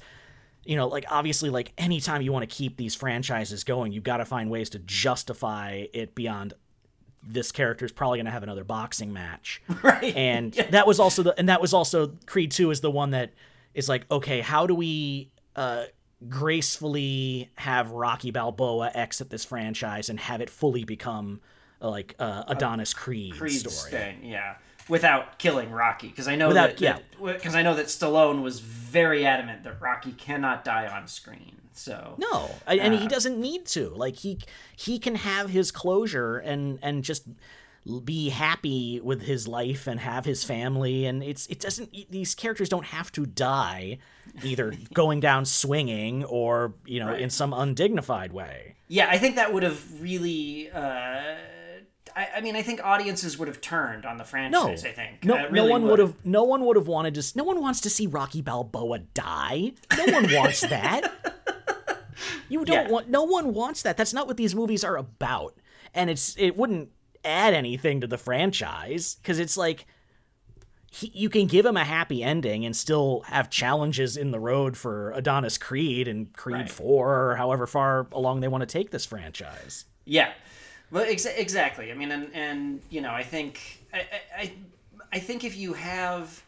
you 0.66 0.76
know 0.76 0.88
like 0.88 1.06
obviously 1.10 1.50
like 1.50 1.74
anytime 1.78 2.22
you 2.22 2.32
want 2.32 2.50
to 2.50 2.56
keep 2.56 2.78
these 2.78 2.96
franchises 2.96 3.64
going 3.64 3.92
you've 3.92 4.04
got 4.04 4.18
to 4.18 4.26
find 4.26 4.50
ways 4.50 4.70
to 4.72 4.80
justify 4.80 5.86
it 5.94 6.16
beyond 6.16 6.54
this 7.22 7.52
character 7.52 7.84
is 7.86 7.92
probably 7.92 8.18
going 8.18 8.26
to 8.26 8.32
have 8.32 8.44
another 8.44 8.64
boxing 8.64 9.12
match 9.14 9.62
Right. 9.84 10.16
and 10.16 10.54
that 10.72 10.88
was 10.88 11.00
also 11.00 11.22
the 11.24 11.38
and 11.38 11.50
that 11.50 11.62
was 11.62 11.74
also 11.74 12.14
creed 12.26 12.52
2 12.52 12.72
is 12.72 12.82
the 12.82 12.92
one 12.92 13.12
that 13.12 13.34
is 13.74 13.88
like 13.90 14.06
okay 14.10 14.42
how 14.42 14.66
do 14.66 14.74
we 14.74 15.32
uh 15.56 15.84
gracefully 16.28 17.50
have 17.56 17.92
rocky 17.92 18.32
balboa 18.32 18.92
exit 18.94 19.30
this 19.30 19.46
franchise 19.46 20.10
and 20.10 20.20
have 20.20 20.42
it 20.42 20.50
fully 20.50 20.84
become 20.84 21.40
uh, 21.82 21.90
like 21.90 22.14
uh, 22.20 22.44
adonis 22.48 22.94
creed 22.94 23.34
Creed's 23.34 23.74
story 23.74 23.92
thing, 23.92 24.26
yeah, 24.26 24.56
without 24.90 25.40
killing 25.40 25.72
Rocky, 25.72 26.10
because 26.10 26.28
I 26.28 26.36
know 26.36 26.50
Without- 26.50 26.78
that 26.78 26.82
yeah. 26.82 26.98
because 27.22 27.56
I 27.56 27.62
know 27.62 27.74
that 27.76 27.86
Stallone 27.86 28.42
was 28.42 28.60
very 28.60 29.26
adamant 29.26 29.64
that 29.64 29.80
Rocky 29.80 30.12
cannot 30.12 30.66
die 30.66 30.88
on 30.88 31.08
screen. 31.08 31.56
So 31.72 32.16
No, 32.18 32.50
I- 32.68 32.76
and 32.80 32.96
Uh, 32.96 32.98
he 33.00 33.08
doesn't 33.08 33.40
need 33.40 33.66
to. 33.68 33.90
Like 33.92 34.18
he 34.18 34.40
he 34.76 35.00
can 35.00 35.16
have 35.16 35.52
his 35.52 35.72
closure 35.72 36.38
and 36.38 36.80
and 36.82 37.02
just 37.04 37.24
be 38.06 38.30
happy 38.30 39.00
with 39.02 39.22
his 39.24 39.48
life 39.48 39.88
and 39.88 40.00
have 40.00 40.26
his 40.26 40.44
family 40.44 41.06
and 41.06 41.24
it's 41.24 41.48
it 41.48 41.60
doesn't 41.60 41.90
these 42.12 42.36
characters 42.36 42.70
don't 42.70 42.86
have 42.86 43.12
to 43.12 43.26
die 43.26 43.98
either 44.44 44.74
going 44.94 45.20
down 45.20 45.46
swinging 45.46 46.24
or 46.26 46.74
you 46.86 47.00
know 47.00 47.08
Right. 47.08 47.22
in 47.22 47.30
some 47.30 47.54
undignified 47.54 48.32
way 48.34 48.76
Yeah, 48.88 49.08
I 49.10 49.18
think 49.18 49.36
that 49.38 49.54
would 49.54 49.64
have 49.64 50.02
really. 50.02 50.70
Uh, 50.72 51.36
I, 52.16 52.28
I 52.38 52.42
mean, 52.42 52.56
I 52.56 52.64
think 52.64 52.84
audiences 52.84 53.38
would 53.38 53.48
have 53.48 53.62
turned 53.62 54.04
on 54.06 54.18
the 54.18 54.24
no 54.24 54.30
franchise. 54.30 54.84
I 54.84 54.92
think 54.92 55.24
no 55.24 55.36
Uh, 55.36 55.48
no 55.52 55.66
one 55.66 55.84
would 55.88 56.00
have 56.00 56.14
no 56.26 56.44
one 56.44 56.66
would 56.66 56.76
have 56.76 56.88
wanted 56.88 57.14
to 57.16 57.38
no 57.38 57.44
one 57.44 57.62
wants 57.62 57.82
to 57.82 57.90
see 57.90 58.08
rocky 58.08 58.42
balboa 58.42 59.00
die 59.14 59.74
no 59.98 60.06
one 60.06 60.28
wants 60.34 60.62
that 60.76 61.12
you 62.50 62.66
don't 62.66 62.86
Yeah. 62.86 62.90
want 62.92 63.10
no 63.10 63.24
one 63.24 63.54
wants 63.54 63.84
that 63.84 63.96
that's 63.98 64.14
not 64.14 64.28
what 64.28 64.38
these 64.38 64.54
movies 64.56 64.84
are 64.84 64.98
about 64.98 65.56
and 65.94 66.10
it's 66.10 66.36
it 66.38 66.58
wouldn't 66.58 66.90
add 67.26 67.54
anything 67.54 68.02
to 68.02 68.08
the 68.08 68.18
franchise 68.18 69.16
because 69.22 69.40
it's 69.40 69.58
like 69.58 69.86
he, 70.92 71.12
you 71.14 71.30
can 71.30 71.46
give 71.48 71.66
him 71.66 71.78
a 71.78 71.84
happy 71.84 72.24
ending 72.24 72.66
and 72.66 72.76
still 72.76 73.22
have 73.28 73.50
challenges 73.50 74.18
in 74.18 74.32
the 74.32 74.40
road 74.40 74.76
for 74.76 75.12
Adonis 75.12 75.58
Creed 75.58 76.08
and 76.08 76.34
Creed 76.34 76.56
Right. 76.56 76.70
4 76.70 77.30
or 77.32 77.36
however 77.36 77.68
far 77.68 78.08
along 78.12 78.40
they 78.40 78.48
want 78.48 78.62
to 78.62 78.66
take 78.66 78.90
this 78.92 79.06
franchise. 79.06 79.86
Yeah, 80.06 80.32
well, 80.92 81.06
exa- 81.06 81.38
exactly. 81.38 81.92
I 81.92 81.94
mean, 81.94 82.12
and 82.12 82.34
and 82.34 82.82
you 82.90 83.02
know, 83.02 83.12
I 83.12 83.22
think 83.24 83.84
I, 83.94 84.06
I- 84.38 84.54
I 85.12 85.18
think 85.18 85.44
if 85.44 85.58
you 85.58 85.74
have, 85.74 86.44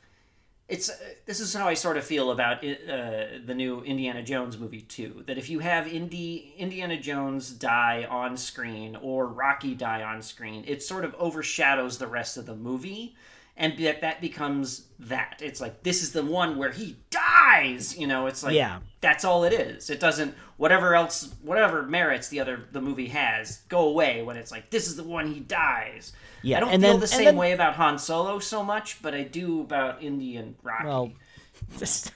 it's 0.72 0.90
uh, 0.90 0.96
this 1.26 1.40
is 1.42 1.54
how 1.54 1.68
I 1.68 1.74
sort 1.74 1.98
of 1.98 2.04
feel 2.06 2.32
about 2.32 2.64
it, 2.64 2.90
uh, 2.90 3.46
the 3.46 3.54
new 3.54 3.82
Indiana 3.82 4.24
Jones 4.24 4.58
movie 4.58 4.82
too. 4.82 5.24
That 5.28 5.38
if 5.38 5.50
you 5.50 5.60
have 5.60 5.86
Indy 5.86 6.54
Indiana 6.58 6.98
Jones 6.98 7.52
die 7.52 8.08
on 8.10 8.38
screen 8.38 8.96
or 8.96 9.28
Rocky 9.28 9.76
die 9.76 10.02
on 10.02 10.22
screen, 10.22 10.64
it 10.66 10.82
sort 10.82 11.04
of 11.04 11.14
overshadows 11.16 11.98
the 11.98 12.08
rest 12.08 12.38
of 12.38 12.46
the 12.46 12.56
movie. 12.56 13.16
And 13.62 13.78
that 13.78 14.02
that 14.02 14.20
becomes 14.22 14.88
that. 15.00 15.40
It's 15.42 15.62
like 15.62 15.84
this 15.84 16.02
is 16.02 16.12
the 16.14 16.24
one 16.26 16.58
where 16.58 16.72
he 16.72 16.98
dies. 17.12 17.96
You 17.98 18.08
know, 18.08 18.26
it's 18.26 18.42
like 18.44 18.56
Yeah. 18.56 18.80
that's 19.02 19.24
all 19.24 19.44
it 19.44 19.54
is. 19.54 19.90
It 19.92 20.00
doesn't 20.00 20.34
whatever 20.58 20.96
else 20.96 21.34
whatever 21.44 21.84
merits 21.84 22.28
the 22.30 22.40
other 22.40 22.68
the 22.72 22.82
movie 22.82 23.10
has 23.10 23.58
go 23.70 23.88
away 23.88 24.24
when 24.24 24.36
it's 24.36 24.52
like 24.52 24.72
this 24.72 24.88
is 24.88 24.96
the 24.96 25.04
one 25.04 25.32
he 25.32 25.40
dies. 25.40 26.12
Yeah, 26.42 26.58
I 26.58 26.60
don't 26.62 26.70
and 26.74 26.82
feel 26.82 26.92
then- 26.94 27.00
the 27.02 27.08
same 27.08 27.26
then- 27.26 27.36
way 27.38 27.52
about 27.52 27.76
Han 27.76 28.00
Solo 28.00 28.40
so 28.40 28.64
much, 28.64 29.00
but 29.04 29.14
I 29.14 29.22
do 29.24 29.62
about 29.62 30.02
Indian 30.02 30.56
Rocky. 30.64 30.88
Well, 30.88 31.12
just, 31.78 32.12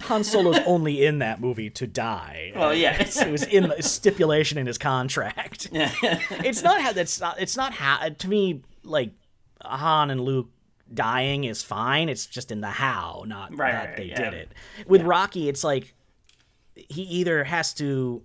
Han 0.00 0.24
Solo's 0.24 0.58
only 0.66 1.06
in 1.06 1.20
that 1.20 1.40
movie 1.40 1.70
to 1.70 1.86
die. 1.86 2.52
Well, 2.56 2.74
yeah. 2.74 3.00
it 3.00 3.30
was 3.30 3.44
in 3.44 3.68
the 3.68 3.82
stipulation 3.84 4.58
in 4.58 4.66
his 4.66 4.78
contract. 4.78 5.68
Yeah, 5.70 5.92
it's 6.02 6.64
not 6.64 6.80
how 6.82 6.92
that's 6.92 7.20
not. 7.20 7.38
It's 7.40 7.56
not 7.56 7.72
how 7.74 8.08
to 8.08 8.28
me. 8.28 8.62
Like 8.82 9.12
Han 9.62 10.10
and 10.10 10.20
Luke 10.20 10.48
dying 10.92 11.44
is 11.44 11.62
fine. 11.62 12.08
It's 12.08 12.26
just 12.26 12.50
in 12.50 12.60
the 12.60 12.70
how, 12.70 13.24
not 13.26 13.56
Right, 13.56 13.72
that 13.72 13.86
right, 13.88 13.96
they 13.96 14.04
yeah. 14.04 14.30
did 14.30 14.34
it. 14.34 14.52
With 14.86 15.02
Rocky, 15.02 15.48
it's 15.48 15.64
like 15.64 15.94
he 16.74 17.02
either 17.02 17.44
has 17.44 17.74
to. 17.74 18.22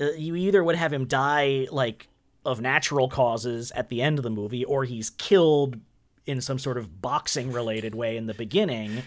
Uh, 0.00 0.12
you 0.12 0.36
either 0.36 0.62
would 0.62 0.76
have 0.76 0.92
him 0.92 1.06
die 1.06 1.66
like 1.70 2.08
of 2.44 2.60
natural 2.60 3.08
causes 3.08 3.72
at 3.72 3.88
the 3.88 4.00
end 4.00 4.18
of 4.18 4.22
the 4.22 4.30
movie, 4.30 4.64
or 4.64 4.84
he's 4.84 5.10
killed 5.10 5.78
in 6.26 6.40
some 6.40 6.58
sort 6.58 6.78
of 6.78 7.02
boxing 7.02 7.52
related 7.52 7.94
way 7.94 8.16
in 8.16 8.26
the 8.26 8.34
beginning. 8.34 9.02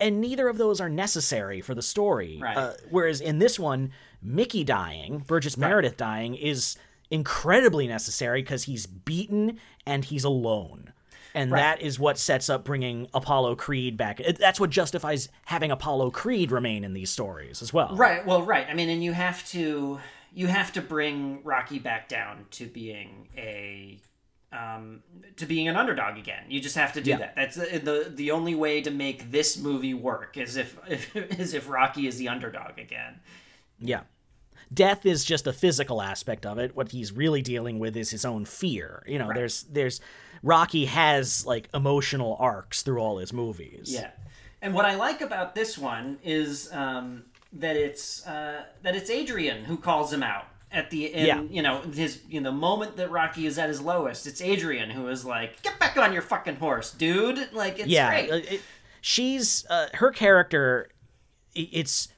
And 0.00 0.20
neither 0.20 0.48
of 0.48 0.58
those 0.58 0.80
are 0.80 0.88
necessary 0.88 1.60
for 1.60 1.74
the 1.74 1.82
story. 1.82 2.38
Right. 2.40 2.56
Uh, 2.56 2.72
whereas 2.88 3.20
in 3.20 3.40
this 3.40 3.58
one, 3.58 3.90
Mickey 4.22 4.62
dying, 4.62 5.24
Burgess 5.26 5.56
Meredith 5.56 5.96
dying, 5.96 6.34
is 6.36 6.76
incredibly 7.10 7.88
necessary 7.88 8.42
because 8.42 8.64
he's 8.64 8.86
beaten 8.86 9.58
and 9.86 10.04
he's 10.04 10.24
alone. 10.24 10.92
And 11.38 11.52
that 11.52 11.80
is 11.82 11.98
what 11.98 12.18
sets 12.18 12.48
up 12.48 12.64
bringing 12.64 13.08
Apollo 13.14 13.56
Creed 13.56 13.96
back. 13.96 14.20
It- 14.20 14.38
That's 14.38 14.58
what 14.60 14.70
justifies 14.70 15.28
having 15.46 15.70
Apollo 15.70 16.10
Creed 16.10 16.50
remain 16.50 16.84
in 16.84 16.92
these 16.94 17.10
stories 17.10 17.62
as 17.62 17.72
well. 17.72 17.94
Right. 17.96 18.24
Well, 18.26 18.42
right. 18.42 18.66
I 18.68 18.74
mean, 18.74 18.88
and 18.88 19.02
you 19.02 19.12
have 19.12 19.46
to 19.50 19.98
you 20.32 20.46
have 20.46 20.72
to 20.74 20.82
bring 20.82 21.40
Rocky 21.42 21.78
back 21.78 22.08
down 22.08 22.46
to 22.52 22.66
being 22.66 23.28
a 23.36 23.98
um, 24.52 25.02
to 25.36 25.44
being 25.46 25.68
an 25.68 25.76
underdog 25.76 26.16
again. 26.18 26.44
You 26.48 26.60
just 26.60 26.76
have 26.76 26.92
to 26.94 27.00
do 27.02 27.10
Yeah. 27.10 27.18
that. 27.18 27.36
That's 27.36 27.56
the, 27.56 27.78
the 27.78 28.12
the 28.14 28.30
only 28.30 28.54
way 28.54 28.80
to 28.80 28.90
make 28.90 29.30
this 29.30 29.58
movie 29.58 29.94
work 29.94 30.36
is 30.36 30.56
if, 30.56 30.78
if 30.88 31.14
is 31.16 31.54
if 31.54 31.68
Rocky 31.68 32.06
is 32.06 32.16
the 32.18 32.28
underdog 32.28 32.78
again. 32.78 33.20
Yeah. 33.78 34.02
Death 34.72 35.06
is 35.06 35.24
just 35.24 35.46
a 35.46 35.52
physical 35.52 36.02
aspect 36.02 36.44
of 36.44 36.58
it. 36.58 36.76
What 36.76 36.90
he's 36.92 37.10
really 37.12 37.40
dealing 37.40 37.78
with 37.78 37.96
is 37.96 38.10
his 38.10 38.24
own 38.26 38.44
fear. 38.44 39.02
You 39.06 39.18
know, 39.18 39.30
there's 39.34 39.62
there's 39.64 40.00
Rocky 40.42 40.86
has 40.86 41.46
like 41.46 41.68
emotional 41.74 42.36
arcs 42.38 42.82
through 42.82 43.00
all 43.00 43.18
his 43.18 43.32
movies. 43.32 43.90
Yeah, 43.92 44.10
and 44.62 44.74
what 44.74 44.84
I 44.84 44.94
like 44.94 45.20
about 45.20 45.54
this 45.54 45.78
one 45.78 46.18
is 46.22 46.72
um, 46.72 47.24
that 47.54 47.76
it's 47.76 48.26
uh, 48.26 48.64
that 48.82 48.96
it's 48.96 49.10
Adrian 49.10 49.64
who 49.64 49.76
calls 49.76 50.12
him 50.12 50.22
out 50.22 50.46
at 50.70 50.90
the 50.90 51.12
end. 51.14 51.26
Yeah. 51.26 51.56
You 51.56 51.62
know, 51.62 51.80
his 51.80 52.20
you 52.28 52.40
know 52.40 52.50
the 52.50 52.56
moment 52.56 52.96
that 52.96 53.10
Rocky 53.10 53.46
is 53.46 53.58
at 53.58 53.68
his 53.68 53.80
lowest, 53.80 54.26
it's 54.26 54.40
Adrian 54.40 54.90
who 54.90 55.08
is 55.08 55.24
like, 55.24 55.62
"Get 55.62 55.78
back 55.78 55.96
on 55.96 56.12
your 56.12 56.22
fucking 56.22 56.56
horse, 56.56 56.92
dude!" 56.92 57.52
Like 57.52 57.78
it's 57.78 57.88
yeah. 57.88 58.26
great. 58.26 58.52
it- 58.52 58.62
she's 59.00 59.66
uh, 59.70 59.88
her 59.94 60.10
character. 60.10 60.88
It's 61.54 62.08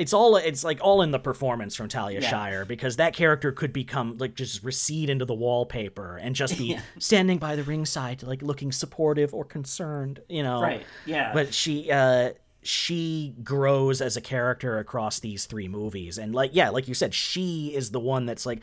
it's 0.00 0.14
all 0.14 0.36
it's 0.36 0.64
like 0.64 0.78
all 0.80 1.02
in 1.02 1.10
the 1.10 1.18
performance 1.18 1.76
from 1.76 1.88
Talia 1.88 2.20
Yeah. 2.20 2.30
Shire 2.30 2.64
because 2.64 2.96
that 2.96 3.14
character 3.14 3.52
could 3.52 3.72
become 3.72 4.16
like 4.18 4.34
just 4.34 4.64
recede 4.64 5.10
into 5.10 5.26
the 5.26 5.34
wallpaper 5.34 6.16
and 6.16 6.34
just 6.34 6.56
be 6.56 6.78
standing 6.98 7.38
by 7.38 7.54
the 7.54 7.62
ringside 7.62 8.22
like 8.22 8.40
looking 8.40 8.72
supportive 8.72 9.34
or 9.34 9.44
concerned, 9.44 10.20
you 10.28 10.42
know. 10.42 10.62
Right, 10.62 10.84
yeah. 11.04 11.32
But 11.34 11.52
she 11.52 11.90
uh 11.90 12.30
she 12.62 13.34
grows 13.44 14.00
as 14.00 14.16
a 14.16 14.20
character 14.20 14.78
across 14.78 15.20
these 15.20 15.44
three 15.44 15.68
movies 15.68 16.16
and 16.18 16.34
like 16.34 16.50
yeah, 16.54 16.70
like 16.70 16.88
you 16.88 16.94
said, 16.94 17.12
she 17.14 17.72
is 17.74 17.90
the 17.90 18.00
one 18.00 18.24
that's 18.26 18.46
like 18.46 18.60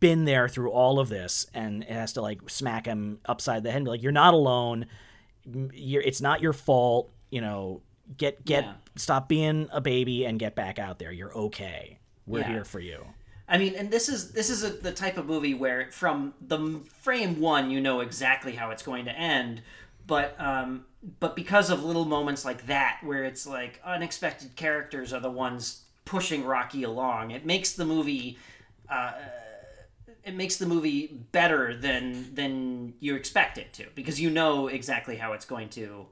been 0.00 0.24
there 0.24 0.48
through 0.48 0.70
all 0.70 0.98
of 0.98 1.08
this 1.08 1.46
and 1.54 1.82
it 1.82 1.90
has 1.90 2.14
to 2.14 2.22
like 2.22 2.48
smack 2.48 2.86
him 2.86 3.18
upside 3.26 3.62
the 3.62 3.70
head 3.70 3.76
and 3.76 3.84
be 3.84 3.90
like 3.90 4.02
you're 4.02 4.12
not 4.12 4.34
alone 4.34 4.86
you're, 5.72 6.02
it's 6.02 6.20
not 6.20 6.40
your 6.42 6.52
fault 6.52 7.10
you 7.30 7.40
know 7.40 7.80
get 8.16 8.44
get 8.44 8.64
Yeah. 8.64 8.74
stop 8.96 9.28
being 9.28 9.68
a 9.72 9.80
baby 9.80 10.24
and 10.24 10.38
get 10.38 10.54
back 10.54 10.78
out 10.78 10.98
there 10.98 11.12
you're 11.12 11.32
okay 11.34 11.98
we're 12.26 12.40
Yeah. 12.40 12.48
here 12.52 12.64
for 12.64 12.80
you 12.80 13.06
I 13.46 13.58
mean, 13.58 13.74
and 13.74 13.90
this 13.90 14.08
is 14.08 14.32
this 14.32 14.48
is 14.48 14.64
a, 14.64 14.70
the 14.70 14.90
type 14.92 15.18
of 15.18 15.26
movie 15.26 15.52
where 15.52 15.90
from 15.90 16.32
the 16.40 16.80
frame 17.02 17.40
one 17.40 17.70
you 17.70 17.78
know 17.78 18.00
exactly 18.00 18.52
how 18.52 18.70
it's 18.70 18.82
going 18.82 19.04
to 19.04 19.12
end, 19.12 19.60
but 20.06 20.34
um, 20.40 20.86
but 21.20 21.36
because 21.36 21.68
of 21.68 21.84
little 21.84 22.06
moments 22.06 22.46
like 22.46 22.66
that 22.68 23.00
where 23.02 23.22
it's 23.22 23.46
like 23.46 23.80
unexpected 23.84 24.56
characters 24.56 25.12
are 25.12 25.20
the 25.20 25.30
ones 25.30 25.82
pushing 26.06 26.42
Rocky 26.42 26.84
along, 26.84 27.32
it 27.32 27.44
makes 27.44 27.72
the 27.74 27.84
movie. 27.84 28.38
Uh, 28.88 29.12
it 30.24 30.34
makes 30.34 30.56
the 30.56 30.64
movie 30.64 31.08
better 31.32 31.76
than 31.76 32.34
than 32.34 32.94
you 32.98 33.14
expect 33.14 33.58
it 33.58 33.74
to 33.74 33.84
because 33.94 34.18
you 34.18 34.30
know 34.30 34.68
exactly 34.68 35.16
how 35.16 35.34
it's 35.34 35.44
going 35.44 35.68
to 35.68 36.06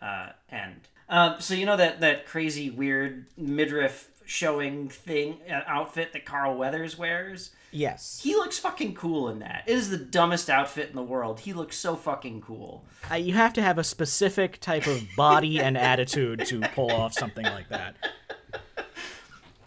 uh, 0.00 0.30
end. 0.48 0.88
Um, 1.08 1.36
so 1.40 1.54
you 1.54 1.64
know 1.66 1.76
that 1.76 2.00
that 2.00 2.26
crazy 2.26 2.70
weird 2.70 3.26
midriff 3.36 4.10
showing 4.26 4.88
thing 4.90 5.38
uh, 5.50 5.62
outfit 5.66 6.12
that 6.12 6.26
Carl 6.26 6.56
Weathers 6.58 6.98
wears. 6.98 7.50
yes 7.70 8.20
He 8.22 8.34
looks 8.34 8.58
fucking 8.58 8.94
cool 8.94 9.30
in 9.30 9.38
that. 9.38 9.64
It 9.66 9.72
is 9.72 9.88
the 9.88 9.96
dumbest 9.96 10.50
outfit 10.50 10.90
in 10.90 10.96
the 10.96 11.02
world. 11.02 11.40
He 11.40 11.54
looks 11.54 11.78
so 11.78 11.96
fucking 11.96 12.42
cool. 12.42 12.84
uh, 13.10 13.14
you 13.14 13.32
have 13.32 13.54
to 13.54 13.62
have 13.62 13.78
a 13.78 13.84
specific 13.84 14.60
type 14.60 14.86
of 14.86 15.02
body 15.16 15.60
and 15.60 15.78
attitude 15.92 16.44
to 16.46 16.60
pull 16.74 16.90
off 16.92 17.14
something 17.14 17.44
like 17.44 17.68
that 17.70 17.96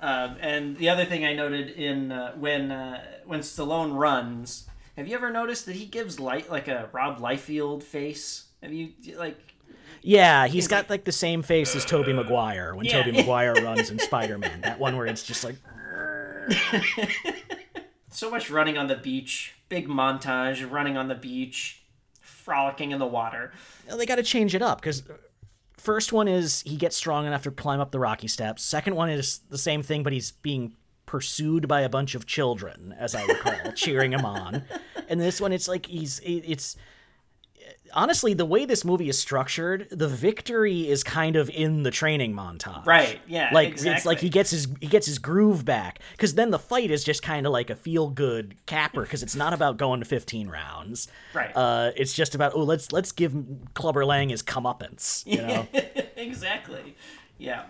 Um, 0.01 0.37
and 0.41 0.77
the 0.77 0.89
other 0.89 1.05
thing 1.05 1.25
I 1.25 1.33
noted 1.33 1.69
in 1.69 2.11
uh, 2.11 2.31
when 2.33 2.71
uh, 2.71 3.03
when 3.25 3.41
Stallone 3.41 3.95
runs, 3.95 4.67
have 4.97 5.07
you 5.07 5.15
ever 5.15 5.31
noticed 5.31 5.67
that 5.67 5.75
he 5.75 5.85
gives 5.85 6.19
light 6.19 6.49
like 6.49 6.67
a 6.67 6.89
Rob 6.91 7.19
Liefeld 7.19 7.83
face? 7.83 8.45
Have 8.63 8.73
you 8.73 8.93
like 9.15 9.37
yeah 10.01 10.47
he's 10.47 10.67
got 10.67 10.89
like 10.89 11.03
the 11.05 11.11
same 11.11 11.41
face 11.41 11.75
as 11.75 11.85
toby 11.85 12.11
maguire 12.13 12.75
when 12.75 12.85
Yeah. 12.85 13.03
toby 13.03 13.11
maguire 13.17 13.53
runs 13.53 13.89
in 13.91 13.99
spider-man 13.99 14.61
that 14.61 14.79
one 14.79 14.97
where 14.97 15.05
it's 15.05 15.23
just 15.23 15.43
like 15.43 15.55
so 18.09 18.29
much 18.29 18.49
running 18.49 18.77
on 18.77 18.87
the 18.87 18.95
beach, 18.95 19.55
big 19.69 19.87
montage, 19.87 20.69
running 20.69 20.97
on 20.97 21.07
the 21.07 21.15
beach, 21.15 21.83
frolicking 22.19 22.91
in 22.91 22.99
the 22.99 23.05
water. 23.05 23.51
Well, 23.87 23.97
they 23.97 24.05
got 24.05 24.15
to 24.15 24.23
change 24.23 24.55
it 24.55 24.61
up 24.61 24.81
because 24.81 25.07
uh, 25.09 25.13
first 25.77 26.11
one 26.11 26.27
is 26.27 26.61
he 26.63 26.75
gets 26.77 26.95
strong 26.95 27.25
enough 27.25 27.43
to 27.43 27.51
climb 27.51 27.79
up 27.79 27.91
the 27.91 27.99
rocky 27.99 28.27
steps. 28.27 28.63
Second 28.63 28.95
one 28.95 29.09
is 29.09 29.39
the 29.49 29.57
same 29.57 29.83
thing, 29.83 30.03
but 30.03 30.13
he's 30.13 30.31
being 30.31 30.75
pursued 31.05 31.67
by 31.67 31.81
a 31.81 31.89
bunch 31.89 32.15
of 32.15 32.25
children, 32.25 32.95
as 32.97 33.15
I 33.15 33.23
recall, 33.25 33.71
cheering 33.75 34.13
him 34.13 34.25
on. 34.25 34.63
And 35.07 35.19
this 35.19 35.39
one, 35.39 35.51
it's 35.53 35.67
like 35.67 35.85
he's 35.85 36.19
it's 36.23 36.75
honestly 37.93 38.33
the 38.33 38.45
way 38.45 38.65
this 38.65 38.83
movie 38.85 39.09
is 39.09 39.17
structured. 39.17 39.87
The 39.91 40.07
victory 40.07 40.87
is 40.87 41.03
kind 41.03 41.35
of 41.35 41.49
in 41.49 41.83
the 41.83 41.91
training 41.91 42.33
montage, 42.33 42.85
Right, 42.85 43.19
yeah, 43.27 43.49
Like 43.53 43.83
it's 43.83 44.05
like 44.05 44.19
he 44.19 44.29
gets 44.29 44.51
his 44.51 44.67
he 44.79 44.87
gets 44.87 45.05
his 45.07 45.19
groove 45.19 45.65
back 45.65 45.99
because 46.11 46.35
then 46.35 46.51
the 46.51 46.59
fight 46.59 46.91
is 46.91 47.03
just 47.03 47.23
kind 47.23 47.45
of 47.45 47.51
like 47.51 47.69
a 47.69 47.75
feel 47.75 48.09
good 48.09 48.55
capper 48.65 49.01
because 49.01 49.23
it's 49.23 49.35
not 49.35 49.53
about 49.53 49.77
going 49.77 49.99
to 49.99 50.05
15 50.05 50.47
rounds. 50.47 51.07
Right. 51.33 51.51
Uh, 51.55 51.91
it's 51.95 52.13
just 52.13 52.35
about 52.35 52.53
oh 52.55 52.63
let's 52.63 52.91
let's 52.91 53.11
give 53.11 53.35
Clubber 53.73 54.05
Lang 54.05 54.29
his 54.29 54.43
comeuppance. 54.43 55.25
You 55.25 55.41
know. 55.41 55.67
exactly. 56.15 56.95
Yeah. 57.37 57.63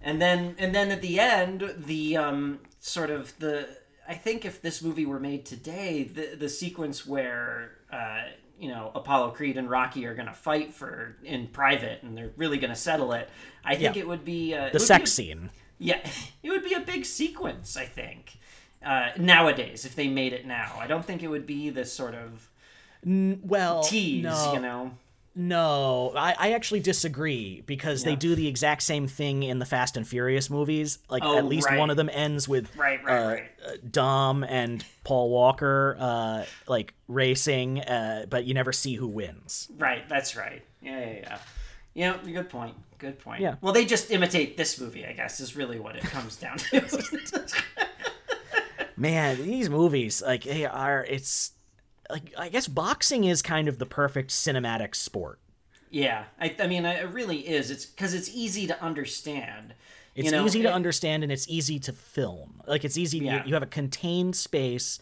And 0.00 0.20
then 0.20 0.56
and 0.58 0.74
then 0.74 0.90
at 0.90 1.00
the 1.02 1.20
end, 1.20 1.74
the 1.76 2.16
um 2.16 2.60
sort 2.80 3.10
of 3.10 3.38
the 3.38 3.68
I 4.08 4.14
think 4.14 4.44
if 4.44 4.60
this 4.60 4.82
movie 4.82 5.06
were 5.06 5.20
made 5.20 5.44
today, 5.44 6.02
the 6.02 6.36
the 6.36 6.48
sequence 6.48 7.06
where 7.06 7.72
uh 7.92 8.22
you 8.62 8.68
know 8.68 8.92
Apollo 8.94 9.32
Creed 9.32 9.56
and 9.58 9.68
Rocky 9.68 10.06
are 10.06 10.14
gonna 10.14 10.32
fight 10.32 10.72
for 10.72 11.16
in 11.24 11.48
private 11.48 12.02
and 12.02 12.16
they're 12.16 12.30
really 12.36 12.58
gonna 12.58 12.76
settle 12.76 13.12
it. 13.12 13.28
I 13.64 13.74
think 13.74 13.96
Yeah. 13.96 14.02
it 14.02 14.08
would 14.08 14.24
be 14.24 14.54
uh, 14.54 14.58
the 14.58 14.64
would 14.64 14.72
be 14.74 14.78
sex 14.78 15.10
a- 15.10 15.14
scene. 15.14 15.50
Yeah, 15.78 16.00
it 16.44 16.50
would 16.50 16.62
be 16.64 16.74
a 16.74 16.80
big 16.80 17.04
sequence. 17.04 17.76
I 17.76 17.84
think 17.86 18.38
uh, 18.86 19.08
nowadays 19.18 19.84
if 19.84 19.96
they 19.96 20.06
made 20.08 20.32
it 20.32 20.46
now, 20.46 20.76
I 20.78 20.86
don't 20.86 21.04
think 21.04 21.22
it 21.22 21.28
would 21.28 21.46
be 21.46 21.70
this 21.70 21.92
sort 21.92 22.14
of 22.14 22.48
Well, 23.04 23.82
tease. 23.82 24.22
no, 24.22 24.52
You 24.54 24.60
know. 24.60 24.92
No, 25.34 26.12
I, 26.16 26.34
I 26.38 26.52
actually 26.52 26.80
disagree 26.80 27.62
because 27.66 28.04
they 28.04 28.16
do 28.16 28.34
the 28.34 28.46
exact 28.48 28.82
same 28.82 29.06
thing 29.08 29.42
in 29.42 29.58
the 29.58 29.64
Fast 29.64 29.96
and 29.96 30.06
Furious 30.06 30.50
movies. 30.50 30.98
Like 31.08 31.22
Oh, 31.24 31.36
at 31.38 31.46
least 31.46 31.68
right. 31.68 31.78
one 31.78 31.90
of 31.90 31.96
them 31.96 32.10
ends 32.12 32.48
with 32.48 32.74
Right, 32.76 33.02
right, 33.04 33.12
uh, 33.18 33.28
right. 33.28 33.50
uh, 33.66 33.70
Dom 33.90 34.44
and 34.44 34.84
Paul 35.04 35.30
Walker 35.30 35.96
uh, 35.98 36.44
like 36.68 36.94
racing, 37.08 37.80
uh, 37.80 38.26
but 38.28 38.44
you 38.44 38.54
never 38.54 38.72
see 38.72 38.94
who 38.94 39.06
wins. 39.08 39.68
Right, 39.78 40.08
that's 40.08 40.36
right. 40.36 40.62
Yeah, 40.82 40.98
yeah, 41.00 41.18
yeah. 41.22 41.38
Yeah, 41.94 42.16
good 42.24 42.48
point. 42.48 42.74
Good 42.98 43.18
point. 43.18 43.40
Yeah. 43.42 43.56
Well, 43.60 43.72
they 43.72 43.84
just 43.84 44.10
imitate 44.10 44.56
this 44.56 44.80
movie, 44.80 45.04
I 45.04 45.12
guess, 45.12 45.40
is 45.40 45.56
really 45.56 45.78
what 45.80 45.96
it 45.96 46.02
comes 46.02 46.36
down 46.36 46.56
to. 46.58 47.50
Man, 48.96 49.42
these 49.42 49.68
movies 49.70 50.22
like 50.22 50.44
they 50.44 50.64
are. 50.66 51.04
It's 51.04 51.52
like 52.10 52.32
I 52.36 52.48
guess 52.48 52.68
boxing 52.68 53.24
is 53.24 53.42
kind 53.42 53.68
of 53.68 53.78
the 53.78 53.86
perfect 53.86 54.30
cinematic 54.30 54.94
sport. 54.94 55.38
yeah, 55.90 56.24
I, 56.40 56.54
I 56.58 56.66
mean, 56.66 56.84
it 56.84 57.08
really 57.10 57.40
is. 57.48 57.70
It's 57.70 57.86
because 57.86 58.14
it's 58.14 58.30
easy 58.34 58.66
to 58.66 58.82
understand. 58.82 59.74
It's 60.14 60.26
you 60.26 60.30
know, 60.32 60.44
easy 60.44 60.62
to 60.62 60.68
it- 60.68 60.74
understand 60.74 61.22
and 61.22 61.32
it's 61.32 61.48
easy 61.48 61.78
to 61.80 61.92
film. 61.92 62.60
Like 62.66 62.84
it's 62.84 62.98
easy. 62.98 63.18
Yeah. 63.18 63.36
You, 63.44 63.48
you 63.48 63.54
have 63.54 63.62
a 63.62 63.66
contained 63.66 64.36
space. 64.36 64.98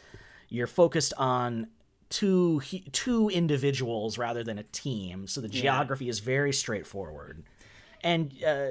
You're 0.48 0.66
focused 0.66 1.12
on 1.16 1.68
two 2.10 2.60
two 2.92 3.28
individuals 3.28 4.18
rather 4.18 4.42
than 4.44 4.58
a 4.58 4.64
team, 4.64 5.26
so 5.26 5.40
the 5.40 5.48
geography 5.48 6.08
is 6.08 6.18
very 6.20 6.52
straightforward, 6.52 7.44
and 8.02 8.34
uh, 8.46 8.70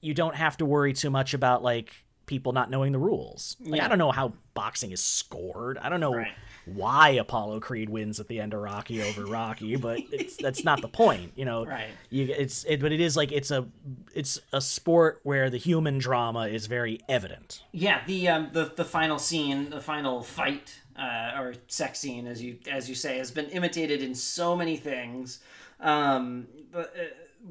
you 0.00 0.14
don't 0.14 0.34
have 0.34 0.56
to 0.58 0.64
worry 0.66 0.92
too 0.92 1.10
much 1.10 1.32
about 1.34 1.62
like 1.62 1.92
people 2.26 2.52
not 2.52 2.68
knowing 2.70 2.90
the 2.90 2.98
rules. 2.98 3.56
Like, 3.60 3.80
I 3.80 3.86
don't 3.86 3.98
know 3.98 4.10
how 4.10 4.32
boxing 4.54 4.90
is 4.90 5.00
scored. 5.00 5.78
I 5.78 5.88
don't 5.88 6.00
know 6.00 6.12
Right. 6.14 6.32
Why 6.66 7.10
Apollo 7.10 7.60
Creed 7.60 7.88
wins 7.88 8.20
at 8.20 8.28
the 8.28 8.40
end 8.40 8.52
of 8.52 8.60
Rocky 8.60 9.02
over 9.02 9.24
Rocky, 9.24 9.76
but 9.76 10.00
it's 10.10 10.36
that's 10.36 10.64
not 10.64 10.82
the 10.82 10.88
point, 10.88 11.32
you 11.36 11.44
know. 11.44 11.64
Right. 11.64 11.88
You 12.10 12.26
it's 12.36 12.64
it, 12.64 12.80
but 12.80 12.92
it 12.92 13.00
is 13.00 13.16
like 13.16 13.32
it's 13.32 13.50
a 13.50 13.66
it's 14.14 14.40
a 14.52 14.60
sport 14.60 15.20
where 15.22 15.48
the 15.48 15.58
human 15.58 15.98
drama 15.98 16.48
is 16.48 16.66
very 16.66 17.00
evident. 17.08 17.62
Yeah, 17.72 18.02
the 18.06 18.28
um, 18.28 18.50
the 18.52 18.72
the 18.74 18.84
final 18.84 19.18
scene, 19.18 19.70
the 19.70 19.80
final 19.80 20.22
fight 20.22 20.80
uh, 20.98 21.32
or 21.38 21.54
sex 21.68 22.00
scene, 22.00 22.26
as 22.26 22.42
you 22.42 22.58
as 22.70 22.88
you 22.88 22.94
say, 22.94 23.18
has 23.18 23.30
been 23.30 23.46
imitated 23.46 24.02
in 24.02 24.14
so 24.14 24.56
many 24.56 24.76
things. 24.76 25.40
Um, 25.80 26.48
but, 26.72 26.94
uh, 26.98 27.02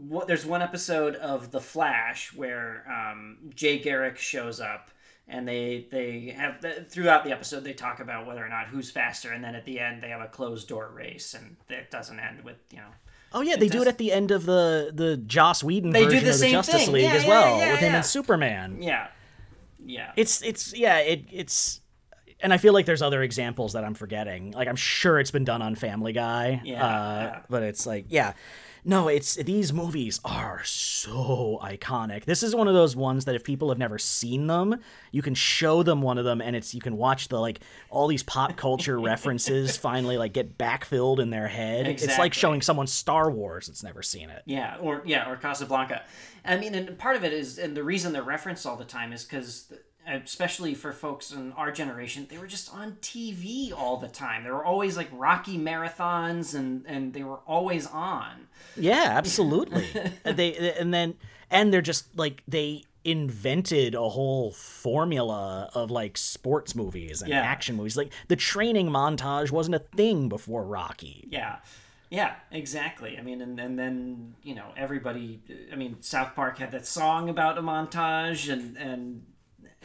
what, 0.07 0.27
there's 0.27 0.45
one 0.45 0.61
episode 0.61 1.15
of 1.15 1.51
The 1.51 1.61
Flash 1.61 2.33
where 2.33 2.83
um, 2.89 3.37
Jay 3.53 3.79
Garrick 3.79 4.17
shows 4.17 4.59
up, 4.59 4.89
and 5.27 5.47
they 5.47 5.87
they 5.91 6.35
have 6.37 6.63
throughout 6.89 7.23
the 7.23 7.31
episode 7.31 7.63
they 7.63 7.73
talk 7.73 7.99
about 7.99 8.27
whether 8.27 8.45
or 8.45 8.49
not 8.49 8.67
who's 8.67 8.91
faster, 8.91 9.31
and 9.31 9.43
then 9.43 9.55
at 9.55 9.65
the 9.65 9.79
end 9.79 10.01
they 10.03 10.09
have 10.09 10.21
a 10.21 10.27
closed 10.27 10.67
door 10.67 10.91
race, 10.93 11.33
and 11.33 11.57
it 11.69 11.89
doesn't 11.91 12.19
end 12.19 12.43
with 12.43 12.57
you 12.71 12.77
know. 12.77 12.89
Oh 13.33 13.41
yeah, 13.41 13.57
they 13.57 13.67
do 13.67 13.81
it 13.81 13.87
at 13.87 13.97
the 13.97 14.11
end 14.13 14.31
of 14.31 14.45
the 14.45 14.91
the 14.93 15.17
Joss 15.17 15.63
Whedon 15.63 15.91
They 15.91 16.05
do 16.05 16.11
version 16.19 16.23
the 16.23 16.29
of 16.31 16.39
the 16.39 16.51
Justice 16.51 16.85
thing. 16.85 16.93
League 16.93 17.03
Yeah, 17.03 17.13
as 17.13 17.23
yeah, 17.23 17.29
well 17.29 17.57
yeah, 17.59 17.71
with 17.71 17.79
him 17.81 17.95
and 17.95 18.05
Superman. 18.05 18.81
Yeah, 18.81 19.07
yeah, 19.85 20.11
It's 20.15 20.41
it's 20.41 20.73
yeah, 20.73 20.99
it 20.99 21.25
it's 21.31 21.81
and 22.41 22.53
I 22.53 22.57
feel 22.57 22.73
like 22.73 22.85
there's 22.85 23.01
other 23.01 23.23
examples 23.23 23.73
that 23.73 23.83
I'm 23.83 23.93
forgetting. 23.93 24.51
Like 24.51 24.67
I'm 24.67 24.75
sure 24.75 25.19
it's 25.19 25.31
been 25.31 25.45
done 25.45 25.61
on 25.61 25.75
Family 25.75 26.13
Guy. 26.13 26.61
Yeah, 26.63 26.85
uh, 26.85 27.21
yeah. 27.23 27.39
But 27.49 27.63
it's 27.63 27.85
like, 27.85 28.05
yeah. 28.09 28.33
No, 28.87 29.07
it's 29.07 29.33
these 29.35 29.73
movies 29.73 30.19
are 30.23 30.63
so 30.63 31.59
iconic. 31.63 32.25
This 32.25 32.43
is 32.43 32.53
one 32.53 32.67
of 32.67 32.75
those 32.75 32.95
ones 32.95 33.25
that 33.25 33.33
if 33.33 33.43
people 33.43 33.69
have 33.69 33.79
never 33.79 33.97
seen 33.97 34.45
them, 34.45 34.79
you 35.11 35.23
can 35.23 35.33
show 35.33 35.81
them 35.81 36.03
one 36.03 36.19
of 36.19 36.25
them 36.25 36.39
and 36.39 36.55
it's 36.55 36.75
you 36.75 36.81
can 36.81 36.95
watch 36.95 37.27
the 37.29 37.39
like 37.39 37.61
all 37.89 38.07
these 38.07 38.21
pop 38.21 38.55
culture 38.55 38.99
references 39.01 39.75
finally 39.75 40.17
like 40.17 40.33
get 40.33 40.55
backfilled 40.57 41.17
in 41.17 41.31
their 41.31 41.47
head. 41.47 41.87
It's 41.87 42.19
like 42.19 42.35
showing 42.35 42.61
someone 42.61 42.85
Star 42.85 43.31
Wars 43.31 43.65
that's 43.67 43.81
never 43.83 44.03
seen 44.03 44.29
it. 44.29 44.43
Yeah, 44.45 44.77
or 44.79 45.01
yeah, 45.03 45.29
or 45.29 45.35
Casablanca. 45.35 46.03
I 46.45 46.57
mean, 46.57 46.75
and 46.75 46.97
part 46.97 47.15
of 47.15 47.23
it 47.23 47.33
is, 47.33 47.57
and 47.57 47.75
the 47.75 47.83
reason 47.83 48.13
they're 48.13 48.21
referenced 48.21 48.65
all 48.67 48.75
the 48.75 48.85
time 48.85 49.11
is 49.11 49.23
because, 49.23 49.73
especially 50.07 50.73
for 50.73 50.91
folks 50.93 51.31
in 51.31 51.51
our 51.53 51.71
generation, 51.71 52.27
they 52.29 52.37
were 52.37 52.47
just 52.47 52.73
on 52.73 52.93
TV 53.01 53.71
all 53.73 53.97
the 53.97 54.07
time. 54.07 54.43
There 54.43 54.53
were 54.53 54.65
always 54.65 54.95
like 54.97 55.09
Rocky 55.11 55.57
marathons, 55.57 56.53
and 56.55 56.85
and 56.87 57.13
they 57.13 57.23
were 57.23 57.39
always 57.47 57.87
on. 57.87 58.47
Yeah, 58.77 59.13
absolutely. 59.15 59.87
they 60.23 60.73
and 60.79 60.93
then 60.93 61.15
and 61.49 61.73
they're 61.73 61.81
just 61.81 62.17
like 62.17 62.43
they 62.47 62.83
invented 63.03 63.93
a 63.93 64.09
whole 64.09 64.51
formula 64.51 65.69
of 65.75 65.91
like 65.91 66.17
sports 66.17 66.75
movies 66.75 67.21
and 67.21 67.29
Yeah. 67.29 67.41
action 67.41 67.75
movies. 67.75 67.95
Like 67.95 68.11
the 68.27 68.35
training 68.35 68.89
montage 68.89 69.51
wasn't 69.51 69.75
a 69.75 69.79
thing 69.79 70.27
before 70.29 70.63
Rocky. 70.65 71.27
Yeah. 71.29 71.57
Yeah, 72.11 72.35
exactly. 72.51 73.17
I 73.17 73.21
mean, 73.23 73.41
and, 73.41 73.59
and 73.59 73.77
then 73.79 74.35
you 74.43 74.53
know 74.55 74.71
everybody. 74.77 75.41
I 75.73 75.75
mean, 75.75 75.97
South 76.01 76.35
Park 76.35 76.59
had 76.59 76.71
that 76.71 76.85
song 76.85 77.29
about 77.29 77.57
a 77.57 77.61
montage, 77.61 78.51
and 78.51 78.77
and 78.77 79.23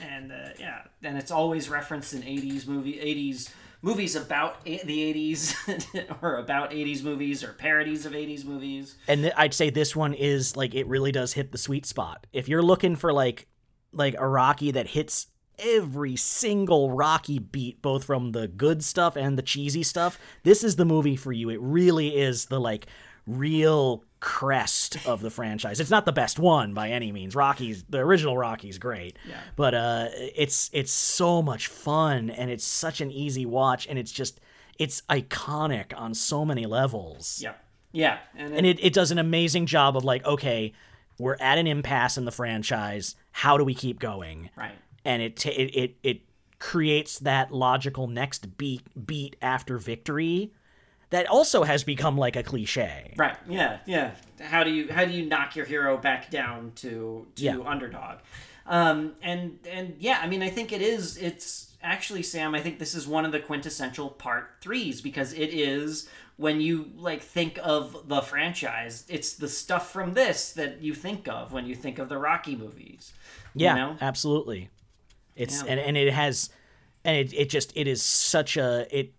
and 0.00 0.32
uh, 0.32 0.50
yeah, 0.58 0.82
and 1.02 1.16
it's 1.16 1.30
always 1.30 1.68
referenced 1.68 2.14
in 2.14 2.22
'80s 2.22 2.66
movie 2.66 2.94
'80s 2.94 3.50
movies 3.82 4.16
about 4.16 4.64
the 4.64 4.78
'80s 4.78 6.16
or 6.22 6.36
about 6.36 6.70
'80s 6.70 7.02
movies 7.02 7.44
or 7.44 7.52
parodies 7.52 8.06
of 8.06 8.12
'80s 8.12 8.44
movies. 8.44 8.96
And 9.08 9.22
th- 9.22 9.34
I'd 9.36 9.54
say 9.54 9.70
this 9.70 9.94
one 9.94 10.14
is 10.14 10.56
like 10.56 10.74
it 10.74 10.86
really 10.86 11.12
does 11.12 11.32
hit 11.34 11.52
the 11.52 11.58
sweet 11.58 11.86
spot. 11.86 12.26
If 12.32 12.48
you're 12.48 12.62
looking 12.62 12.96
for 12.96 13.12
like 13.12 13.46
like 13.92 14.14
a 14.18 14.26
Rocky 14.26 14.70
that 14.70 14.88
hits 14.88 15.26
every 15.58 16.16
single 16.16 16.90
Rocky 16.90 17.38
beat, 17.38 17.82
both 17.82 18.04
from 18.04 18.32
the 18.32 18.48
good 18.48 18.82
stuff 18.82 19.16
and 19.16 19.36
the 19.36 19.42
cheesy 19.42 19.82
stuff, 19.82 20.18
this 20.42 20.64
is 20.64 20.76
the 20.76 20.84
movie 20.84 21.16
for 21.16 21.32
you. 21.32 21.50
It 21.50 21.60
really 21.60 22.16
is 22.16 22.46
the 22.46 22.60
like 22.60 22.86
real 23.26 24.04
crest 24.20 24.98
of 25.06 25.22
the 25.22 25.30
franchise. 25.30 25.80
It's 25.80 25.90
not 25.90 26.04
the 26.04 26.12
best 26.12 26.38
one 26.38 26.74
by 26.74 26.90
any 26.90 27.10
means. 27.10 27.34
Rocky's 27.34 27.84
the 27.88 27.98
original 27.98 28.36
Rocky's 28.36 28.78
great. 28.78 29.18
Yeah. 29.26 29.40
But 29.56 29.74
uh 29.74 30.08
it's 30.14 30.70
it's 30.72 30.92
so 30.92 31.40
much 31.42 31.68
fun 31.68 32.30
and 32.30 32.50
it's 32.50 32.64
such 32.64 33.00
an 33.00 33.10
easy 33.10 33.46
watch 33.46 33.86
and 33.88 33.98
it's 33.98 34.12
just 34.12 34.38
it's 34.78 35.02
iconic 35.10 35.92
on 35.96 36.14
so 36.14 36.44
many 36.44 36.66
levels 36.66 37.40
Yeah, 37.42 37.54
yeah, 37.92 38.18
and, 38.36 38.54
and 38.54 38.66
it, 38.66 38.82
it 38.82 38.92
does 38.92 39.10
an 39.10 39.18
amazing 39.18 39.66
job 39.66 39.96
of 39.96 40.04
like 40.04 40.24
okay 40.24 40.72
we're 41.18 41.36
at 41.40 41.58
an 41.58 41.66
impasse 41.66 42.16
in 42.16 42.24
the 42.24 42.32
franchise 42.32 43.14
how 43.32 43.56
do 43.56 43.64
we 43.64 43.74
keep 43.74 43.98
going 43.98 44.50
right. 44.56 44.72
and 45.04 45.22
it 45.22 45.44
it 45.46 45.76
it, 45.76 45.96
it 46.02 46.20
creates 46.58 47.18
that 47.20 47.52
logical 47.52 48.06
next 48.06 48.56
beat 48.58 48.82
beat 49.06 49.36
after 49.40 49.78
victory 49.78 50.52
that 51.10 51.26
also 51.26 51.64
has 51.64 51.84
become 51.84 52.16
like 52.16 52.36
a 52.36 52.42
cliche 52.42 53.14
Right. 53.16 53.36
Yeah. 53.48 53.78
Yeah. 53.86 54.12
How 54.40 54.64
do 54.64 54.70
you 54.70 54.92
how 54.92 55.04
do 55.04 55.12
you 55.12 55.26
knock 55.26 55.56
your 55.56 55.66
hero 55.66 55.96
back 55.98 56.30
down 56.30 56.72
to 56.76 57.26
to 57.36 57.42
Yeah. 57.42 57.58
underdog? 57.64 58.18
Um, 58.66 59.14
and 59.22 59.58
and 59.68 59.96
yeah, 59.98 60.20
I 60.22 60.28
mean, 60.28 60.42
I 60.42 60.48
think 60.50 60.72
it 60.72 60.80
is. 60.82 61.16
It's 61.16 61.72
actually 61.82 62.22
Sam. 62.22 62.54
I 62.54 62.60
think 62.60 62.78
this 62.78 62.94
is 62.94 63.06
one 63.08 63.24
of 63.24 63.32
the 63.32 63.40
quintessential 63.40 64.10
part 64.10 64.50
threes 64.60 65.00
because 65.00 65.32
it 65.32 65.48
is 65.52 66.08
when 66.36 66.60
you 66.60 66.90
like 66.96 67.22
think 67.22 67.58
of 67.62 68.08
the 68.08 68.20
franchise. 68.22 69.04
It's 69.08 69.32
the 69.34 69.48
stuff 69.48 69.90
from 69.92 70.14
this 70.14 70.52
that 70.52 70.80
you 70.82 70.94
think 70.94 71.26
of 71.28 71.52
when 71.52 71.66
you 71.66 71.74
think 71.74 71.98
of 71.98 72.08
the 72.08 72.18
Rocky 72.18 72.54
movies. 72.54 73.12
you 73.54 73.64
yeah 73.66 73.74
know? 73.74 73.96
absolutely 74.00 74.68
it's 75.36 75.62
Yeah. 75.64 75.70
and, 75.72 75.80
and 75.80 75.96
it 75.96 76.12
has 76.12 76.50
and 77.04 77.16
it, 77.16 77.32
it 77.34 77.48
just 77.50 77.72
it 77.76 77.88
is 77.88 78.00
such 78.02 78.56
a 78.56 78.86
it 78.96 79.12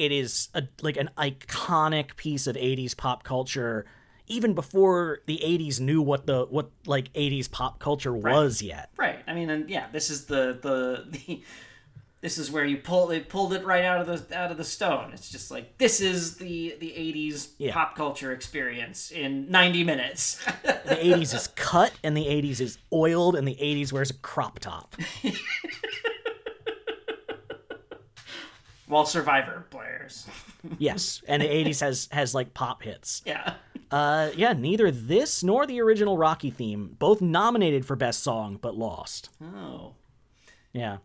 it 0.00 0.10
is 0.12 0.48
a 0.54 0.62
like 0.82 0.96
an 0.96 1.10
iconic 1.18 2.16
piece 2.16 2.46
of 2.46 2.56
80s 2.56 2.96
pop 2.96 3.22
culture 3.22 3.84
even 4.26 4.54
before 4.54 5.20
the 5.26 5.40
80s 5.44 5.78
knew 5.80 6.00
what 6.00 6.26
the 6.26 6.46
what 6.46 6.70
like 6.86 7.12
80s 7.12 7.50
pop 7.50 7.78
culture 7.78 8.14
was 8.14 8.62
yet 8.62 8.90
Right. 8.96 9.18
I 9.26 9.34
mean, 9.34 9.50
and 9.50 9.68
yeah, 9.70 9.86
this 9.92 10.10
is 10.10 10.26
the 10.26 10.58
the 10.60 11.04
the. 11.10 11.42
This 12.22 12.36
is 12.36 12.50
where 12.50 12.66
you 12.66 12.76
pull 12.76 13.06
they 13.06 13.20
pulled 13.20 13.54
it 13.54 13.64
right 13.64 13.82
out 13.82 14.06
of 14.06 14.28
the 14.28 14.38
out 14.38 14.50
of 14.50 14.58
the 14.58 14.64
stone. 14.64 15.12
It's 15.14 15.30
just 15.30 15.50
like 15.50 15.78
this 15.78 16.02
is 16.02 16.36
the 16.36 16.76
the 16.78 16.90
'80s 16.90 17.48
Yeah. 17.56 17.72
pop 17.72 17.96
culture 17.96 18.30
experience 18.32 19.10
in 19.10 19.50
90 19.50 19.84
minutes. 19.84 20.36
the 20.62 20.96
80s 20.96 21.34
is 21.34 21.46
cut 21.56 21.92
and 22.04 22.14
the 22.14 22.26
80s 22.26 22.60
is 22.60 22.76
oiled 22.92 23.36
and 23.36 23.48
the 23.48 23.54
80s 23.56 23.90
wears 23.90 24.10
a 24.10 24.14
crop 24.14 24.58
top 24.58 24.96
While 28.90 29.06
Survivor 29.06 29.66
players. 29.70 30.26
yes 30.78 31.22
and 31.26 31.40
the 31.42 31.46
80s 31.46 31.80
has 31.80 32.08
has 32.12 32.34
like 32.34 32.52
pop 32.52 32.82
hits 32.82 33.22
Yeah. 33.24 33.54
uh 33.90 34.28
yeah 34.36 34.52
neither 34.52 34.90
this 34.90 35.42
nor 35.42 35.66
the 35.66 35.80
original 35.80 36.18
rocky 36.18 36.50
theme 36.50 36.96
both 36.98 37.22
nominated 37.22 37.86
for 37.86 37.96
best 37.96 38.22
song 38.22 38.58
but 38.60 38.76
lost 38.76 39.30
Oh. 39.42 39.94
yeah 40.74 40.98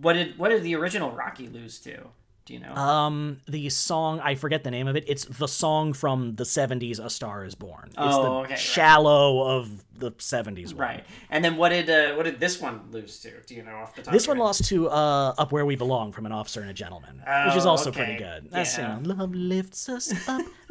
What 0.00 0.14
did 0.14 0.38
what 0.38 0.48
did 0.48 0.62
the 0.62 0.74
original 0.76 1.10
Rocky 1.10 1.48
lose 1.48 1.78
to? 1.80 2.08
Do 2.48 2.54
you 2.54 2.60
know? 2.60 2.72
um 2.74 3.40
the 3.46 3.68
song 3.68 4.20
i 4.20 4.34
forget 4.34 4.64
the 4.64 4.70
name 4.70 4.88
of 4.88 4.96
it 4.96 5.04
it's 5.06 5.26
the 5.26 5.46
song 5.46 5.92
from 5.92 6.34
the 6.36 6.44
70s 6.44 6.98
a 6.98 7.10
star 7.10 7.44
is 7.44 7.54
born 7.54 7.88
it's 7.88 7.94
Oh, 7.98 8.22
the 8.22 8.30
okay, 8.30 8.50
right. 8.52 8.58
shallow 8.58 9.42
of 9.58 9.84
the 9.98 10.12
70s 10.12 10.68
one. 10.72 10.76
right. 10.86 11.04
And 11.28 11.44
then 11.44 11.56
what 11.56 11.70
did 11.70 11.90
uh, 11.90 12.14
what 12.14 12.22
did 12.22 12.38
this 12.38 12.60
one 12.60 12.76
lose 12.92 13.18
to? 13.20 13.32
Do 13.48 13.54
you 13.56 13.64
know 13.64 13.74
off 13.82 13.96
the 13.96 14.02
top? 14.02 14.14
This 14.14 14.28
one 14.28 14.38
lost 14.38 14.64
to 14.66 14.88
uh, 14.88 15.34
"Up 15.36 15.50
Where 15.50 15.66
We 15.66 15.74
Belong" 15.74 16.12
from 16.12 16.24
an 16.24 16.30
officer 16.30 16.60
and 16.60 16.70
a 16.70 16.72
gentleman, 16.72 17.16
which 17.46 17.56
is 17.56 17.66
Oh, 17.66 17.70
also 17.70 17.90
okay. 17.90 17.98
pretty 18.04 18.16
good. 18.18 18.48
That's 18.52 18.78
Yeah. 18.78 18.96
you 18.98 19.02
know, 19.02 19.14
love 19.16 19.34
lifts 19.34 19.88
us 19.88 20.06
up 20.28 20.46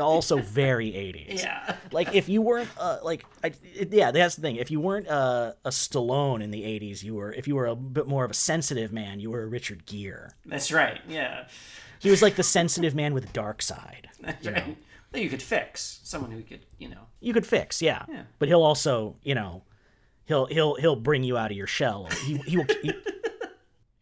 Also 0.00 0.38
very 0.38 0.90
'80s. 0.90 1.42
Yeah. 1.42 1.76
Like 1.92 2.14
if 2.14 2.28
you 2.28 2.42
weren't 2.42 2.68
uh, 2.78 2.98
like, 3.02 3.24
I, 3.44 3.52
it- 3.74 3.92
yeah, 3.92 4.10
that's 4.10 4.36
the 4.36 4.42
thing. 4.42 4.56
If 4.56 4.70
you 4.70 4.80
weren't 4.80 5.08
uh, 5.08 5.52
a 5.64 5.70
Stallone 5.70 6.42
in 6.42 6.50
the 6.50 6.62
'80s, 6.62 7.02
you 7.02 7.14
were. 7.14 7.32
If 7.32 7.46
you 7.48 7.54
were 7.56 7.66
a 7.66 7.76
bit 7.76 8.06
more 8.06 8.24
of 8.24 8.30
a 8.30 8.34
sensitive 8.34 8.92
man, 8.92 9.20
you 9.20 9.30
were 9.30 9.42
a 9.42 9.46
Richard 9.46 9.86
Gere. 9.86 10.30
That's 10.44 10.70
right. 10.72 11.00
Yeah. 11.08 11.46
He 11.98 12.10
was 12.10 12.20
like 12.22 12.36
the 12.36 12.42
sensitive 12.42 12.94
man 12.94 13.14
with 13.14 13.24
a 13.28 13.32
dark 13.32 13.62
side. 13.62 14.08
That's 14.20 14.46
right. 14.46 14.76
That 15.12 15.22
you 15.22 15.30
could 15.30 15.42
fix. 15.42 16.00
Someone 16.04 16.30
who 16.30 16.42
could, 16.42 16.66
you 16.78 16.88
know. 16.88 17.06
You 17.20 17.32
could 17.32 17.46
fix, 17.46 17.80
yeah. 17.80 18.04
Yeah. 18.08 18.22
But 18.38 18.48
he'll 18.48 18.62
also, 18.62 19.16
you 19.22 19.34
know, 19.34 19.62
he'll 20.26 20.46
he'll 20.46 20.74
he'll 20.74 20.96
bring 20.96 21.22
you 21.24 21.38
out 21.38 21.50
of 21.50 21.56
your 21.56 21.66
shell. 21.68 22.08
He 22.24 22.36
he 22.38 22.56
will. 22.58 22.66
He, 22.82 22.92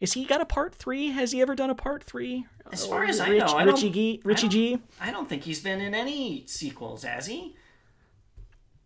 is 0.05 0.13
he 0.13 0.23
got 0.25 0.39
a 0.39 0.45
part 0.45 0.75
three? 0.75 1.07
Has 1.09 1.31
he 1.31 1.41
ever 1.41 1.55
done 1.55 1.69
a 1.71 1.75
part 1.75 2.03
three? 2.03 2.45
As 2.71 2.85
far 2.85 3.03
as 3.05 3.19
I 3.19 3.29
know, 3.37 3.45
I 3.47 3.63
Richie 3.63 3.89
G. 3.89 4.21
I 4.23 4.27
Richie 4.27 4.41
don't- 4.43 4.51
G. 4.51 4.79
I 5.01 5.09
don't 5.11 5.27
think 5.27 5.43
he's 5.43 5.59
been 5.61 5.81
in 5.81 5.93
any 5.95 6.43
sequels, 6.45 7.03
has 7.03 7.25
he? 7.25 7.55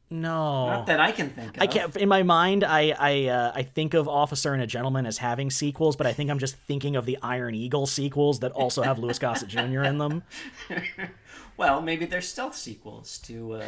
No. 0.09 0.65
Not 0.67 0.85
that 0.87 0.99
I 0.99 1.11
can 1.11 1.29
think 1.29 1.57
of. 1.57 1.61
I 1.63 1.67
can't. 1.67 1.95
In 1.97 2.07
my 2.09 2.23
mind, 2.23 2.63
I 2.63 2.95
I 2.97 3.25
uh, 3.27 3.51
I 3.53 3.63
think 3.63 3.93
of 3.93 4.07
Officer 4.07 4.53
and 4.53 4.63
a 4.63 4.67
Gentleman 4.67 5.05
as 5.05 5.17
having 5.19 5.51
sequels, 5.51 5.95
but 5.97 6.07
I 6.07 6.13
think 6.13 6.31
I'm 6.31 6.39
just 6.39 6.55
thinking 6.55 6.95
of 6.95 7.05
the 7.05 7.17
Iron 7.21 7.53
Eagle 7.53 7.85
sequels 7.85 8.39
that 8.39 8.51
also 8.53 8.81
have 8.81 8.97
Louis 8.97 9.19
Gossett 9.19 9.49
Jr. 9.49 9.83
in 9.83 9.97
them. 9.97 10.23
Well, 11.57 11.81
maybe 11.81 12.05
they're 12.05 12.21
stealth 12.21 12.55
sequels 12.55 13.17
to. 13.23 13.55
Uh... 13.55 13.65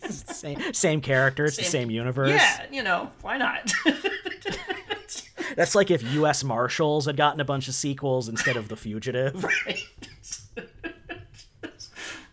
Same 0.09 0.73
same 0.73 0.99
character, 0.99 1.45
it's 1.45 1.57
the 1.57 1.63
Same- 1.63 1.71
same 1.83 1.91
universe. 1.91 2.31
yeah, 2.31 2.65
you 2.71 2.81
know, 2.81 3.11
why 3.21 3.37
not? 3.37 3.71
That's 5.55 5.75
like 5.75 5.91
if 5.91 6.03
U.S. 6.03 6.43
Marshals 6.43 7.05
had 7.05 7.17
gotten 7.17 7.39
a 7.39 7.45
bunch 7.45 7.67
of 7.67 7.73
sequels 7.73 8.29
instead 8.29 8.57
of 8.57 8.69
The 8.69 8.75
Fugitive. 8.75 9.45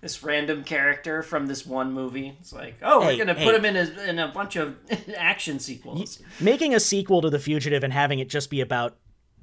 this 0.00 0.22
random 0.22 0.64
character 0.64 1.22
from 1.22 1.46
this 1.46 1.66
one 1.66 1.92
movie. 1.92 2.36
It's 2.40 2.52
like, 2.52 2.76
oh, 2.82 3.00
Hey, 3.00 3.16
we're 3.16 3.24
gonna 3.24 3.38
hey. 3.38 3.44
put 3.44 3.54
him 3.54 3.64
in 3.64 3.76
a 3.76 4.08
in 4.08 4.18
a 4.18 4.28
bunch 4.28 4.56
of 4.56 4.76
action 5.16 5.58
sequels. 5.58 6.20
Making 6.40 6.74
a 6.74 6.80
sequel 6.80 7.20
to 7.22 7.30
The 7.30 7.38
Fugitive 7.38 7.84
and 7.84 7.92
having 7.92 8.18
it 8.18 8.28
just 8.28 8.50
be 8.50 8.60
about 8.60 8.96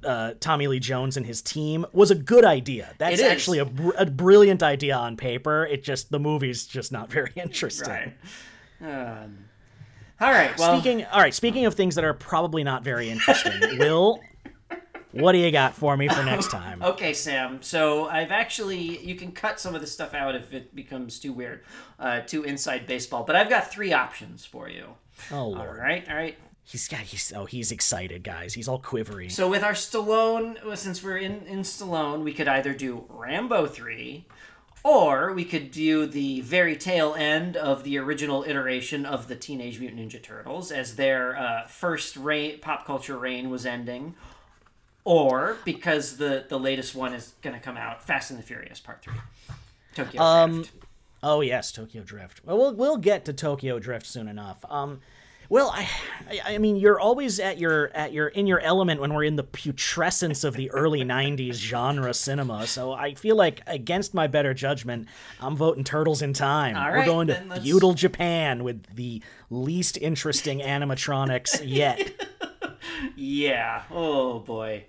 uh, 0.04 0.34
Tommy 0.40 0.68
Lee 0.68 0.78
Jones 0.78 1.16
and 1.16 1.26
his 1.26 1.42
team 1.42 1.84
was 1.92 2.10
a 2.10 2.14
good 2.14 2.44
idea. 2.44 2.94
That's 2.98 3.20
actually 3.20 3.58
a, 3.58 3.64
br- 3.64 3.92
a 3.98 4.06
brilliant 4.06 4.62
idea 4.62 4.96
on 4.96 5.16
paper. 5.16 5.66
It 5.66 5.82
just 5.82 6.10
the 6.10 6.18
movie's 6.18 6.66
just 6.66 6.92
not 6.92 7.10
very 7.10 7.32
interesting. 7.34 8.14
Right. 8.80 9.22
Um, 9.22 9.38
all 10.20 10.30
right. 10.30 10.56
Well, 10.58 10.80
Speaking, 10.80 11.04
all 11.06 11.20
right. 11.20 11.34
Speaking 11.34 11.66
of 11.66 11.74
things 11.74 11.94
that 11.94 12.04
are 12.04 12.14
probably 12.14 12.64
not 12.64 12.82
very 12.82 13.10
interesting, 13.10 13.52
Will, 13.78 14.20
what 15.12 15.32
do 15.32 15.38
you 15.38 15.50
got 15.50 15.74
for 15.74 15.96
me 15.96 16.08
for 16.08 16.22
next 16.22 16.50
time? 16.50 16.82
Okay, 16.82 17.12
Sam. 17.12 17.62
So 17.62 18.06
I've 18.08 18.30
actually 18.30 18.98
you 19.04 19.14
can 19.14 19.32
cut 19.32 19.60
some 19.60 19.74
of 19.74 19.80
this 19.80 19.92
stuff 19.92 20.14
out 20.14 20.34
if 20.34 20.52
it 20.52 20.74
becomes 20.74 21.18
too 21.18 21.32
weird, 21.32 21.64
uh, 21.98 22.20
too 22.20 22.44
inside 22.44 22.86
baseball. 22.86 23.24
But 23.24 23.36
I've 23.36 23.48
got 23.48 23.70
three 23.70 23.92
options 23.92 24.44
for 24.44 24.68
you. 24.68 24.94
Oh 25.30 25.36
All 25.36 25.52
lord. 25.52 25.78
right, 25.78 26.06
all 26.08 26.16
right. 26.16 26.36
He's 26.64 26.88
got 26.88 27.00
he's 27.00 27.32
oh 27.34 27.44
he's 27.44 27.70
excited, 27.70 28.24
guys. 28.24 28.54
He's 28.54 28.66
all 28.68 28.80
quivery. 28.80 29.30
So 29.30 29.48
with 29.48 29.62
our 29.62 29.72
Stallone, 29.72 30.76
since 30.76 31.02
we're 31.02 31.18
in 31.18 31.46
in 31.46 31.60
Stallone, 31.60 32.22
we 32.24 32.32
could 32.34 32.48
either 32.48 32.74
do 32.74 33.04
Rambo 33.08 33.66
three, 33.66 34.26
or 34.86 35.32
we 35.32 35.44
could 35.44 35.72
do 35.72 36.06
the 36.06 36.40
very 36.42 36.76
tail 36.76 37.12
end 37.18 37.56
of 37.56 37.82
the 37.82 37.98
original 37.98 38.44
iteration 38.46 39.04
of 39.04 39.26
the 39.26 39.34
Teenage 39.34 39.80
Mutant 39.80 40.00
Ninja 40.00 40.22
Turtles 40.22 40.70
as 40.70 40.94
their 40.94 41.36
uh, 41.36 41.66
first 41.66 42.16
reign, 42.16 42.60
pop 42.60 42.86
culture 42.86 43.18
reign 43.18 43.50
was 43.50 43.66
ending, 43.66 44.14
or 45.04 45.56
because 45.64 46.18
the 46.18 46.44
the 46.48 46.58
latest 46.58 46.94
one 46.94 47.12
is 47.12 47.34
going 47.42 47.54
to 47.54 47.60
come 47.60 47.76
out, 47.76 48.00
Fast 48.00 48.30
and 48.30 48.38
the 48.38 48.44
Furious 48.44 48.78
Part 48.78 49.02
Three, 49.02 49.14
Tokyo 49.96 50.22
Um, 50.22 50.54
Drift. 50.62 50.72
Oh 51.20 51.40
yes, 51.40 51.72
Tokyo 51.72 52.02
Drift. 52.04 52.42
Well, 52.44 52.56
we'll 52.56 52.74
we'll 52.74 52.96
get 52.96 53.24
to 53.24 53.32
Tokyo 53.32 53.80
Drift 53.80 54.06
soon 54.06 54.28
enough. 54.28 54.64
Um, 54.70 55.00
well, 55.48 55.70
I, 55.74 55.88
I 56.30 56.54
I 56.54 56.58
mean, 56.58 56.76
you're 56.76 56.98
always 57.00 57.38
at 57.40 57.58
your 57.58 57.90
at 57.94 58.12
your 58.12 58.28
in 58.28 58.46
your 58.46 58.60
element 58.60 59.00
when 59.00 59.12
we're 59.14 59.24
in 59.24 59.36
the 59.36 59.42
putrescence 59.42 60.44
of 60.44 60.54
the 60.54 60.70
early 60.70 61.02
'90s 61.02 61.54
genre 61.54 62.12
cinema. 62.14 62.66
So 62.66 62.92
I 62.92 63.14
feel 63.14 63.36
like, 63.36 63.62
against 63.66 64.14
my 64.14 64.26
better 64.26 64.54
judgment, 64.54 65.08
I'm 65.40 65.56
voting 65.56 65.84
Turtles 65.84 66.22
in 66.22 66.32
Time. 66.32 66.76
All 66.76 66.90
we're 66.90 66.96
right, 66.98 67.06
going 67.06 67.26
to 67.28 67.60
feudal 67.60 67.94
Japan 67.94 68.64
with 68.64 68.84
the 68.94 69.22
least 69.50 69.96
interesting 69.98 70.60
animatronics 70.60 71.60
yet. 71.64 72.12
Yeah. 73.14 73.82
Oh 73.90 74.40
boy, 74.40 74.86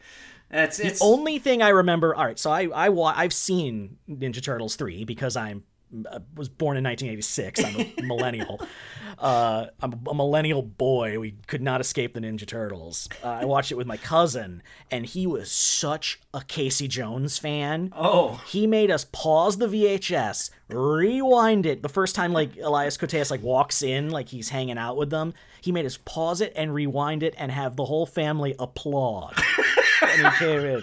that's 0.50 0.80
it's 0.80 1.00
The 1.00 1.06
only 1.06 1.40
thing 1.40 1.62
I 1.62 1.70
remember. 1.70 2.16
All 2.16 2.26
right, 2.26 2.40
so 2.40 2.52
I 2.52 2.64
I 2.68 2.90
wa- 2.90 3.14
I've 3.16 3.34
seen 3.34 3.98
Ninja 4.10 4.42
Turtles 4.42 4.76
three 4.76 5.04
because 5.04 5.36
I'm 5.36 5.64
uh, 6.10 6.20
was 6.36 6.50
born 6.50 6.78
in 6.78 6.84
1986. 6.84 7.64
I'm 7.64 7.76
a 7.80 8.02
millennial. 8.04 8.60
Uh, 9.18 9.68
I'm 9.82 10.00
a 10.08 10.14
millennial 10.14 10.62
boy. 10.62 11.20
We 11.20 11.36
could 11.48 11.62
not 11.62 11.82
escape 11.82 12.14
the 12.14 12.20
Ninja 12.20 12.46
Turtles. 12.48 13.08
Uh, 13.24 13.28
I 13.42 13.46
watched 13.46 13.72
it 13.72 13.76
with 13.76 13.88
my 13.88 13.98
cousin, 13.98 14.62
and 14.92 15.06
he 15.06 15.28
was 15.28 15.52
such 15.52 16.20
a 16.34 16.42
Casey 16.42 16.88
Jones 16.88 17.38
fan. 17.38 17.94
oh 17.96 18.42
He 18.48 18.68
made 18.68 18.92
us 18.92 19.06
pause 19.12 19.58
the 19.58 19.68
VHS, 19.68 20.50
rewind 20.70 21.66
it. 21.66 21.82
The 21.82 21.90
first 21.90 22.16
time 22.16 22.34
like 22.34 22.58
Elias 22.58 22.98
Koteas 22.98 23.32
like 23.32 23.42
walks 23.44 23.82
in, 23.82 24.10
like 24.10 24.30
he's 24.30 24.50
hanging 24.50 24.78
out 24.78 24.98
with 24.98 25.10
them, 25.10 25.34
he 25.62 25.72
made 25.72 25.86
us 25.86 25.98
pause 26.06 26.42
it 26.42 26.54
and 26.56 26.74
rewind 26.74 27.24
it 27.24 27.34
and 27.38 27.52
have 27.52 27.76
the 27.76 27.86
whole 27.86 28.06
family 28.06 28.56
applaud. 28.60 29.34
when 30.02 30.32
he 30.32 30.38
came 30.38 30.60
in. 30.60 30.82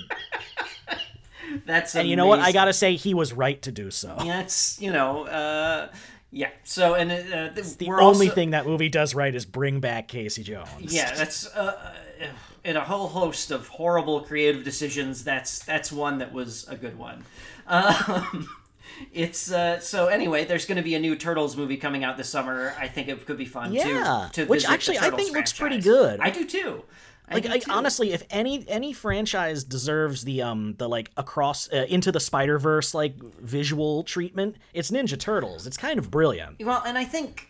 that's 1.66 1.94
And 1.94 2.08
you 2.08 2.16
know 2.16 2.26
what? 2.26 2.40
I 2.40 2.52
gotta 2.52 2.72
say, 2.72 2.96
he 2.96 3.14
was 3.14 3.32
right 3.32 3.60
to 3.62 3.72
do 3.72 3.90
so. 3.90 4.16
That's 4.18 4.80
you 4.80 4.92
know, 4.92 5.24
uh, 5.26 5.92
yeah. 6.34 6.50
So 6.64 6.94
and 6.94 7.12
uh, 7.12 7.50
the 7.54 7.62
The 7.78 7.86
only 7.90 8.26
also, 8.26 8.34
thing 8.34 8.50
that 8.50 8.66
movie 8.66 8.88
does 8.88 9.14
right 9.14 9.32
is 9.32 9.46
bring 9.46 9.78
back 9.78 10.08
Casey 10.08 10.42
Jones. 10.42 10.92
Yeah, 10.92 11.14
that's 11.14 11.46
uh, 11.54 11.92
uh, 12.20 12.26
in 12.64 12.76
a 12.76 12.80
whole 12.80 13.06
host 13.06 13.52
of 13.52 13.68
horrible 13.68 14.20
creative 14.20 14.64
decisions. 14.64 15.22
That's 15.22 15.60
that's 15.60 15.92
one 15.92 16.18
that 16.18 16.32
was 16.32 16.66
a 16.68 16.74
good 16.74 16.98
one. 16.98 17.24
Um, 17.68 18.48
it's 19.12 19.52
uh, 19.52 19.78
so 19.78 20.08
anyway. 20.08 20.44
There's 20.44 20.66
going 20.66 20.76
to 20.76 20.82
be 20.82 20.96
a 20.96 21.00
new 21.00 21.14
Turtles 21.14 21.56
movie 21.56 21.76
coming 21.76 22.02
out 22.02 22.16
this 22.16 22.28
summer. 22.28 22.74
I 22.80 22.88
think 22.88 23.06
it 23.06 23.24
could 23.26 23.38
be 23.38 23.44
fun 23.46 23.70
too. 23.70 23.76
Yeah, 23.76 24.28
to, 24.32 24.44
to 24.44 24.50
which 24.50 24.66
actually 24.66 24.98
I 24.98 25.10
think 25.10 25.32
looks 25.32 25.52
pretty 25.52 25.80
good. 25.80 26.18
I 26.18 26.30
do 26.30 26.44
too. 26.44 26.82
I 27.28 27.34
Like 27.34 27.68
I, 27.68 27.72
honestly, 27.72 28.12
if 28.12 28.22
any 28.30 28.68
any 28.68 28.92
franchise 28.92 29.64
deserves 29.64 30.24
the 30.24 30.42
um 30.42 30.74
the 30.78 30.88
like 30.88 31.10
across 31.16 31.72
uh, 31.72 31.86
into 31.88 32.12
the 32.12 32.20
Spider 32.20 32.58
Verse 32.58 32.94
like 32.94 33.16
visual 33.40 34.02
treatment, 34.04 34.56
it's 34.72 34.90
Ninja 34.90 35.18
Turtles. 35.18 35.66
It's 35.66 35.76
kind 35.76 35.98
of 35.98 36.10
brilliant. 36.10 36.62
Well, 36.62 36.82
and 36.84 36.98
I 36.98 37.04
think 37.04 37.48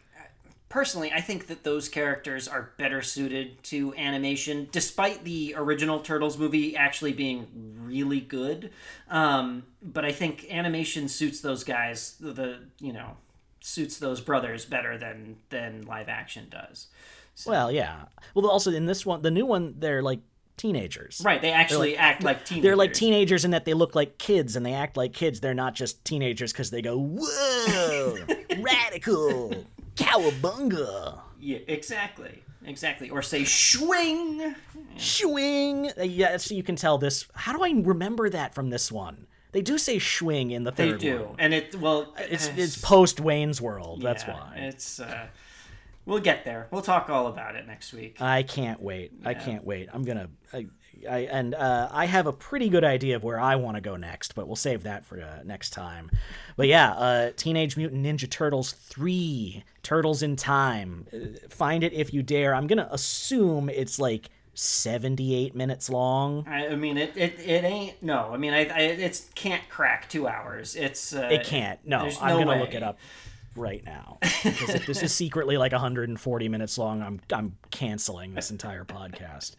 personally, 0.68 1.12
I 1.12 1.20
think 1.20 1.46
that 1.48 1.64
those 1.64 1.88
characters 1.88 2.48
are 2.48 2.72
better 2.78 3.02
suited 3.02 3.62
to 3.64 3.94
animation, 3.94 4.68
despite 4.72 5.24
the 5.24 5.54
original 5.56 6.00
Turtles 6.00 6.38
movie 6.38 6.76
actually 6.76 7.12
being 7.12 7.46
really 7.80 8.20
good. 8.20 8.70
Um, 9.08 9.64
but 9.82 10.04
I 10.04 10.12
think 10.12 10.46
animation 10.50 11.08
suits 11.08 11.40
those 11.40 11.64
guys, 11.64 12.16
the 12.20 12.60
you 12.80 12.92
know, 12.92 13.16
suits 13.60 13.98
those 13.98 14.20
brothers 14.20 14.64
better 14.64 14.98
than 14.98 15.36
than 15.50 15.82
live 15.82 16.08
action 16.08 16.46
does. 16.50 16.88
Well, 17.46 17.70
yeah. 17.72 18.04
Well, 18.34 18.48
also 18.48 18.70
in 18.70 18.86
this 18.86 19.04
one, 19.04 19.22
the 19.22 19.30
new 19.30 19.46
one, 19.46 19.74
they're 19.78 20.02
like 20.02 20.20
teenagers. 20.56 21.20
Right? 21.24 21.40
They 21.42 21.50
actually 21.50 21.96
act 21.96 22.22
like 22.22 22.44
teenagers. 22.44 22.62
They're 22.62 22.76
like 22.76 22.92
teenagers 22.92 23.44
in 23.44 23.50
that 23.52 23.64
they 23.64 23.74
look 23.74 23.94
like 23.94 24.18
kids 24.18 24.56
and 24.56 24.64
they 24.64 24.72
act 24.72 24.96
like 24.96 25.12
kids. 25.12 25.40
They're 25.40 25.54
not 25.54 25.74
just 25.74 26.04
teenagers 26.04 26.52
because 26.52 26.70
they 26.70 26.82
go, 26.82 26.96
whoa, 26.98 28.16
radical, 28.60 29.66
cowabunga, 29.96 31.20
Yeah, 31.40 31.58
exactly. 31.66 32.42
Exactly. 32.66 33.10
Or 33.10 33.20
say 33.20 33.44
swing. 33.44 34.54
swing. 34.96 35.90
Uh, 35.98 36.02
Yeah, 36.04 36.36
so 36.38 36.54
you 36.54 36.62
can 36.62 36.76
tell 36.76 36.96
this. 36.98 37.26
How 37.34 37.52
do 37.56 37.62
I 37.62 37.70
remember 37.84 38.30
that 38.30 38.54
from 38.54 38.70
this 38.70 38.90
one? 38.90 39.26
They 39.52 39.60
do 39.60 39.76
say 39.78 39.98
swing 39.98 40.50
in 40.50 40.64
the 40.64 40.72
third 40.72 40.94
They 40.94 41.10
do, 41.10 41.22
one. 41.26 41.36
and 41.38 41.54
it 41.54 41.74
well, 41.76 42.12
It's 42.18 42.50
it's 42.56 42.76
post 42.76 43.20
Wayne's 43.20 43.60
World. 43.60 44.02
That's 44.02 44.24
why. 44.24 44.54
it's. 44.56 44.98
Uh, 44.98 45.26
we'll 46.06 46.20
get 46.20 46.44
there. 46.44 46.68
We'll 46.70 46.82
talk 46.82 47.08
all 47.10 47.26
about 47.26 47.56
it 47.56 47.66
next 47.66 47.92
week. 47.92 48.20
I 48.20 48.42
can't 48.42 48.80
wait. 48.80 49.12
I 49.24 49.34
can't 49.34 49.64
wait. 49.64 49.88
I'm 49.92 50.02
gonna. 50.04 50.28
I, 50.52 50.66
I 51.08 51.18
and 51.30 51.54
uh, 51.54 51.88
I 51.92 52.06
have 52.06 52.26
a 52.26 52.32
pretty 52.32 52.68
good 52.68 52.84
idea 52.84 53.16
of 53.16 53.24
where 53.24 53.38
I 53.40 53.56
want 53.56 53.76
to 53.76 53.80
go 53.80 53.96
next, 53.96 54.34
but 54.34 54.46
we'll 54.46 54.56
save 54.56 54.84
that 54.84 55.04
for 55.04 55.20
uh, 55.20 55.42
next 55.44 55.70
time. 55.70 56.10
But 56.56 56.68
yeah, 56.68 56.92
uh, 56.92 57.30
Teenage 57.36 57.76
Mutant 57.76 58.04
Ninja 58.04 58.30
Turtles 58.30 58.72
three, 58.72 59.64
Turtles 59.82 60.22
in 60.22 60.36
Time. 60.36 61.06
Uh, 61.12 61.18
find 61.48 61.82
it 61.84 61.92
if 61.92 62.12
you 62.14 62.22
dare. 62.22 62.54
I'm 62.54 62.66
gonna 62.66 62.88
assume 62.90 63.68
it's 63.68 63.98
like 63.98 64.30
78 64.54 65.54
minutes 65.54 65.90
long. 65.90 66.46
I, 66.46 66.68
I 66.68 66.76
mean, 66.76 66.96
it, 66.96 67.16
it, 67.16 67.40
it 67.40 67.64
ain't 67.64 68.02
no. 68.02 68.30
I 68.32 68.36
mean, 68.36 68.52
I, 68.52 68.66
I 68.66 68.78
it's 68.80 69.28
can't 69.34 69.68
crack 69.68 70.08
two 70.08 70.28
hours. 70.28 70.76
It's 70.76 71.14
uh, 71.14 71.28
It 71.30 71.44
can't. 71.44 71.80
No, 71.84 72.08
I'm 72.20 72.28
no 72.30 72.38
gonna 72.38 72.50
way. 72.52 72.60
look 72.60 72.74
it 72.74 72.82
up 72.82 72.98
right 73.56 73.84
now 73.84 74.18
because 74.20 74.70
if 74.70 74.86
this 74.86 75.02
is 75.02 75.12
secretly 75.14 75.56
like 75.56 75.72
140 75.72 76.48
minutes 76.48 76.78
long, 76.78 77.02
I'm 77.02 77.20
I'm 77.32 77.56
canceling 77.70 78.34
this 78.34 78.50
entire 78.50 78.84
podcast. 78.84 79.56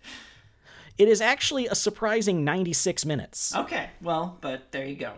It 0.97 1.07
is 1.09 1.19
actually 1.21 1.67
a 1.67 1.75
surprising 1.75 2.43
96 2.45 3.05
minutes. 3.05 3.53
Okay, 3.55 3.89
well, 4.01 4.37
but 4.41 4.71
there 4.71 4.85
you 4.85 4.95
go. 4.95 5.13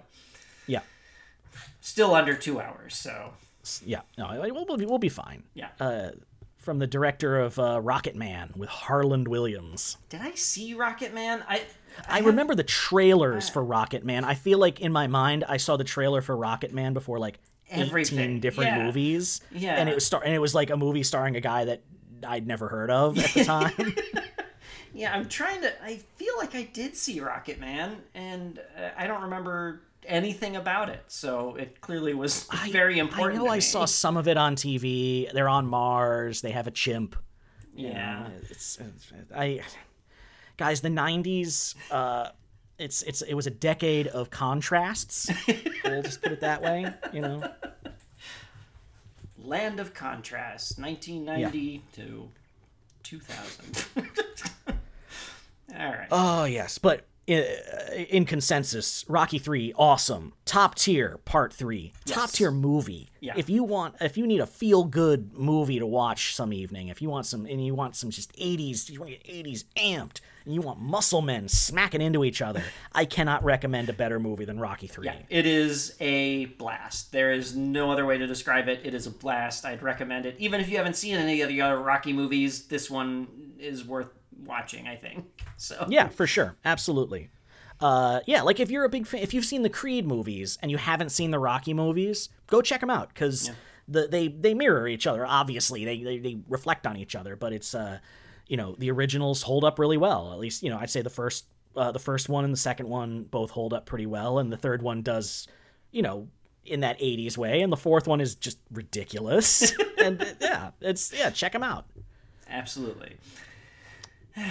Yeah. 0.65 0.81
Still 1.81 2.15
under 2.15 2.33
two 2.33 2.59
hours, 2.59 2.95
so 2.95 3.33
Yeah, 3.85 4.01
no, 4.17 4.29
we'll, 4.51 4.65
we'll, 4.65 4.77
be, 4.77 4.85
we'll 4.85 4.97
be 4.97 5.09
fine. 5.09 5.43
yeah. 5.53 5.69
Uh, 5.79 6.09
from 6.57 6.79
the 6.79 6.87
director 6.87 7.39
of 7.39 7.57
uh, 7.59 7.79
Rocket 7.81 8.13
Man 8.15 8.51
with 8.57 8.67
Harland 8.67 9.27
Williams. 9.29 9.97
Did 10.09 10.19
I 10.19 10.31
see 10.33 10.73
Rocket 10.73 11.13
Man? 11.13 11.41
I 11.47 11.61
I 12.09 12.19
remember 12.19 12.55
the 12.55 12.63
trailers 12.63 13.47
for 13.47 13.63
Rocket 13.63 14.03
Man. 14.03 14.25
I 14.25 14.33
feel 14.33 14.57
like 14.59 14.81
in 14.81 14.91
my 14.91 15.07
mind 15.07 15.45
I 15.47 15.57
saw 15.57 15.77
the 15.77 15.85
trailer 15.85 16.21
for 16.21 16.35
Rocket 16.35 16.73
Man 16.73 16.91
before 16.93 17.19
like 17.19 17.39
18 17.71 17.85
Everything, 17.85 18.39
different 18.39 18.71
yeah. 18.71 18.83
movies. 18.85 19.41
Yeah. 19.51 19.75
And 19.75 19.89
it 19.89 19.95
was 19.95 20.05
star- 20.05 20.23
and 20.23 20.33
it 20.33 20.39
was 20.39 20.55
like 20.55 20.69
a 20.69 20.77
movie 20.77 21.03
starring 21.03 21.35
a 21.35 21.41
guy 21.41 21.65
that 21.65 21.83
I'd 22.25 22.47
never 22.47 22.67
heard 22.67 22.89
of 22.89 23.17
at 23.17 23.33
the 23.33 23.43
time. 23.45 23.95
yeah. 24.93 25.13
I'm 25.13 25.27
trying 25.27 25.61
to. 25.61 25.83
I 25.83 25.97
feel 26.15 26.33
like 26.37 26.55
I 26.55 26.63
did 26.63 26.95
see 26.95 27.19
Rocket 27.19 27.59
Man, 27.59 27.97
and 28.13 28.59
uh, 28.77 28.89
I 28.97 29.07
don't 29.07 29.23
remember 29.23 29.81
anything 30.05 30.55
about 30.55 30.89
it. 30.89 31.03
So 31.07 31.55
it 31.55 31.81
clearly 31.81 32.13
was 32.13 32.47
very 32.71 32.99
important. 32.99 33.41
I 33.41 33.43
know 33.45 33.51
I 33.51 33.59
saw 33.59 33.85
some 33.85 34.17
of 34.17 34.27
it 34.27 34.37
on 34.37 34.55
TV. 34.55 35.31
They're 35.31 35.49
on 35.49 35.67
Mars. 35.67 36.41
They 36.41 36.51
have 36.51 36.67
a 36.67 36.71
chimp. 36.71 37.15
Yeah. 37.75 38.29
it's, 38.49 38.79
it's 38.79 39.11
I 39.35 39.61
guys 40.57 40.81
the 40.81 40.89
90s 40.89 41.75
uh 41.91 42.29
it's 42.79 43.01
it's 43.03 43.21
it 43.23 43.33
was 43.33 43.47
a 43.47 43.51
decade 43.51 44.07
of 44.07 44.29
contrasts 44.29 45.29
we'll 45.83 46.03
just 46.03 46.21
put 46.21 46.31
it 46.31 46.41
that 46.41 46.61
way 46.61 46.85
you 47.13 47.21
know 47.21 47.41
Land 49.47 49.79
of 49.79 49.93
Contrast, 49.93 50.77
1990 50.77 51.81
to 51.93 52.29
2000. 53.03 53.85
All 55.79 55.85
right. 55.89 56.07
oh 56.11 56.43
yes 56.43 56.77
but 56.77 57.06
in, 57.27 57.43
uh, 57.43 57.93
in 57.93 58.25
consensus 58.25 59.03
rocky 59.07 59.37
3 59.37 59.73
awesome 59.77 60.33
top 60.45 60.75
tier 60.75 61.19
part 61.25 61.51
3 61.53 61.91
top 62.05 62.31
tier 62.31 62.51
movie 62.51 63.09
Yeah. 63.19 63.33
if 63.35 63.49
you 63.49 63.63
want 63.63 63.95
if 64.01 64.15
you 64.17 64.25
need 64.25 64.39
a 64.39 64.47
feel 64.47 64.85
good 64.85 65.33
movie 65.33 65.77
to 65.79 65.85
watch 65.85 66.33
some 66.33 66.53
evening 66.53 66.87
if 66.87 67.01
you 67.01 67.09
want 67.09 67.25
some 67.25 67.45
and 67.45 67.63
you 67.65 67.75
want 67.75 67.95
some 67.97 68.09
just 68.11 68.31
80s 68.37 68.89
you 68.89 68.99
want 69.01 69.11
to 69.11 69.17
get 69.17 69.25
80s 69.45 69.65
amped 69.75 70.21
and 70.45 70.53
you 70.53 70.61
want 70.61 70.79
muscle 70.79 71.21
men 71.21 71.49
smacking 71.49 72.01
into 72.01 72.23
each 72.23 72.41
other 72.41 72.63
i 72.93 73.03
cannot 73.03 73.43
recommend 73.43 73.89
a 73.89 73.93
better 73.93 74.19
movie 74.19 74.45
than 74.45 74.57
rocky 74.59 74.87
3 74.87 75.05
Yeah, 75.07 75.15
it 75.29 75.45
is 75.45 75.95
a 75.99 76.45
blast. 76.45 77.11
There 77.11 77.33
is 77.33 77.55
no 77.57 77.91
other 77.91 78.05
way 78.05 78.17
to 78.17 78.25
describe 78.27 78.69
it. 78.69 78.79
It 78.85 78.93
is 78.93 79.05
a 79.07 79.11
blast. 79.11 79.65
I'd 79.65 79.83
recommend 79.83 80.25
it. 80.25 80.35
Even 80.39 80.61
if 80.61 80.69
you 80.69 80.77
haven't 80.77 80.95
seen 80.95 81.15
any 81.15 81.41
of 81.41 81.49
the 81.49 81.61
other 81.61 81.77
Rocky 81.79 82.13
movies, 82.13 82.67
this 82.67 82.89
one 82.89 83.27
is 83.59 83.85
worth 83.85 84.07
watching, 84.45 84.87
I 84.87 84.95
think. 84.95 85.25
So 85.59 85.87
Yeah, 85.89 86.09
for 86.09 86.27
sure. 86.27 86.55
Absolutely. 86.63 87.31
Uh, 87.79 88.19
yeah, 88.27 88.43
like 88.43 88.59
if 88.59 88.69
you're 88.69 88.85
a 88.85 88.89
big 88.89 89.07
fan, 89.07 89.21
if 89.21 89.33
you've 89.33 89.45
seen 89.45 89.63
the 89.63 89.69
Creed 89.69 90.05
movies 90.05 90.57
and 90.61 90.69
you 90.69 90.77
haven't 90.77 91.09
seen 91.09 91.31
the 91.31 91.39
Rocky 91.39 91.73
movies, 91.73 92.29
go 92.45 92.61
check 92.61 92.79
them 92.79 92.91
out 92.91 93.09
because 93.09 93.49
the, 93.87 94.07
they 94.07 94.27
they 94.27 94.53
mirror 94.53 94.87
each 94.87 95.07
other. 95.07 95.25
Obviously, 95.25 95.85
they, 95.85 96.03
they 96.03 96.19
they 96.19 96.37
reflect 96.47 96.85
on 96.85 96.97
each 96.97 97.15
other, 97.15 97.35
but 97.35 97.53
it's 97.53 97.73
uh, 97.73 97.99
you 98.47 98.57
know 98.57 98.75
the 98.77 98.91
originals 98.91 99.43
hold 99.43 99.63
up 99.63 99.79
really 99.79 99.97
well. 99.97 100.31
At 100.31 100.39
least 100.39 100.63
you 100.63 100.69
know 100.69 100.77
I'd 100.77 100.89
say 100.89 101.01
the 101.01 101.09
first 101.09 101.45
uh, 101.75 101.91
the 101.91 101.99
first 101.99 102.29
one 102.29 102.43
and 102.43 102.53
the 102.53 102.57
second 102.57 102.89
one 102.89 103.23
both 103.23 103.51
hold 103.51 103.73
up 103.73 103.85
pretty 103.85 104.05
well, 104.05 104.39
and 104.39 104.51
the 104.51 104.57
third 104.57 104.81
one 104.81 105.01
does, 105.03 105.47
you 105.91 106.01
know, 106.01 106.27
in 106.65 106.79
that 106.81 106.99
'80s 106.99 107.37
way, 107.37 107.61
and 107.61 107.71
the 107.71 107.77
fourth 107.77 108.07
one 108.07 108.21
is 108.21 108.35
just 108.35 108.59
ridiculous. 108.71 109.73
and 109.99 110.35
yeah, 110.41 110.71
it's 110.81 111.13
yeah, 111.17 111.29
check 111.29 111.51
them 111.51 111.63
out. 111.63 111.85
Absolutely. 112.49 113.17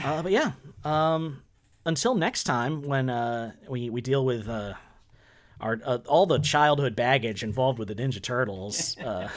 Uh, 0.05 0.23
but 0.23 0.33
yeah, 0.33 0.53
um, 0.85 1.43
until 1.85 2.15
next 2.15 2.45
time 2.45 2.83
when 2.83 3.09
uh, 3.11 3.53
we 3.69 3.89
we 3.91 4.01
deal 4.01 4.25
with 4.25 4.49
uh, 4.49 4.75
our 5.61 5.81
uh, 5.85 5.99
all 6.07 6.27
the 6.27 6.39
childhood 6.39 6.97
baggage 6.97 7.43
involved 7.43 7.79
with 7.79 7.89
the 7.89 7.95
Ninja 7.95 8.21
Turtles, 8.21 8.97
uh, 8.99 9.29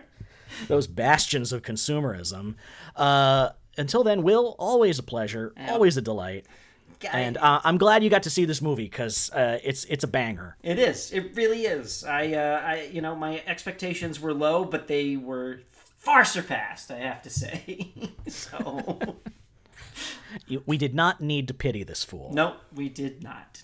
those 0.68 0.86
bastions 0.86 1.52
of 1.52 1.62
consumerism. 1.62 2.54
Uh, 2.96 3.50
until 3.76 4.04
then, 4.04 4.22
Will, 4.22 4.54
always 4.58 4.98
a 4.98 5.02
pleasure, 5.02 5.52
always 5.68 5.96
a 5.96 6.02
delight. 6.02 6.46
And 7.10 7.38
uh, 7.38 7.62
I'm 7.64 7.78
glad 7.78 8.04
you 8.04 8.10
got 8.10 8.24
to 8.24 8.30
see 8.30 8.44
this 8.44 8.60
movie 8.60 8.84
because 8.84 9.30
uh, 9.30 9.58
it's 9.64 9.84
it's 9.84 10.04
a 10.04 10.08
banger. 10.08 10.56
It 10.62 10.78
is. 10.78 11.10
It 11.12 11.34
really 11.34 11.62
is. 11.64 12.04
I, 12.04 12.34
uh, 12.34 12.60
I, 12.62 12.90
you 12.92 13.00
know, 13.00 13.16
my 13.16 13.42
expectations 13.46 14.20
were 14.20 14.34
low, 14.34 14.66
but 14.66 14.86
they 14.86 15.16
were 15.16 15.60
far 15.72 16.26
surpassed. 16.26 16.90
I 16.90 16.98
have 16.98 17.22
to 17.22 17.30
say. 17.30 17.90
so, 18.28 18.98
You- 19.00 19.16
We 20.66 20.78
did 20.78 20.94
not 20.94 21.20
need 21.20 21.48
to 21.48 21.54
pity 21.54 21.82
this 21.84 22.04
fool. 22.04 22.30
nope, 22.32 22.56
we 22.74 22.88
did 22.88 23.22
not. 23.22 23.62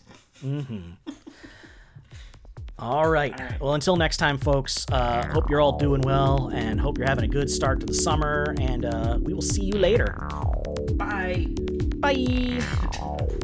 All 2.78 3.08
right. 3.08 3.38
right. 3.40 3.58
Well, 3.60 3.72
until 3.74 3.96
next 3.96 4.18
time, 4.18 4.36
folks. 4.36 4.84
Uh, 4.92 5.26
hope 5.32 5.48
you're 5.48 5.60
all 5.62 5.78
doing 5.78 6.02
well, 6.02 6.48
and 6.48 6.78
hope 6.78 6.98
you're 6.98 7.06
having 7.06 7.24
a 7.24 7.28
good 7.28 7.48
start 7.48 7.80
to 7.80 7.86
the 7.86 7.94
summer. 7.94 8.54
And 8.60 8.84
uh, 8.84 9.18
we 9.20 9.32
will 9.32 9.40
see 9.40 9.64
you 9.64 9.78
later. 9.78 10.28
Bye. 10.94 11.46
Bye. 12.00 13.36